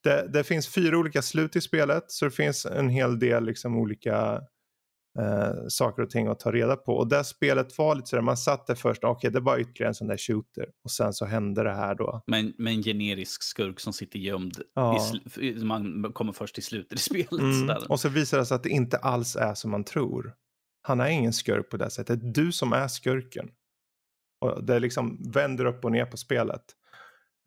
Det, 0.04 0.28
det 0.34 0.44
finns 0.44 0.68
fyra 0.68 0.98
olika 0.98 1.22
slut 1.22 1.56
i 1.56 1.62
spelet. 1.62 2.04
Så 2.08 2.26
det 2.26 2.32
finns 2.32 2.66
en 2.66 2.90
hel 2.90 3.20
del 3.20 3.46
liksom 3.46 3.78
olika 3.78 4.42
eh, 5.20 5.68
saker 5.68 6.04
och 6.04 6.10
ting 6.10 6.28
att 6.28 6.40
ta 6.40 6.52
reda 6.52 6.76
på. 6.76 6.98
Och 6.98 7.08
det 7.08 7.24
spelet 7.24 7.78
var 7.78 7.96
lite 7.96 8.08
sådär, 8.08 8.24
man 8.24 8.38
satt 8.38 8.68
där 8.68 8.76
först, 8.76 9.04
okej 9.04 9.32
det 9.32 9.40
var 9.40 9.60
ytterligare 9.60 9.90
en 9.90 9.96
sån 9.96 10.08
där 10.08 10.18
shooter. 10.18 10.66
Och 10.84 10.92
sen 10.92 11.14
så 11.14 11.26
hände 11.26 11.64
det 11.64 11.74
här 11.74 11.96
då. 11.96 12.24
Men 12.28 12.54
med 12.58 12.74
en 12.74 12.84
generisk 12.84 13.44
skurk 13.44 13.80
som 13.80 13.94
sitter 13.94 14.20
gömd. 14.20 14.58
Ja. 14.74 15.00
Man 15.64 16.14
kommer 16.14 16.32
först 16.34 16.56
till 16.56 16.64
slutet 16.64 17.00
i 17.00 17.02
spelet. 17.02 17.32
Mm. 17.32 17.78
Och 17.90 18.00
så 18.00 18.10
visar 18.10 18.38
det 18.38 18.46
sig 18.46 18.56
att 18.56 18.64
det 18.64 18.70
inte 18.70 18.98
alls 18.98 19.36
är 19.36 19.54
som 19.54 19.72
man 19.72 19.84
tror. 19.84 20.34
Han 20.82 21.00
är 21.00 21.08
ingen 21.08 21.34
skurk 21.34 21.70
på 21.70 21.78
det 21.78 21.90
sättet. 21.90 22.22
Det 22.22 22.28
är 22.28 22.46
du 22.46 22.52
som 22.52 22.74
är 22.74 22.88
skurken. 22.88 23.50
Och 24.42 24.64
det 24.64 24.80
liksom 24.80 25.32
vänder 25.34 25.66
upp 25.66 25.86
och 25.86 25.92
ner 25.92 26.06
på 26.06 26.18
spelet. 26.18 26.64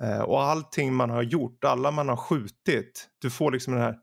Eh, 0.02 0.20
och 0.20 0.42
allting 0.42 0.94
man 0.94 1.10
har 1.10 1.22
gjort, 1.22 1.64
alla 1.64 1.90
man 1.90 2.08
har 2.08 2.16
skjutit. 2.16 3.08
Du 3.18 3.30
får 3.30 3.52
liksom 3.52 3.72
den 3.72 3.82
här, 3.82 3.98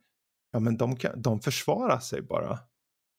ja 0.52 0.60
men 0.60 0.78
de, 0.78 0.96
kan, 0.96 1.22
de 1.22 1.40
försvarar 1.40 2.00
sig 2.00 2.22
bara. 2.22 2.60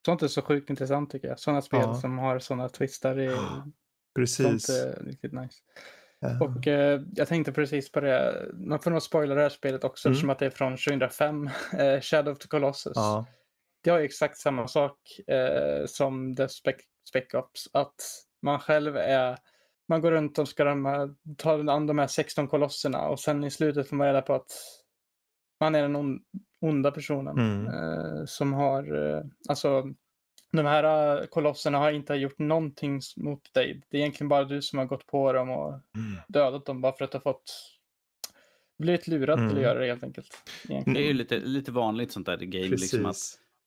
Sånt 0.07 0.23
är 0.23 0.29
så 0.29 0.43
sjukt 0.43 0.71
intressant 0.71 1.11
tycker 1.11 1.29
jag. 1.29 1.39
Sådana 1.39 1.63
spel 1.63 1.81
Ja. 1.83 1.95
som 1.95 2.19
har 2.19 2.39
sådana 2.39 2.69
twistar. 2.69 3.17
Är, 3.17 3.39
Precis. 4.15 4.67
sånt 4.67 4.79
är 4.79 5.05
riktigt 5.05 5.33
nice. 5.33 5.55
Eh, 6.25 6.43
Och 6.43 6.67
eh, 6.67 7.01
jag 7.15 7.29
tänkte 7.29 7.53
precis 7.53 7.93
på 7.93 8.01
det. 8.01 8.47
Man 8.55 8.81
får 8.81 8.91
nog 8.91 9.03
spoila 9.03 9.35
det 9.35 9.41
här 9.43 9.49
spelet 9.49 9.85
också 9.85 10.09
Mm. 10.09 10.13
eftersom 10.13 10.31
att 10.31 10.39
det 10.39 10.47
är 10.47 10.51
från 10.51 10.77
2005. 10.77 11.51
Eh, 11.79 12.01
Shadow 12.01 12.33
of 12.33 12.39
the 12.39 12.49
Colossus. 12.49 12.93
ja. 12.95 13.27
Det 13.85 13.91
har 13.91 13.99
ju 13.99 14.05
exakt 14.05 14.39
samma 14.39 14.69
sak 14.69 14.99
eh, 15.27 15.87
som 15.87 16.37
The 16.37 16.49
Spec, 16.49 16.77
Spec 17.09 17.35
Ops. 17.35 17.69
Att 17.73 17.95
man 18.43 18.61
själv 18.61 18.97
är, 18.97 19.39
man 19.89 20.01
går 20.01 20.11
runt 20.13 20.39
och 20.39 20.49
ska 20.49 20.65
de 20.65 21.17
ta 21.39 21.73
an 21.73 21.87
de 21.87 21.99
här 21.99 22.07
16 22.07 22.49
kolosserna 22.49 23.09
och 23.09 23.21
sen 23.21 23.45
i 23.45 23.51
slutet 23.51 23.89
får 23.89 23.97
man 23.97 24.07
reda 24.07 24.23
på 24.23 24.35
att 24.35 24.53
man 25.61 25.75
är 25.75 25.83
den 25.83 25.97
on, 25.97 26.21
onda 26.61 26.91
personen. 26.91 27.39
Mm. 27.39 27.67
Eh, 27.67 28.25
som 28.27 28.53
har, 28.53 29.13
eh, 29.17 29.23
alltså 29.49 29.85
de 30.53 30.67
här 30.67 31.17
eh, 31.21 31.27
kolosserna 31.27 31.79
har 31.79 31.93
inte 31.93 32.15
gjort 32.15 32.39
någonting 32.39 33.01
mot 33.17 33.55
dig. 33.55 33.83
Det 33.89 33.97
är 33.97 34.01
egentligen 34.01 34.29
bara 34.29 34.45
du 34.45 34.63
som 34.63 34.79
har 34.79 34.87
gått 34.87 35.07
på 35.07 35.33
dem 35.33 35.51
och 35.51 35.69
Mm. 35.73 36.17
dödat 36.29 36.67
dem 36.67 36.81
bara 36.81 36.93
för 36.93 37.05
att 37.05 37.11
du 37.13 37.17
har 37.17 37.23
fått 37.23 37.53
blivit 38.79 39.07
lurad 39.09 39.37
till 39.39 39.45
Mm. 39.45 39.57
att 39.57 39.63
göra 39.63 39.79
det 39.79 39.87
helt 39.87 40.05
enkelt. 40.05 40.29
Egentligen. 40.69 40.95
Det 40.95 41.01
är 41.05 41.07
ju 41.07 41.13
lite, 41.13 41.39
lite 41.39 41.73
vanligt 41.73 42.13
sånt 42.13 42.27
där 42.27 42.43
i 42.43 42.47
game. 42.47 42.69
Precis. 42.69 42.93
Liksom 42.93 43.07
att, 43.11 43.17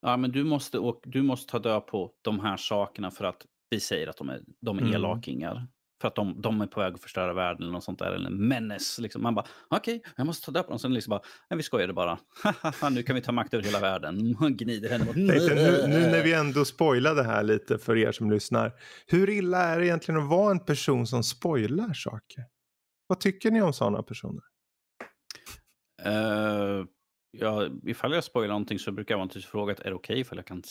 ja, 0.01 0.17
men 0.17 0.31
du, 0.31 0.43
måste, 0.43 0.79
åka, 0.79 1.09
du 1.09 1.21
måste 1.21 1.51
ta 1.51 1.59
död 1.59 1.85
på 1.85 2.11
de 2.21 2.39
här 2.39 2.57
sakerna 2.57 3.11
för 3.11 3.25
att 3.25 3.45
vi 3.69 3.79
säger 3.79 4.07
att 4.07 4.17
de 4.17 4.29
är, 4.29 4.41
de 4.59 4.77
är 4.77 4.81
Mm. 4.81 4.93
elakingar. 4.93 5.67
För 6.01 6.07
att 6.07 6.15
de, 6.15 6.41
de 6.41 6.61
är 6.61 6.67
på 6.67 6.79
väg 6.79 6.93
att 6.93 7.01
förstöra 7.01 7.33
världen 7.33 7.61
eller 7.63 7.71
något 7.71 7.83
sånt 7.83 7.99
där. 7.99 8.11
Eller 8.11 8.27
en 8.29 8.47
menace. 8.47 9.01
Liksom. 9.01 9.23
Man 9.23 9.35
bara, 9.35 9.45
okej, 9.67 10.01
jag 10.15 10.25
måste 10.27 10.45
ta 10.45 10.51
död 10.51 10.65
på 10.65 10.69
dem. 10.71 10.79
Sen 10.79 10.93
liksom 10.93 11.09
bara, 11.11 11.21
nej, 11.49 11.57
vi 11.57 11.63
skojade 11.63 11.93
bara. 11.93 12.19
nu 12.91 13.03
kan 13.03 13.15
vi 13.15 13.21
ta 13.21 13.31
makt 13.31 13.53
över 13.53 13.63
hela 13.63 13.79
världen. 13.79 14.35
Man 14.39 14.57
gnider 14.57 14.89
henne 14.89 15.05
mot... 15.05 15.15
Tänkte, 15.15 15.55
nu, 15.55 15.87
nu 15.87 15.99
när 16.11 16.23
vi 16.23 16.33
ändå 16.33 16.65
spoilade 16.65 17.23
här 17.23 17.43
lite 17.43 17.77
för 17.77 17.97
er 17.97 18.11
som 18.11 18.31
lyssnar. 18.31 18.71
Hur 19.07 19.29
illa 19.29 19.57
är 19.63 19.79
det 19.79 19.85
egentligen 19.85 20.21
att 20.21 20.29
vara 20.29 20.51
en 20.51 20.59
person 20.65 21.07
som 21.07 21.23
spoilar 21.23 21.93
saker? 21.93 22.45
Vad 23.07 23.19
tycker 23.19 23.51
ni 23.51 23.61
om 23.61 23.73
sådana 23.73 24.03
personer? 24.03 24.43
Eh, 26.05 26.85
ja, 27.31 27.67
ifall 27.83 28.13
jag 28.13 28.23
spoilar 28.23 28.47
någonting 28.53 28.79
så 28.79 28.91
brukar 28.91 29.13
jag 29.13 29.19
vanligtvis 29.19 29.45
fråga 29.45 29.73
att 29.73 29.79
är 29.79 29.89
det 29.89 29.95
okej 29.95 30.19
ifall 30.19 30.37
jag 30.37 30.45
kan, 30.45 30.61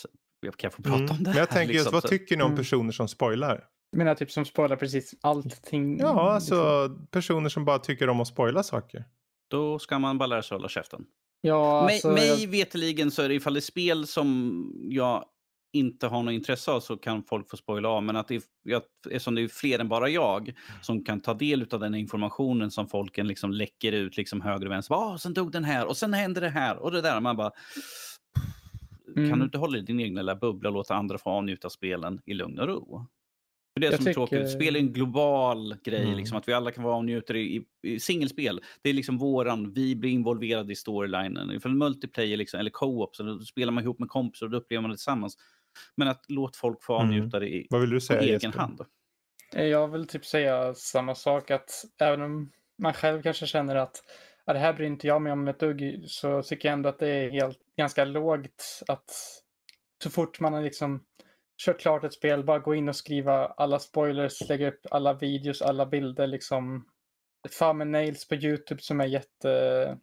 kan 0.42 0.52
jag 0.60 0.72
få 0.72 0.82
prata 0.82 0.96
Mm. 0.98 1.10
om 1.10 1.16
det 1.16 1.22
Men 1.22 1.32
här? 1.32 1.38
jag 1.40 1.48
tänker 1.50 1.74
just, 1.74 1.84
liksom? 1.84 1.92
vad 1.92 2.02
Så- 2.02 2.08
tycker 2.08 2.36
ni 2.36 2.42
om 2.42 2.46
Mm. 2.50 2.58
personer 2.58 2.92
som 2.92 3.08
spoilar? 3.08 3.64
Jag 3.90 3.98
menar 3.98 4.14
typ 4.14 4.30
som 4.30 4.44
spoilar 4.44 4.76
precis 4.76 5.14
allting. 5.20 5.98
Ja, 5.98 6.34
liksom. 6.34 6.58
alltså 6.58 6.90
personer 7.10 7.48
som 7.48 7.64
bara 7.64 7.78
tycker 7.78 8.08
om 8.08 8.20
att 8.20 8.28
spoila 8.28 8.62
saker. 8.62 9.04
Då 9.50 9.78
ska 9.78 9.98
man 9.98 10.18
bara 10.18 10.26
lära 10.26 10.42
sig 10.42 10.54
hålla 10.54 10.68
käften. 10.68 11.04
Ja, 11.40 11.84
mig 11.84 11.94
alltså, 11.94 12.08
mig 12.10 12.42
jag, 12.42 12.48
veteligen 12.50 13.10
så 13.10 13.22
är 13.22 13.28
det 13.28 13.34
ifall 13.34 13.54
det 13.54 13.58
är 13.58 13.60
spel 13.60 14.06
som 14.06 14.72
jag 14.90 15.24
inte 15.72 16.06
har 16.06 16.22
något 16.22 16.32
intresse 16.32 16.70
av 16.70 16.80
så 16.80 16.96
kan 16.96 17.22
folk 17.22 17.50
få 17.50 17.56
spoila 17.56 17.88
av. 17.88 18.02
Men 18.02 18.16
att 18.16 18.28
det 18.28 18.34
är, 18.34 18.42
jag, 18.62 18.82
eftersom 19.10 19.34
det 19.34 19.42
är 19.42 19.48
fler 19.48 19.78
än 19.78 19.88
bara 19.88 20.08
jag 20.08 20.52
som 20.82 21.04
kan 21.04 21.20
ta 21.20 21.34
del 21.34 21.66
av 21.70 21.80
den 21.80 21.94
informationen 21.94 22.70
som 22.70 22.88
folken 22.88 23.26
liksom 23.28 23.50
läcker 23.52 23.92
ut 23.92 24.16
liksom 24.16 24.40
höger 24.40 24.66
och 24.66 24.72
vänster. 24.72 24.94
Ah, 24.94 25.18
sen 25.18 25.34
dog 25.34 25.52
den 25.52 25.64
här 25.64 25.86
och 25.86 25.96
sen 25.96 26.14
hände 26.14 26.40
det 26.40 26.48
här 26.48 26.76
och 26.76 26.90
det 26.92 27.00
där. 27.00 27.20
Man 27.20 27.36
bara... 27.36 27.50
Kan 29.14 29.24
Mm. 29.24 29.38
du 29.38 29.44
inte 29.44 29.58
hålla 29.58 29.78
i 29.78 29.80
din 29.80 30.00
egen 30.00 30.14
lilla 30.14 30.36
bubbla 30.36 30.68
och 30.68 30.74
låta 30.74 30.94
andra 30.94 31.18
få 31.18 31.30
avnjuta 31.30 31.70
spelen 31.70 32.20
i 32.26 32.34
lugn 32.34 32.58
och 32.58 32.66
ro? 32.66 33.06
För 33.78 33.80
det 33.80 33.86
Jag 33.86 33.94
som 34.02 34.06
är 34.08 34.12
tråkigt, 34.14 34.38
tycker- 34.38 34.46
spel 34.60 34.76
är 34.76 34.80
en 34.80 34.92
global 34.92 35.76
grej, 35.84 36.02
Mm. 36.02 36.16
liksom, 36.16 36.38
att 36.38 36.48
vi 36.48 36.52
alla 36.52 36.70
kan 36.70 36.84
vara 36.84 36.96
och 36.96 37.04
njuta 37.04 37.34
i, 37.34 37.56
i, 37.56 37.64
i 37.94 38.00
singelspel. 38.00 38.60
Det 38.82 38.88
är 38.90 38.94
liksom 38.94 39.18
våran, 39.18 39.72
vi 39.72 39.96
blir 39.96 40.10
involverade 40.10 40.72
i 40.72 40.76
storylinen. 40.76 41.50
Ifall 41.50 41.74
multiplayer 41.74 42.36
liksom, 42.36 42.60
eller 42.60 42.70
co-op, 42.70 43.16
så 43.16 43.22
då 43.22 43.38
spelar 43.40 43.72
man 43.72 43.84
ihop 43.84 43.98
med 43.98 44.08
kompisar 44.08 44.46
och 44.46 44.50
då 44.50 44.58
upplever 44.58 44.82
man 44.82 44.90
det 44.90 44.96
tillsammans. 44.96 45.36
Men 45.94 46.08
att 46.08 46.24
låt 46.28 46.56
folk 46.56 46.82
få 46.84 46.94
Mm. 46.98 47.06
avnjuta 47.06 47.38
det 47.40 47.48
i, 47.48 47.66
Vad 47.70 47.80
vill 47.80 47.90
du 47.90 48.00
säga 48.00 48.20
egen 48.20 48.32
Jesper? 48.32 48.58
hand. 48.60 48.80
Eh, 49.54 49.64
Jag 49.64 49.88
vill 49.88 50.06
typ 50.06 50.26
säga 50.26 50.74
samma 50.74 51.14
sak 51.14 51.50
att 51.50 51.70
även 52.00 52.22
om 52.22 52.50
man 52.78 52.92
själv 52.92 53.22
kanske 53.22 53.46
känner 53.46 53.76
att 53.76 54.02
ja, 54.44 54.52
det 54.52 54.58
här 54.58 54.72
bryr 54.72 54.86
inte 54.86 55.06
jag 55.06 55.22
mig 55.22 55.32
om 55.32 55.48
ett 55.48 55.60
dugg 55.60 56.02
så 56.06 56.42
tycker 56.42 56.68
jag 56.68 56.72
ändå 56.72 56.88
att 56.88 56.98
det 56.98 57.08
är 57.08 57.30
helt, 57.30 57.58
ganska 57.76 58.04
lågt 58.04 58.82
att 58.88 59.10
så 60.02 60.10
fort 60.10 60.40
man 60.40 60.52
har 60.52 60.62
liksom 60.62 61.04
kört 61.58 61.80
klart 61.80 62.04
ett 62.04 62.12
spel 62.12 62.44
bara 62.44 62.58
gå 62.58 62.74
in 62.74 62.88
och 62.88 62.96
skriva 62.96 63.46
alla 63.46 63.78
spoilers, 63.78 64.48
lägga 64.48 64.68
upp 64.68 64.80
alla 64.90 65.12
videos, 65.14 65.62
alla 65.62 65.86
bilder 65.86 66.26
liksom. 66.26 66.88
Thumbnails 67.58 68.28
på 68.28 68.34
Youtube 68.34 68.82
som 68.82 69.00
är 69.00 69.06
jätte 69.06 69.98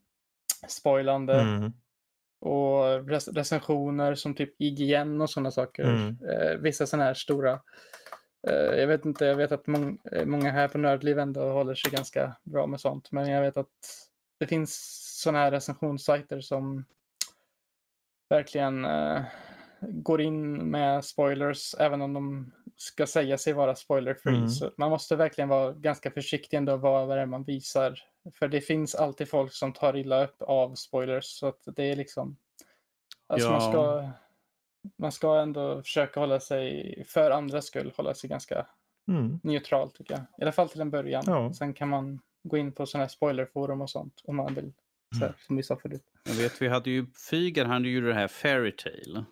spoilande 0.67 1.33
Mm. 1.33 1.73
och 2.41 3.09
rec 3.09 3.27
recensioner 3.27 4.15
som 4.15 4.35
typ 4.35 4.61
IGN 4.61 5.21
och 5.21 5.29
sådana 5.29 5.51
saker. 5.51 5.83
Mm. 5.83 6.17
Eh, 6.29 6.57
vissa 6.57 6.87
sådana 6.87 7.03
här 7.03 7.13
stora. 7.13 7.61
Eh, 8.47 8.79
jag 8.79 8.87
vet 8.87 9.05
inte, 9.05 9.25
jag 9.25 9.35
vet 9.35 9.51
att 9.51 9.67
mång 9.67 9.99
eh, 10.11 10.25
många 10.25 10.51
här 10.51 10.67
på 10.67 10.77
Nördliv 10.77 11.19
ändå 11.19 11.41
håller 11.41 11.75
sig 11.75 11.91
ganska 11.91 12.35
bra 12.43 12.67
med 12.67 12.79
sånt. 12.81 13.11
Men 13.11 13.29
jag 13.29 13.41
vet 13.41 13.57
att 13.57 13.69
det 14.39 14.47
finns 14.47 15.01
sådana 15.21 15.39
här 15.39 15.51
recensionssajter 15.51 16.41
som 16.41 16.85
verkligen 18.29 18.85
eh, 18.85 19.21
går 19.89 20.21
in 20.21 20.53
med 20.71 21.05
spoilers 21.05 21.75
även 21.79 22.01
om 22.01 22.13
de 22.13 22.51
ska 22.75 23.07
säga 23.07 23.37
sig 23.37 23.53
vara 23.53 23.75
spoiler-free. 23.75 24.35
Mm. 24.37 24.49
Så 24.49 24.71
man 24.77 24.89
måste 24.89 25.15
verkligen 25.15 25.49
vara 25.49 25.71
ganska 25.73 26.11
försiktig 26.11 26.57
ändå 26.57 26.77
vad 26.77 27.09
det 27.09 27.21
är 27.21 27.25
man 27.25 27.43
visar. 27.43 27.99
För 28.33 28.47
det 28.47 28.61
finns 28.61 28.95
alltid 28.95 29.29
folk 29.29 29.53
som 29.53 29.73
tar 29.73 29.97
illa 29.97 30.23
upp 30.23 30.41
av 30.41 30.75
spoilers. 30.75 31.25
Så 31.25 31.47
att 31.47 31.59
det 31.65 31.83
är 31.83 31.95
liksom... 31.95 32.37
Alltså 33.27 33.49
man, 33.51 33.61
Ja. 33.61 33.69
ska, 33.71 34.09
man 34.97 35.11
ska 35.11 35.39
ändå 35.39 35.81
försöka 35.83 36.19
hålla 36.19 36.39
sig, 36.39 37.03
för 37.07 37.31
andras 37.31 37.65
skull, 37.65 37.93
hålla 37.97 38.13
sig 38.13 38.29
ganska 38.29 38.67
Mm. 39.07 39.39
neutral 39.43 39.91
tycker 39.91 40.13
jag. 40.13 40.21
I 40.21 40.41
alla 40.41 40.51
fall 40.51 40.69
till 40.69 40.81
en 40.81 40.89
början. 40.91 41.23
Ja. 41.27 41.53
Sen 41.53 41.73
kan 41.73 41.89
man 41.89 42.19
gå 42.43 42.57
in 42.57 42.71
på 42.71 42.85
sådana 42.85 43.03
här 43.03 43.09
spoilerforum 43.09 43.81
och 43.81 43.89
sånt 43.89 44.21
om 44.23 44.35
man 44.35 44.53
vill. 44.55 44.73
Så 45.13 45.19
här, 45.19 45.25
Mm. 45.27 45.37
som 45.47 45.55
vi 45.55 45.63
sa 45.63 45.75
förut. 45.75 46.03
Jag 46.23 46.33
vet, 46.33 46.61
vi 46.61 46.67
hade 46.67 46.89
ju 46.89 47.05
Fygar, 47.31 47.65
han 47.65 47.85
gjorde 47.85 48.07
det 48.07 48.13
här 48.13 48.27
Fairy 48.27 48.71
Tale. 48.71 49.25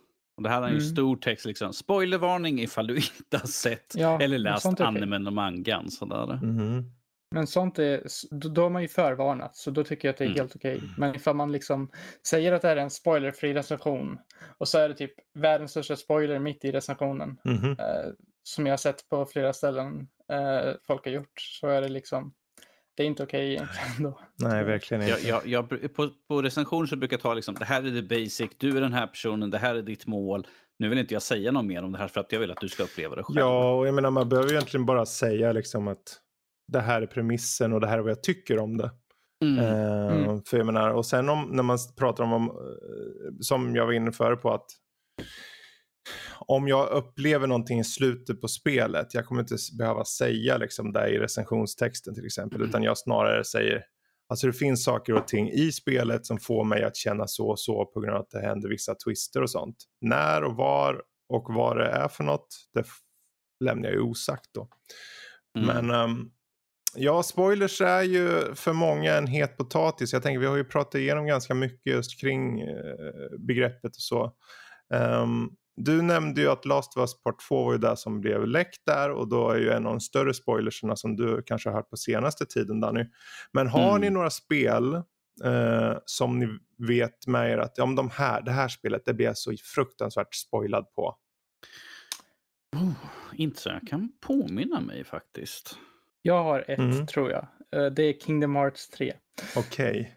Och 0.44 0.50
det 0.50 0.54
hade 0.56 0.66
han 0.66 0.74
ju 0.76 0.80
Mm. 0.80 0.90
stor 0.92 1.16
text, 1.16 1.46
liksom. 1.46 1.74
Spoilervarning 1.74 2.60
ifall 2.62 2.88
du 2.88 2.96
inte 3.18 3.38
har 3.38 3.48
sett 3.48 3.94
Ja, 3.98 4.22
eller 4.22 4.38
läst 4.38 4.66
är 4.66 4.82
animen 4.84 5.28
och 5.28 5.34
mangan. 5.34 5.92
Sådär. 5.92 6.40
Mhm. 6.44 6.92
Men 7.32 7.48
sånt 7.48 7.80
är, 7.80 8.04
då, 8.50 8.66
är 8.66 8.70
man 8.70 8.82
ju 8.82 8.88
förvarnat, 8.88 9.56
så 9.56 9.72
då 9.72 9.84
tycker 9.84 10.08
jag 10.08 10.14
att 10.14 10.18
det 10.18 10.24
är 10.24 10.28
Mm. 10.28 10.38
helt 10.38 10.56
okej. 10.56 10.82
Men 10.98 11.16
ifall 11.16 11.36
man 11.36 11.52
liksom 11.52 11.92
säger 12.28 12.52
att 12.52 12.62
det 12.62 12.68
här 12.68 12.78
är 12.78 12.82
en 12.82 12.90
spoilerfri 12.90 13.54
recension 13.54 14.18
och 14.58 14.68
så 14.68 14.78
är 14.78 14.90
det 14.90 14.96
typ 14.96 15.14
världens 15.34 15.72
största 15.72 15.96
spoiler 15.96 16.40
mitt 16.40 16.66
i 16.66 16.72
recensionen, 16.72 17.38
Mhm. 17.44 17.72
eh, 17.80 18.12
som 18.44 18.66
jag 18.66 18.72
har 18.74 18.78
sett 18.78 19.10
på 19.10 19.26
flera 19.26 19.54
ställen 19.54 20.08
eh, 20.32 20.74
folk 20.88 21.06
har 21.06 21.12
gjort, 21.12 21.42
så 21.42 21.68
är 21.68 21.82
det 21.82 21.90
liksom, 21.90 22.34
det 22.96 23.04
är 23.04 23.08
inte 23.08 23.24
okej 23.24 23.52
egentligen 23.54 24.04
då. 24.04 24.20
Nej, 24.36 24.64
verkligen 24.64 25.04
inte. 25.04 25.28
Jag, 25.28 25.46
jag, 25.46 25.70
jag, 25.82 25.94
på, 25.96 26.10
på 26.28 26.42
recension 26.42 26.88
så 26.88 26.96
brukar 26.96 27.14
jag 27.14 27.22
ta 27.22 27.34
liksom, 27.34 27.56
det 27.56 27.66
här 27.66 27.84
är 27.84 28.02
the 28.02 28.02
basic, 28.02 28.52
du 28.58 28.78
är 28.78 28.82
den 28.82 28.94
här 28.94 29.08
personen, 29.08 29.50
det 29.50 29.58
här 29.58 29.76
är 29.76 29.82
ditt 29.82 30.08
mål. 30.08 30.48
Nu 30.80 30.90
vill 30.90 30.98
inte 31.00 31.14
jag 31.14 31.24
säga 31.24 31.52
något 31.52 31.66
mer 31.66 31.84
om 31.84 31.92
det 31.92 31.98
här 31.98 32.08
för 32.08 32.22
att 32.22 32.32
jag 32.32 32.40
vill 32.40 32.52
att 32.52 32.62
du 32.62 32.70
ska 32.70 32.84
uppleva 32.84 33.16
det 33.16 33.24
själv. 33.24 33.40
Ja, 33.40 33.74
och 33.74 33.88
jag 33.88 33.94
menar 33.96 34.12
man 34.12 34.30
behöver 34.30 34.50
ju 34.50 34.56
egentligen 34.56 34.86
bara 34.86 35.06
säga 35.06 35.52
liksom 35.52 35.88
att 35.88 36.20
det 36.68 36.80
här 36.80 37.02
är 37.02 37.06
premissen 37.06 37.74
och 37.74 37.82
det 37.82 37.88
här 37.88 37.98
är 37.98 38.02
vad 38.02 38.12
jag 38.12 38.24
tycker 38.24 38.60
om 38.60 38.78
det. 38.78 38.92
Mm. 39.44 39.60
Eh, 39.60 40.24
Mm. 40.24 40.44
För 40.44 40.58
jag 40.58 40.66
menar, 40.66 40.90
och 40.90 41.06
sen 41.06 41.30
om, 41.30 41.50
när 41.52 41.64
man 41.64 41.78
pratar 41.98 42.24
om, 42.24 42.34
om, 42.34 42.50
eh, 42.50 43.34
som 43.40 43.76
jag 43.76 43.86
var 43.86 43.94
inne 43.94 44.12
för 44.12 44.36
på 44.36 44.54
att 44.54 44.66
om 46.40 46.68
jag 46.68 46.90
upplever 46.90 47.48
någonting 47.48 47.80
i 47.80 47.84
slutet 47.84 48.42
på 48.42 48.48
spelet, 48.48 49.14
jag 49.14 49.26
kommer 49.26 49.42
inte 49.42 49.56
behöva 49.78 50.06
säga 50.06 50.58
liksom 50.58 50.94
det 50.94 51.10
i 51.10 51.20
recensionstexten 51.20 52.16
till 52.16 52.26
exempel, 52.26 52.58
Mm. 52.58 52.70
utan 52.70 52.84
jag 52.84 52.98
snarare 52.98 53.44
säger, 53.44 53.84
alltså 54.30 54.48
det 54.48 54.54
finns 54.54 54.84
saker 54.84 55.14
och 55.14 55.28
ting 55.28 55.50
i 55.52 55.72
spelet 55.72 56.26
som 56.26 56.38
får 56.40 56.64
mig 56.64 56.84
att 56.84 56.96
känna 56.96 57.28
så 57.28 57.50
och 57.50 57.60
så 57.60 57.86
på 57.86 58.00
grund 58.02 58.16
av 58.16 58.22
att 58.22 58.30
det 58.30 58.42
händer 58.42 58.70
vissa 58.70 58.96
twister 58.96 59.42
och 59.42 59.50
sånt. 59.50 59.76
När 60.02 60.44
och 60.44 60.56
var 60.56 61.02
och 61.30 61.54
vad 61.54 61.78
det 61.78 61.86
är 61.88 62.08
för 62.08 62.24
något, 62.24 62.48
det 62.74 62.86
lämnar 63.66 63.90
jag 63.90 63.94
ju 63.96 64.02
osagt 64.02 64.50
då. 64.54 64.68
Mm. 65.58 65.68
Men 65.88 66.02
ehm, 66.02 66.30
ja, 66.96 67.24
spoilers 67.24 67.82
är 67.82 68.02
ju 68.04 68.56
för 68.56 68.74
många 68.74 69.14
en 69.14 69.28
het 69.28 69.58
potatis. 69.58 70.14
Jag 70.14 70.24
tänker 70.24 70.40
vi 70.40 70.46
har 70.46 70.58
ju 70.58 70.64
pratat 70.64 70.96
igenom 70.96 71.26
ganska 71.26 71.54
mycket 71.54 71.94
just 71.94 72.22
kring 72.22 72.62
eh, 72.62 72.68
begreppet 73.40 73.96
och 73.96 74.02
så. 74.02 74.32
Ehm, 74.94 75.50
du 75.76 76.02
nämnde 76.02 76.42
ju 76.42 76.48
att 76.50 76.66
Last 76.66 76.98
of 76.98 77.02
Us 77.02 77.24
Part 77.24 77.40
2 77.48 77.64
var 77.66 77.72
ju 77.72 77.78
det 77.78 77.98
som 77.98 78.22
blev 78.22 78.48
läckt 78.48 78.82
där 78.86 79.12
och 79.12 79.28
då 79.28 79.50
är 79.50 79.58
ju 79.58 79.70
en 79.70 79.86
av 79.86 79.92
de 79.94 80.00
större 80.00 80.34
spoilerserna 80.34 80.96
som 80.96 81.16
du 81.16 81.44
kanske 81.46 81.70
har 81.70 81.76
hört 81.76 81.90
på 81.90 81.98
senaste 81.98 82.46
tiden 82.46 82.80
Danny. 82.82 83.06
Men 83.52 83.68
har 83.68 83.90
Mm. 83.90 84.02
ni 84.02 84.10
några 84.10 84.30
spel 84.30 84.94
eh, 85.44 85.94
som 86.06 86.40
ni 86.40 86.48
vet 86.88 87.28
med 87.28 87.52
er 87.52 87.58
att 87.58 87.74
ja, 87.78 87.86
men 87.86 87.96
de 87.96 88.10
här, 88.10 88.42
det 88.42 88.52
här 88.52 88.68
spelet 88.68 89.02
det 89.06 89.14
blir 89.14 89.26
jag 89.26 89.38
så 89.38 89.54
fruktansvärt 89.76 90.36
spoilad 90.36 90.94
på? 90.96 91.16
Oh, 92.76 92.92
inte 93.36 93.62
så 93.62 93.70
jag 93.70 93.88
kan 93.88 94.12
påminna 94.22 94.82
mig 94.82 95.04
faktiskt. 95.04 95.78
Jag 96.22 96.44
har 96.44 96.66
ett, 96.72 96.80
Mm. 96.80 97.08
tror 97.08 97.32
jag. 97.32 97.48
Eh, 97.76 97.86
det 97.92 98.04
är 98.04 98.14
Kingdom 98.14 98.56
Hearts 98.56 98.90
3. 98.90 99.14
Okej. 99.58 100.14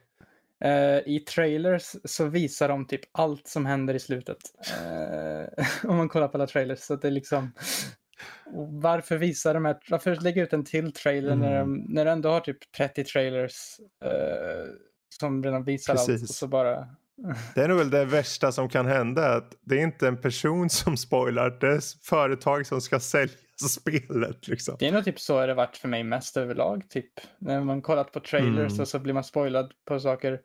Eh, 0.64 0.98
I 1.06 1.24
trailers 1.28 1.96
så 2.04 2.24
visar 2.24 2.68
de 2.68 2.86
typ 2.86 3.00
allt 3.12 3.48
som 3.48 3.66
händer 3.66 3.94
i 3.94 3.98
slutet. 3.98 4.38
Eh, 4.80 5.64
om 5.90 5.96
man 5.96 6.08
kollar 6.08 6.28
på 6.28 6.36
alla 6.36 6.46
trailers. 6.46 6.78
Så 6.78 6.96
det 6.96 7.08
är 7.08 7.12
liksom... 7.12 7.52
Varför 8.70 9.16
visar 9.16 9.54
de 9.54 9.64
här, 9.64 9.78
varför 9.90 10.16
lägga 10.16 10.42
ut 10.42 10.52
en 10.52 10.64
till 10.64 10.92
trailer 10.92 11.34
när, 11.36 11.58
de, 11.58 11.84
när 11.88 12.04
du 12.04 12.10
ändå 12.10 12.28
har 12.28 12.40
typ 12.40 12.72
30 12.72 13.04
trailers 13.04 13.80
eh, 14.04 14.70
som 15.18 15.44
redan 15.44 15.64
visar 15.64 15.92
allt 15.92 16.06
Precis. 16.06 16.30
och 16.30 16.34
så 16.34 16.46
bara... 16.46 16.88
Det 17.54 17.60
är 17.60 17.68
nog 17.68 17.78
väl 17.78 17.90
det 17.90 18.04
värsta 18.04 18.52
som 18.52 18.68
kan 18.68 18.86
hända. 18.86 19.36
Att 19.36 19.52
det 19.60 19.74
är 19.74 19.82
inte 19.82 20.08
en 20.08 20.16
person 20.16 20.70
som 20.70 20.96
spoilar, 20.96 21.50
det 21.60 21.66
är 21.66 22.04
företag 22.04 22.66
som 22.66 22.80
ska 22.80 23.00
sälja 23.00 23.34
spelet. 23.68 24.48
Liksom. 24.48 24.76
Det 24.78 24.88
är 24.88 24.92
nog 24.92 25.04
typ 25.04 25.20
så 25.20 25.46
det 25.46 25.54
varit 25.54 25.76
för 25.76 25.88
mig 25.88 26.04
mest 26.04 26.36
överlag. 26.36 26.90
Typ 26.90 27.12
när 27.38 27.60
man 27.60 27.82
kollat 27.82 28.12
på 28.12 28.20
trailers 28.20 28.72
Mm. 28.72 28.80
och 28.80 28.88
så 28.88 28.98
blir 28.98 29.14
man 29.14 29.24
spoilad 29.24 29.72
på 29.84 30.00
saker 30.00 30.40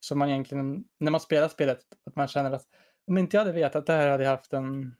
som 0.00 0.18
man 0.18 0.28
egentligen, 0.30 0.84
när 1.00 1.10
man 1.10 1.20
spelar 1.20 1.48
spelet, 1.48 1.78
att 2.06 2.16
man 2.16 2.28
känner 2.28 2.50
att 2.50 2.64
om 3.06 3.18
inte 3.18 3.36
jag 3.36 3.44
hade 3.44 3.52
vetat 3.52 3.86
det 3.86 3.92
här 3.92 4.08
hade 4.10 4.24
jag 4.24 4.30
haft 4.30 4.52
en 4.52 4.94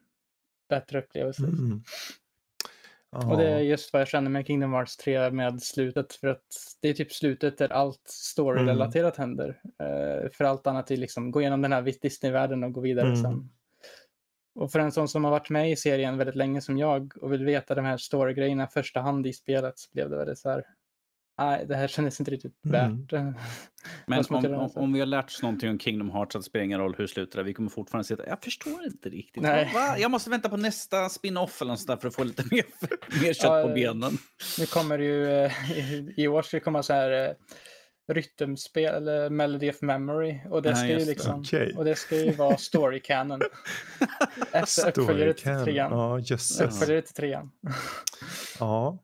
bättre 0.69 0.99
upplevelse. 0.99 1.43
Mm. 1.43 1.83
Och 3.31 3.37
det 3.37 3.49
är 3.49 3.59
just 3.59 3.93
vad 3.93 4.01
jag 4.01 4.09
känner 4.09 4.31
med 4.31 4.47
Kingdom 4.47 4.73
Hearts 4.73 4.97
3 4.97 5.31
med 5.31 5.63
slutet. 5.63 6.13
För 6.13 6.29
att 6.29 6.45
det 6.83 6.89
är 6.89 6.93
typ 6.95 7.13
slutet 7.13 7.59
där 7.59 7.73
allt 7.73 8.03
story-relaterat 8.09 9.17
händer. 9.17 9.61
Eh, 9.83 10.31
för 10.33 10.45
allt 10.45 10.67
annat 10.67 10.91
är 10.91 10.97
liksom 10.97 11.31
gå 11.31 11.41
igenom 11.41 11.63
den 11.63 11.73
här 11.73 11.83
Disney-världen 11.83 12.65
och 12.65 12.73
gå 12.73 12.81
vidare 12.81 13.07
Mm. 13.09 13.23
sen. 13.23 13.51
Och 14.55 14.73
för 14.73 14.79
en 14.79 14.93
sån 14.93 15.09
som 15.09 15.25
har 15.25 15.31
varit 15.31 15.51
med 15.51 15.71
i 15.71 15.77
serien 15.77 16.19
väldigt 16.19 16.37
länge 16.37 16.61
som 16.61 16.79
jag 16.79 17.13
och 17.23 17.33
vill 17.33 17.45
veta 17.45 17.75
de 17.75 17.85
här 17.85 17.97
story-grejerna 17.97 18.67
första 18.67 19.01
hand 19.01 19.27
i 19.27 19.33
spelet 19.33 19.79
så 19.79 19.91
blev 19.93 20.11
det 20.11 20.17
väldigt 20.17 20.39
så 20.39 20.51
här. 20.51 20.65
Nej, 21.39 21.65
det 21.69 21.77
här 21.77 21.89
kändes 21.89 22.21
inte 22.21 22.31
riktigt 22.31 22.55
Mm. 22.65 22.97
värt 23.01 23.11
det. 23.11 23.35
Men 24.07 24.25
om, 24.31 24.45
om, 24.45 24.71
om 24.75 24.93
vi 24.93 25.01
har 25.01 25.07
lärt 25.07 25.25
oss 25.25 25.43
någonting 25.43 25.71
om 25.71 25.79
Kingdom 25.79 26.11
Hearts, 26.11 26.37
att 26.37 26.43
det 26.43 26.47
spelar 26.47 26.65
ingen 26.65 26.81
roll 26.81 26.95
hur 26.97 27.05
det 27.05 27.09
slutar, 27.09 27.43
vi 27.43 27.55
kommer 27.55 27.71
fortfarande 27.71 28.05
sitta, 28.05 28.27
jag 28.27 28.45
förstår 28.45 28.85
inte 28.85 29.09
riktigt. 29.09 29.43
Nej. 29.43 29.71
Va? 29.75 29.99
Jag 29.99 30.11
måste 30.11 30.31
vänta 30.31 30.49
på 30.49 30.57
nästa 30.57 31.09
spin-off 31.09 31.63
eller 31.63 31.71
något 31.71 31.79
sånt 31.81 31.89
där 31.89 31.97
för 31.97 32.09
att 32.09 32.15
få 32.15 32.25
lite 32.25 32.43
mer, 32.51 32.65
mer 33.23 33.33
kött 33.33 33.45
Ja, 33.45 33.63
på 33.63 33.69
eh, 33.69 33.75
benen. 33.75 34.19
Nu 34.59 34.67
kommer 34.67 34.99
det 34.99 35.05
ju, 35.05 35.33
eh, 35.33 35.71
i, 35.79 36.15
i 36.17 36.29
år 36.29 36.43
ska 36.43 36.57
det 36.57 36.61
komma 36.61 36.83
så 36.83 36.93
här 36.93 37.29
eh, 37.29 37.35
rytmspel, 38.13 38.95
eller 38.95 39.31
Melody 39.31 39.71
of 39.71 39.83
Memory. 39.83 40.41
Och 40.51 40.63
det 40.63 40.69
Ja, 40.69 40.77
ska 40.77 40.87
ju 40.89 41.05
liksom, 41.05 41.41
Okej. 41.41 41.75
och 41.77 41.85
det 41.85 41.95
ska 41.95 42.17
ju 42.17 42.33
vara 42.33 42.57
story 42.57 43.01
canon. 43.01 43.41
Uppföljare 44.87 45.33
till 45.35 45.43
trean. 45.65 45.93
Ja. 45.93 46.21
Uppföljare 46.65 47.03
till 47.03 47.15
trean. 47.15 47.51
Ja. 48.59 48.99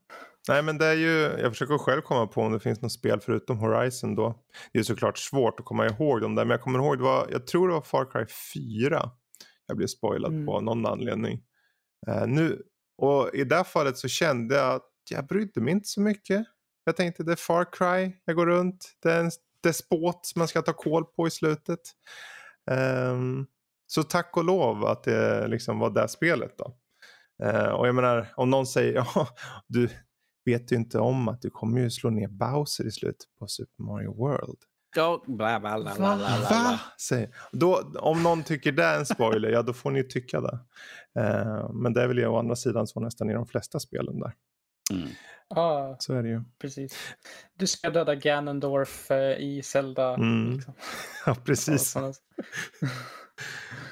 Nej 0.48 0.62
men 0.62 0.78
det 0.78 0.86
är 0.86 0.94
ju, 0.94 1.20
jag 1.42 1.52
försöker 1.52 1.78
själv 1.78 2.00
komma 2.02 2.26
på 2.26 2.40
om 2.42 2.52
det 2.52 2.60
finns 2.60 2.80
något 2.82 2.92
spel 2.92 3.20
förutom 3.20 3.58
Horizon 3.58 4.14
då. 4.14 4.34
Det 4.72 4.78
är 4.78 4.82
såklart 4.82 5.18
svårt 5.18 5.60
att 5.60 5.66
komma 5.66 5.86
ihåg 5.86 6.20
dem 6.20 6.34
där 6.34 6.44
men 6.44 6.50
jag 6.50 6.60
kommer 6.60 6.78
ihåg 6.78 6.98
det 6.98 7.04
var, 7.04 7.28
jag 7.30 7.46
tror 7.46 7.68
det 7.68 7.74
var 7.74 7.82
Far 7.82 8.10
Cry 8.12 8.26
4. 8.86 9.10
Jag 9.66 9.76
blev 9.76 9.86
spoilad 9.86 10.32
Mm. 10.32 10.46
på 10.46 10.60
någon 10.60 10.86
anledning. 10.86 11.42
Eh, 12.08 12.26
nu, 12.26 12.62
och 12.98 13.30
i 13.34 13.44
det 13.44 13.64
fallet 13.64 13.98
så 13.98 14.08
kände 14.08 14.54
jag 14.54 14.74
att 14.74 14.82
jag 15.10 15.26
brydde 15.26 15.60
mig 15.60 15.72
inte 15.72 15.88
så 15.88 16.00
mycket. 16.00 16.46
Jag 16.88 16.96
tänkte 16.96 17.22
det 17.22 17.32
är 17.32 17.36
Far 17.36 17.66
Cry, 17.72 18.12
jag 18.24 18.36
går 18.36 18.46
runt, 18.46 18.92
det 19.02 19.12
är 19.12 19.20
en 19.20 19.30
despot 19.62 20.26
som 20.26 20.38
man 20.38 20.48
ska 20.48 20.62
ta 20.62 20.72
koll 20.72 21.04
på 21.04 21.26
i 21.26 21.30
slutet. 21.30 21.80
Ehm, 22.70 23.46
så 23.86 24.02
tack 24.02 24.36
och 24.36 24.44
lov 24.44 24.84
att 24.84 25.02
det 25.02 25.48
liksom 25.48 25.78
var 25.78 25.90
det 25.90 26.08
spelet 26.08 26.58
då. 26.58 26.76
Eh, 27.44 27.68
och 27.68 27.88
jag 27.88 27.94
menar, 27.94 28.32
om 28.36 28.50
någon 28.50 28.66
säger, 28.66 28.94
ja, 29.14 29.28
du 29.66 29.88
vet 30.44 30.72
ju 30.72 30.76
inte 30.76 30.98
om 30.98 31.28
att 31.28 31.42
du 31.42 31.50
kommer 31.50 31.80
ju 31.80 31.90
slå 31.90 32.10
ner 32.10 32.28
Bowser 32.28 32.86
i 32.86 32.90
slutet 32.90 33.26
på 33.38 33.46
Super 33.46 33.82
Mario 33.82 34.14
World. 34.16 34.58
Ja, 34.96 35.24
bla, 35.26 35.60
bla, 35.60 35.80
bla, 35.80 35.94
bla, 35.96 36.16
bla, 36.16 36.48
bla. 36.48 36.80
Säger. 37.00 37.34
Då, 37.52 37.92
om 37.98 38.22
någon 38.22 38.42
tycker 38.42 38.72
det 38.72 38.84
är 38.84 38.98
en 38.98 39.06
spoiler, 39.06 39.48
ja 39.48 39.62
då 39.62 39.72
får 39.72 39.90
ni 39.90 40.08
tycka 40.08 40.40
det. 40.40 40.58
Eh, 41.20 41.70
men 41.72 41.92
det 41.92 42.02
är 42.02 42.08
väl 42.08 42.24
å 42.24 42.38
andra 42.38 42.56
sidan 42.56 42.86
så 42.86 43.00
nästan 43.00 43.30
i 43.30 43.34
de 43.34 43.46
flesta 43.46 43.80
spelen 43.80 44.20
där. 44.20 44.34
Mm. 44.92 45.08
Ja, 45.54 45.96
Så 45.98 46.14
är 46.14 46.22
det 46.22 46.28
ju. 46.28 46.42
precis. 46.60 46.98
Du 47.58 47.66
ska 47.66 47.90
döda 47.90 48.14
Ganondorf 48.14 49.10
eh, 49.10 49.38
i 49.38 49.62
Zelda. 49.64 50.14
Mm. 50.14 50.52
Liksom. 50.52 50.74
Ja, 51.26 51.34
precis. 51.44 51.94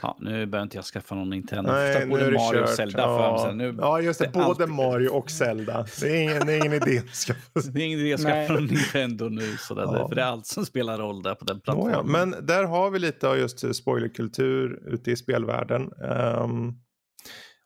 Ja, 0.03 0.17
nu 0.21 0.47
behöver 0.47 0.63
inte 0.63 0.77
jag 0.77 0.85
skaffa 0.85 1.15
någon 1.15 1.31
Nintendo. 1.31 1.73
Nej, 1.73 2.07
både 2.07 2.27
är 2.27 2.31
det 2.31 2.39
Mario 2.39 2.61
och 2.61 2.67
kört. 2.67 2.77
Zelda 2.77 3.03
för 3.03 3.33
mig 3.33 3.67
ja. 3.67 3.73
Nu, 3.73 3.77
ja, 3.81 4.01
just 4.01 4.19
det. 4.21 4.25
det 4.27 4.33
Både 4.33 4.45
alltid- 4.45 4.69
Mario 4.69 5.09
och 5.09 5.31
Zelda. 5.31 5.87
Det 6.01 6.09
är 6.17 6.23
ingen, 6.23 6.47
det 6.47 6.53
är 6.53 6.57
ingen 6.59 6.73
idé 6.73 6.99
att 6.99 7.15
skaffa 7.15 7.51
Det 7.73 7.81
är 7.83 7.85
ingen 7.87 7.99
idé 7.99 8.15
att 8.15 8.21
skaffa 8.21 8.53
någon 8.53 8.67
Nintendo 8.67 9.29
nu. 9.29 9.57
Så 9.57 9.75
det, 9.75 9.83
Ja. 9.83 10.09
För 10.09 10.15
det 10.15 10.23
är 10.23 10.27
allt 10.27 10.47
som 10.47 10.67
spelar 10.67 10.99
roll 10.99 11.23
där 11.23 11.35
på 11.35 11.45
den 11.45 11.61
Nåja, 11.67 11.85
plattformen. 11.85 12.31
men 12.31 12.47
där 12.47 12.65
har 12.65 12.91
vi 12.91 12.99
lite 12.99 13.29
av 13.29 13.39
just 13.39 13.75
spoilerkultur 13.77 14.83
ute 14.87 15.11
i 15.11 15.17
spelvärlden. 15.17 15.93
Ehm, 15.93 16.73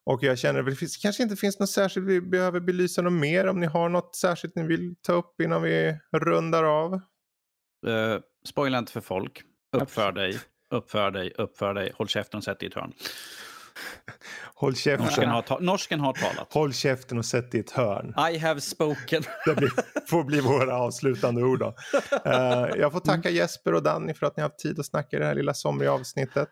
och 0.07 0.22
jag 0.22 0.38
känner 0.38 0.61
att 0.61 0.66
det 0.66 0.76
finns, 0.76 0.96
kanske 0.96 1.22
inte 1.22 1.36
finns 1.36 1.59
något 1.61 1.70
särskilt 1.70 2.07
vi 2.07 2.20
behöver 2.20 2.61
belysa 2.61 3.03
något 3.03 3.12
mer. 3.12 3.46
Om 3.46 3.61
ni 3.61 3.66
har 3.66 3.88
något 3.88 4.16
särskilt 4.16 4.57
ni 4.57 4.62
vill 4.66 4.94
ta 5.03 5.12
upp 5.12 5.40
innan 5.40 5.62
vi 5.62 5.96
rundar 6.12 6.64
av. 6.64 6.92
Uh, 7.86 8.18
spoila 8.46 8.78
inte 8.78 8.92
för 8.92 9.01
folk. 9.01 9.42
Uppför 9.76 10.12
dig, 10.12 10.38
uppför 10.70 11.11
dig, 11.11 11.32
uppför 11.38 11.74
dig. 11.74 11.92
Håll 11.94 12.09
käften 12.09 12.38
och 12.38 12.44
sätt 12.44 12.61
dig 12.61 12.66
i 12.68 12.70
ett 12.70 12.76
hörn. 12.76 12.92
Håll 14.55 14.76
käften, 14.76 15.05
Norsken 15.07 15.28
har, 15.28 15.42
ta- 15.42 15.59
norsken 15.59 16.01
har 16.01 16.12
talat. 16.12 16.53
håll 16.53 16.72
käften 16.72 17.18
och 17.18 17.24
sätt 17.24 17.51
dig 17.51 17.61
i 17.61 17.64
ett 17.64 17.70
hörn. 17.70 18.14
I 18.34 18.38
have 18.38 18.61
spoken. 18.61 19.22
Det 19.46 19.55
blir, 19.55 19.70
får 20.07 20.24
bli 20.24 20.40
våra 20.40 20.76
avslutande 20.76 21.42
ord 21.42 21.59
då. 21.59 21.74
Eh, 22.24 22.68
jag 22.78 22.92
får 22.92 23.01
tacka 23.01 23.30
Jesper 23.30 23.74
och 23.74 23.82
Danny 23.82 24.14
för 24.14 24.26
att 24.26 24.36
ni 24.36 24.40
har 24.42 24.48
haft 24.48 24.59
tid 24.59 24.80
att 24.80 24.86
snacka 24.86 25.16
i 25.16 25.20
det 25.20 25.26
här 25.26 25.34
lilla 25.34 25.55
somriga 25.55 25.92
avsnittet. 25.92 26.48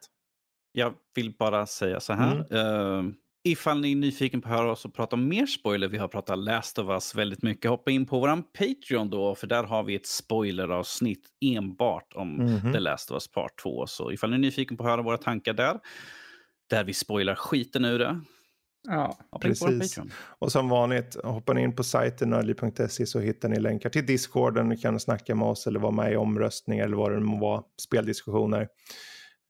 Jag 0.73 0.95
vill 1.15 1.37
bara 1.39 1.67
säga 1.67 2.01
så 2.01 2.13
här. 2.13 2.37
Eh, 2.57 3.03
ifall 3.51 3.81
ni 3.81 3.93
är 3.93 3.97
nyfiken 3.97 4.41
på 4.41 4.49
att 4.49 4.55
höra 4.55 4.73
oss 4.73 4.85
och 4.85 4.95
prata 4.95 5.17
om 5.17 5.29
mer 5.29 5.47
spoiler, 5.47 5.89
vi 5.89 5.99
har 5.99 6.09
pratat 6.09 6.39
Last 6.39 6.79
of 6.79 6.89
Us 6.89 7.15
väldigt 7.15 7.43
mycket, 7.43 7.71
hoppa 7.71 7.91
in 7.91 8.07
på 8.07 8.21
vår 8.21 8.43
Patreon 8.43 9.11
då, 9.11 9.35
för 9.35 9.47
där 9.47 9.65
har 9.65 9.83
vi 9.83 9.95
ett 9.95 10.07
spoileravsnitt 10.07 11.27
enbart 11.41 12.13
om 12.15 12.35
Mhm. 12.35 12.73
The 12.73 12.81
Last 12.81 13.11
of 13.11 13.15
Us 13.15 13.29
Part 13.29 13.59
2. 13.63 13.87
Så 13.87 14.13
ifall 14.13 14.31
ni 14.31 14.37
är 14.37 14.41
nyfiken 14.41 14.77
på 14.77 14.85
att 14.85 14.91
höra 14.91 15.03
våra 15.03 15.19
tankar 15.19 15.53
där, 15.53 15.79
där 16.71 16.85
vi 16.85 16.95
spoilar 16.95 17.35
skiten 17.35 17.85
ur 17.85 17.99
det, 17.99 18.21
Ja, 18.89 19.19
Precis. 19.41 19.99
Och 20.39 20.53
som 20.53 20.69
vanligt, 20.69 21.17
hoppar 21.25 21.55
ni 21.55 21.63
in 21.63 21.77
på 21.77 21.85
sajten 21.85 22.31
nördliv.se 22.31 23.07
så 23.07 23.21
hittar 23.21 23.49
ni 23.49 23.61
länkar 23.61 23.91
till 23.91 24.07
Discorden. 24.07 24.69
Ni 24.69 24.77
kan 24.77 25.01
snacka 25.01 25.35
med 25.35 25.49
oss 25.49 25.67
eller 25.67 25.81
vara 25.81 25.93
med 25.93 26.13
i 26.13 26.17
omröstningar 26.17 26.85
eller 26.85 26.97
vad 26.97 27.13
det 27.13 27.21
må 27.21 27.39
vara, 27.39 27.63
speldiskussioner. 27.83 28.69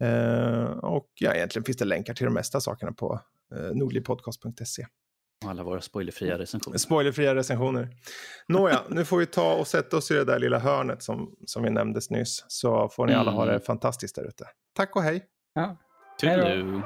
Eh, 0.03 0.65
och 0.65 1.09
ja, 1.21 1.35
egentligen 1.35 1.65
finns 1.65 1.77
det 1.77 1.85
länkar 1.85 2.15
till 2.15 2.25
de 2.25 2.35
mesta 2.35 2.61
sakerna 2.61 2.93
på 2.93 3.21
nordlivpodcast.se. 3.75 4.87
Och 5.45 5.51
alla 5.51 5.63
våra 5.63 5.81
spoilerfria 5.81 6.39
recensioner. 6.39 6.79
Spoilerfria 6.79 7.35
recensioner. 7.35 7.89
Nåja, 8.49 8.81
nu 8.89 9.05
får 9.05 9.19
vi 9.19 9.27
ta 9.27 9.55
och 9.55 9.67
sätta 9.67 9.97
oss 9.97 10.11
i 10.11 10.15
det 10.15 10.25
där 10.25 10.39
lilla 10.39 10.59
hörnet 10.59 11.03
som, 11.03 11.35
som 11.47 11.63
vi 11.63 11.71
nämndes 11.71 12.11
nyss. 12.11 12.45
Så 12.49 12.89
får 12.89 13.07
ni 13.07 13.15
alla 13.15 13.31
ha 13.31 13.45
det 13.45 13.51
Mm. 13.53 13.63
fantastiskt 13.63 14.15
där 14.15 14.25
ute. 14.29 14.45
Tack 14.77 14.97
och 14.97 15.03
hej! 15.03 15.25
ja. 15.55 15.77
Toodaloo. 16.21 16.83